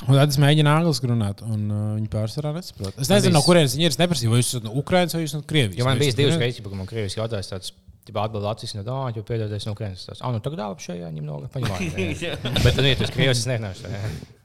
[0.05, 2.98] Un tad es mēģinu angliski runāt, un uh, viņi pārsvarā nesaprot.
[3.00, 3.94] Es nezinu, no kurienes viņi ir.
[3.94, 5.80] Es neprasīju, vai jūs esat no Ukrainas vai jūs esat no Krievijas.
[5.80, 7.74] Jo man bija divas reizes, kad man krieviski jautājums tāds.
[8.05, 10.02] Atbildēt, atcīm no dāņu, jo piedodies no Ukrainas.
[10.05, 11.48] Tas, ah, nu tagad dāvā šajā ņem noga.
[11.55, 11.78] Paņemā.
[12.66, 13.92] Bet, nu, ja esi krievis, es nezināšu.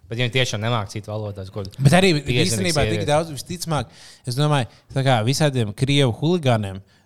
[0.07, 1.43] Bet, viņi tiešām nemāk citu valodu,
[1.75, 3.91] Bet arī 50 īstenībā tik daudz, visticamāk,
[4.23, 6.79] es domāju, tā kā visādiem krievu huligāniem.
[6.79, 6.98] Uh,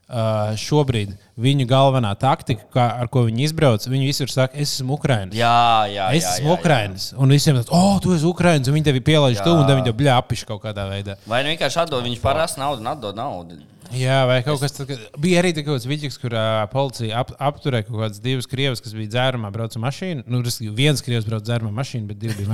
[0.59, 5.35] šobrīd viņu galvenā taktika, kā, ar ko viņi izbrauc, viņi visur saka, es esmu Ukrāņš.
[5.37, 6.53] Jā, jā, Es esmu.
[6.53, 7.09] Ukrāņš.
[7.17, 9.97] Un visiem ir, oh, tu esi Ukrāņš, un viņi tevi pielaiž tuvu, un viņi tev
[10.03, 11.17] bļāpiši kaut kādā veidā.
[11.29, 13.61] Vai nu vienkārši atdod, viņš parasti naudu un atdod naudu.
[13.93, 17.85] Jā, vai kaut kas tāds- bija arī kaut kāds vidīgs, kur uh, policija ap, apturēja
[17.87, 20.23] kaut kādas divas krievas, kas bija dzērumā, brauca mašīnu.
[20.25, 22.49] Nu, respektīvi, viens krievs brauca dzērumā mašīnu, bet divi bija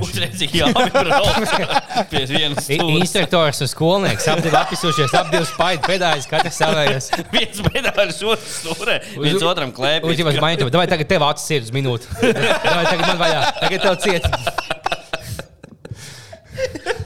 [2.66, 2.98] stūres.
[3.00, 7.10] Instruktors un skolnieks abi apisušies, abi divi spaidi pedājas, katrs savējais.
[7.36, 10.10] Viens bedārs otrs stūrē, viens otram klēpī.
[10.10, 12.10] Uz jums mainīt, vai tagad tev acis ir uz minūti?
[12.20, 14.79] Vai tagad man vajag, tagad tev ciet.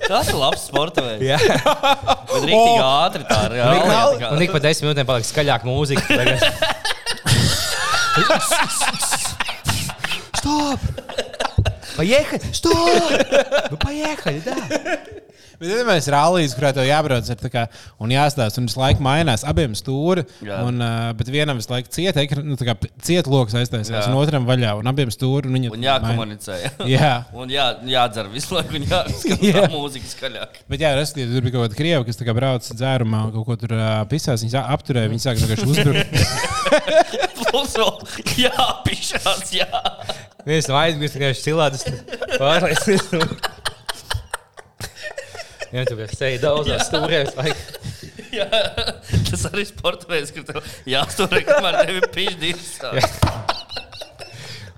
[0.10, 1.22] Tas ir labs sporta veids.
[1.26, 1.38] Jā.
[1.40, 3.56] Bet rīktīgi ātri tā ir.
[3.62, 4.32] Un ik- jā.
[4.34, 6.04] Un ik pa desmit minūtēm paliek skaļāka mūzika.
[6.10, 6.40] Tagad.
[10.40, 10.80] Stop!
[11.98, 12.42] Поехали!
[12.52, 13.72] Stop!
[13.72, 14.56] Nu, поехали, да!
[15.65, 17.63] Bet, ja mēs rallijas, kurā tev jābrauc ar kā,
[18.05, 22.21] un jāstāsta, un visu laiku mainās abiem stūri, un, uh, bet vienam visu laiku cieta,
[22.21, 22.75] ekra- nu, kā
[23.07, 25.49] cieta lokus aiztaisās, un otram vaļā, un abiem stūri.
[25.49, 26.59] Un, Un jākomunicē.
[26.95, 27.13] Jā.
[27.33, 29.65] Un jā, jādzer visu laiku, un jāskatās Jā.
[29.73, 30.61] mūzika skaļāk.
[30.69, 33.73] Bet, jā, respektīvi, tur bija kaut kāda krieva, kas kā brauc dzērumā, kaut ko tur
[33.79, 34.45] uh, pisās.
[34.45, 36.13] Viņi sā- apturēja, viņi sāka vienkārši uzbrukt.
[37.55, 37.93] Plus vēl
[38.45, 39.69] jāpišās, jā.
[40.45, 41.85] Viens aizmirst, ka viņš cilādes
[42.37, 43.07] pārlaicis.
[45.75, 47.33] Jā, tu esi seja daudzās stūrēs.
[47.35, 47.57] vajag.
[48.39, 48.47] jā.
[49.31, 52.69] Tas arī sporta veids, kur tev jāsturē, kamēr tev ir pišķis.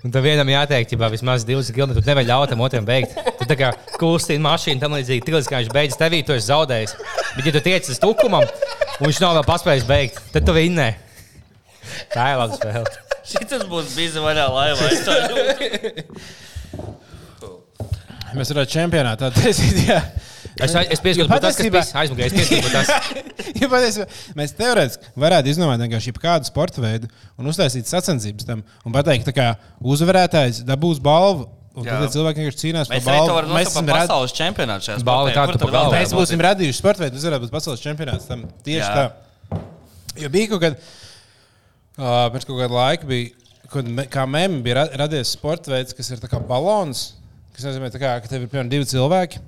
[0.07, 3.17] Un tam vienam jāteikt, ja vismaz 20 km tu nevari ļaut tam otram beigt.
[3.41, 6.49] Tu tā kā kustīni mašīnu, tam līdzīgi, tik līdz kā viņš beidz tevī, tu esi
[6.49, 6.93] zaudējis.
[7.35, 10.93] Bet, ja tu tiec uz tukumam, un viņš nav vēl paspējis beigt, tad tu vinnē.
[12.15, 12.87] Tā ir laba spēle.
[13.27, 14.85] Šis būs bijis vaļā laivā.
[14.95, 15.03] Es.
[18.37, 19.91] Mēs varētu čempionātā taisīt.
[20.57, 22.71] Es, es pieskatu, Jo ka tas, kas bija aizmugurē, es pieskatu,
[24.01, 24.07] ka
[24.39, 29.51] mēs teorētiski varētu izdomāt vienkārši kādu sporta veidu un uztaisīt sacensības tam un pateikt, ka
[29.85, 31.51] uzvarētājs dabūs balvu.
[31.77, 31.99] Un Jā.
[32.01, 33.51] tad cilvēki vienkārši cīnās par balvu.
[33.53, 34.95] Mēs esam rad- pasaules čempionātu šajā
[35.61, 36.23] tā Mēs būs?
[36.23, 38.29] būsim radījuši sporta veidu, tas varētu būt pasaules čempionāts.
[38.31, 38.95] Tam tieši Jā.
[38.97, 39.59] Tā.
[40.23, 40.79] Jo bija kaut kad,
[42.01, 43.29] uh, pēc kaut kāda laika, bija,
[43.75, 47.11] kad me, kā mēmī bija ra- radies sporta veids, kas ir tā kā balons.
[47.53, 49.45] Tas nozīmē, tā kā, ka tev ir piemēram divi cilvēki,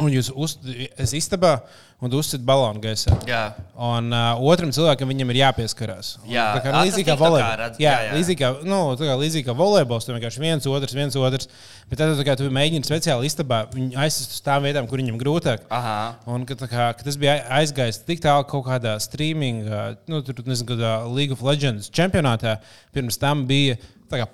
[0.00, 1.58] un jūs esat istabā
[2.04, 3.14] un uzsit balonu gaisā.
[3.28, 3.54] Jā.
[3.80, 6.14] Un uh, otram cilvēkam viņam ir jāpieskarās.
[6.24, 6.46] Un Jā.
[6.56, 7.78] tā kā līdzīgi kā volejbols.
[7.80, 8.16] Jā, jā, jā.
[8.18, 10.04] līdzīgi kā, nu, tā kā, volejbols.
[10.04, 11.48] Tur vienkārši viens otrs, viens otrs.
[11.88, 15.64] Bet tad, kā tu mēģini speciāli istabā, viņu aizsist uz tām vietām, kur viņam grūtāk.
[15.72, 15.96] Aha.
[16.34, 19.68] Un ka, kā, ka tas bija aizgājis tik tālu kaut kādā streaming,
[20.10, 22.58] nu, tur, nezinu, kādā League of Legends čempionātā.
[22.94, 23.78] Pirms tam bija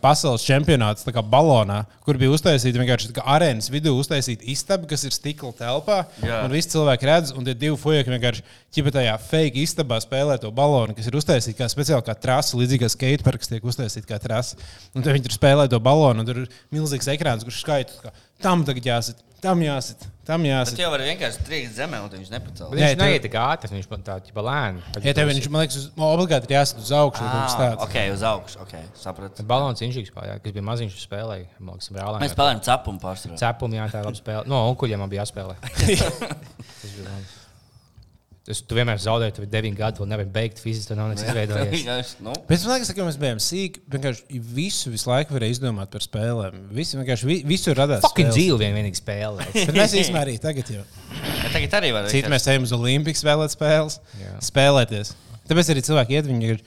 [0.03, 6.01] pasaules čempionāts, balonā, kur bija uztaisīta vienkārši arēnas vidū uztaisīta istaba, kas ir stikla telpā.
[6.23, 6.43] Jā.
[6.45, 8.45] Un visi cilvēki redz, un tie divi fujaki vienkārši
[8.77, 12.93] ķipatajā fake istabā spēlē to balonu, kas ir uztaisīta kā speciāli kā trasa, līdzīgi kā
[12.93, 14.59] skateparks tiek uztaisīta kā trasa.
[14.95, 18.65] Un viņi tur spēlē to balonu, un tur ir milzīgs ekrāns, kurš skaita, ka tam
[18.69, 20.79] tagad jāsit, tam jāsit, tam jāsit.
[20.83, 24.03] jau var vienkārši trīkt zemē, un viņš Jā, viņš tev- neiet tik ātri, viņš man
[24.07, 24.83] tā ķipa lēni.
[25.05, 27.83] Ja tev viņš, man liekas, uz, obligāti ir jāsaka uz augšu, Ah, tāds.
[27.89, 28.61] ok, uz augšu.
[28.67, 29.43] Okay, sapratu.
[29.49, 31.47] Balons inžīgs pārējā, kas bija maziņš spēlēja.
[31.59, 32.21] Man liekas, brālēm.
[32.21, 33.39] Mēs spēlējam cepumu pārsvarā.
[33.41, 34.47] Cepumi, jā, tā ir laba spēle.
[34.47, 35.57] No, onkuļiem man bija jāspēlē.
[35.65, 37.40] Tas bija labi.
[38.49, 41.27] Tas, tu vienmēr zaudēji, tu biji 9 gadi, vēl nevari beigt fiziski, tu nav nekas
[41.29, 42.13] izveidojies.
[42.25, 43.83] nu, Bet man liekas, ka mēs bijām sīki.
[43.93, 46.57] Vienkārši visu, visu laiku varēja izdomāt par spēlēm.
[46.73, 48.01] Visi vienkārši vi, visur radās.
[48.07, 49.45] Fucking dzīve vien vienīgi spēlē.
[49.53, 50.87] Bet mēs īstenībā arī tagad jau.
[51.21, 52.09] bet tagad arī var.
[52.15, 54.33] Citi mēs ejam uz Olimpiku spēlēt spēles, Jā.
[54.49, 55.13] spēlēties.
[55.51, 56.65] Tāpēc arī cilvēki iet, viņi ir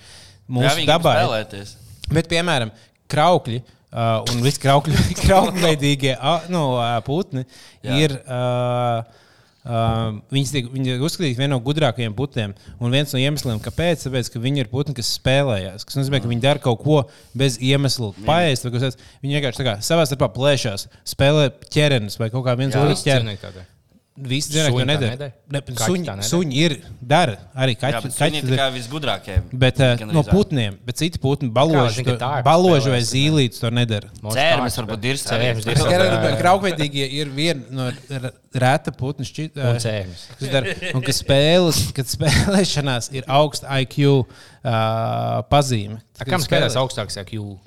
[0.54, 1.18] mūsu dabā.
[1.18, 1.74] spēlēties.
[2.14, 2.70] Bet, piemēram,
[3.10, 7.48] kraukļi uh, un visi kraukļi, kraukļveidīgie uh, nu, uh, putni
[7.82, 7.98] Jā.
[8.06, 8.18] ir.
[8.24, 9.20] Uh,
[9.64, 12.56] Uh, viņas tiek, viņi tiek uzskatīti par vienu no gudrākajiem putniem.
[12.84, 15.88] Un viens no iemesliem, kāpēc, tāpēc, ka viņi ir putni, kas spēlējās.
[15.88, 16.98] Tas nozīmē, ka viņi dara kaut ko
[17.38, 18.68] bez iemesla, paēst.
[18.68, 19.00] vai kas.
[19.24, 23.72] Viņi vienkārši kā savā starpā plēšās, spēlē ķermenis vai kaut kā viens otrs ķermenis.
[24.14, 25.28] Visi dzīvnieki to nedara.
[25.50, 28.12] Ne, suņi, suņi ir, dara arī kaķi.
[28.14, 29.38] kaķi to ir kā visgudrākie.
[29.50, 34.12] Bet uh, no putniem, bet citi putni, baloži, tā ir baloži vai zīlītes to nedara.
[34.22, 35.66] Cērmes varbūt ir Cērmes
[36.44, 39.72] Graukveidīgie ir viena no r- reta putnu šķita.
[39.74, 40.28] Un cērmes.
[40.38, 40.76] kas dara.
[40.94, 46.04] Un ka spēles, kad spēlēšanās ir augsta IQ uh, pazīme.
[46.22, 47.58] A, Kam spēlēs augstāks IQ?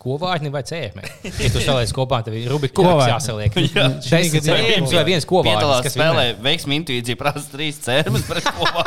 [0.00, 1.02] Kovāģi vai cēmē?
[1.28, 3.10] Ja tu saliec kopā, tad ir koks Kovāģi.
[3.12, 3.52] jāsaliek.
[3.68, 3.86] Jā.
[4.00, 6.44] Šī gadījumā cēmes vai viens kovāģis, Piedalās kas spēlē, spēlē.
[6.46, 8.84] veiksmi intuīcija prasa trīs cērmes pret kopā.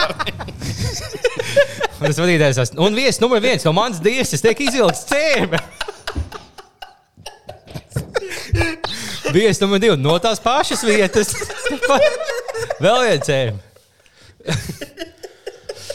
[2.01, 5.61] Tas vadītājs sas- un viesis numur viens no manas dievs, tiek izvilkts cēme.
[9.33, 11.31] Viesis numur divi no tās pašas vietas.
[12.83, 13.57] Vēl viens cēme.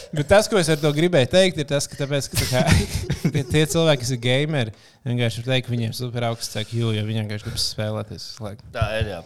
[0.09, 2.61] Bet tas, ko es ar to gribēju teikt, ir tas, ka, tāpēc, ka tā kā,
[3.33, 4.71] tie, tie cilvēki, kas ir gameri,
[5.05, 8.25] vienkārši var teikt, ka viņiem super augsts IQ, jo viņi vienkārši grib spēlēties.
[8.73, 9.19] Tā ir, jā.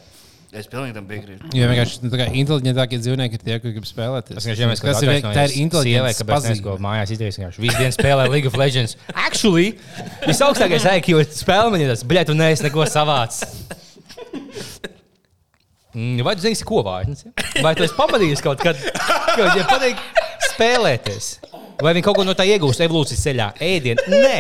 [0.54, 1.48] Es pilnīgi tam piekrītu.
[1.58, 4.38] Jo vienkārši nu, tā kā inteliģentākie dzīvnieki ir tie, kas grib spēlēties.
[4.38, 6.20] Es vienkārši Tas ir, tā ir inteliģents.
[6.20, 6.66] Kāpēc es pazīme.
[6.68, 7.46] to mājās izdarīju?
[7.48, 8.94] Viņš visu dienu spēlē League of Legends.
[9.16, 9.72] Actually,
[10.28, 13.42] visaugstākais IQ spēle, man ir tas, bļet, tu neesi neko savāds.
[15.94, 17.26] Mm, Vai tu zini, ko vārds?
[17.62, 20.00] Vai tu esi pamanījis kaut kad, ka viņam patīk
[20.54, 21.30] spēlēties?
[21.84, 23.50] Vai viņi kaut ko no tā iegūst evolūcijas ceļā?
[23.64, 24.06] Ēdienu?
[24.14, 24.38] Nē,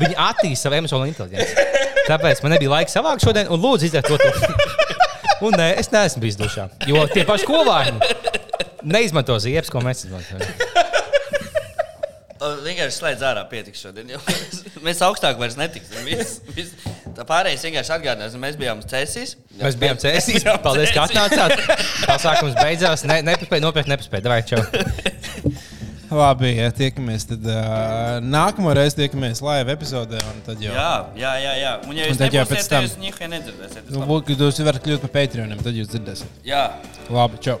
[0.00, 1.68] viņi attīstīja savu emocionālo inteligenci.
[2.08, 4.72] Tāpēc man nebija laika savākt šodien, un lūdzu, izdariet to.
[5.44, 6.68] Un nē, es neesmu bijis dušā.
[6.88, 8.14] Jo tie paši kovāņi
[8.84, 10.93] neizmanto ziepes, ko mēs izmantojam.
[12.64, 14.10] Vienkārši slēdz ārā pietiks šodien.
[14.14, 14.20] jo
[14.84, 16.04] Mēs augstāk vairs netiksim.
[16.08, 16.74] Viss, viss.
[17.14, 19.36] Tā pārējais vienkārši atgādinās, mēs bijām cēsīs.
[19.60, 20.44] Mēs bijām cēsīs.
[20.64, 21.54] Paldies, ka atnācāt.
[22.08, 23.04] Pasākums beidzās.
[23.08, 24.26] Ne, nepaspēju, nopietni nepaspēju.
[24.26, 24.60] Davai, čau.
[26.14, 27.24] Labi, ja tiekamies.
[27.30, 27.58] Tad uh,
[28.22, 30.20] nākamo reizi tiekamies live epizodē.
[30.30, 30.74] un Tad jau.
[30.74, 31.54] Jā, jā, jā.
[31.62, 31.72] jā.
[31.88, 33.90] Un, ja Un jūs tad jau pēc tad tam- nedzirdēsiet.
[33.94, 36.42] Nu, būt, kad jūs varat kļūt par Patreoniem, tad jūs dzirdēsiet.
[36.46, 36.66] Jā.
[37.10, 37.58] Labi, čau!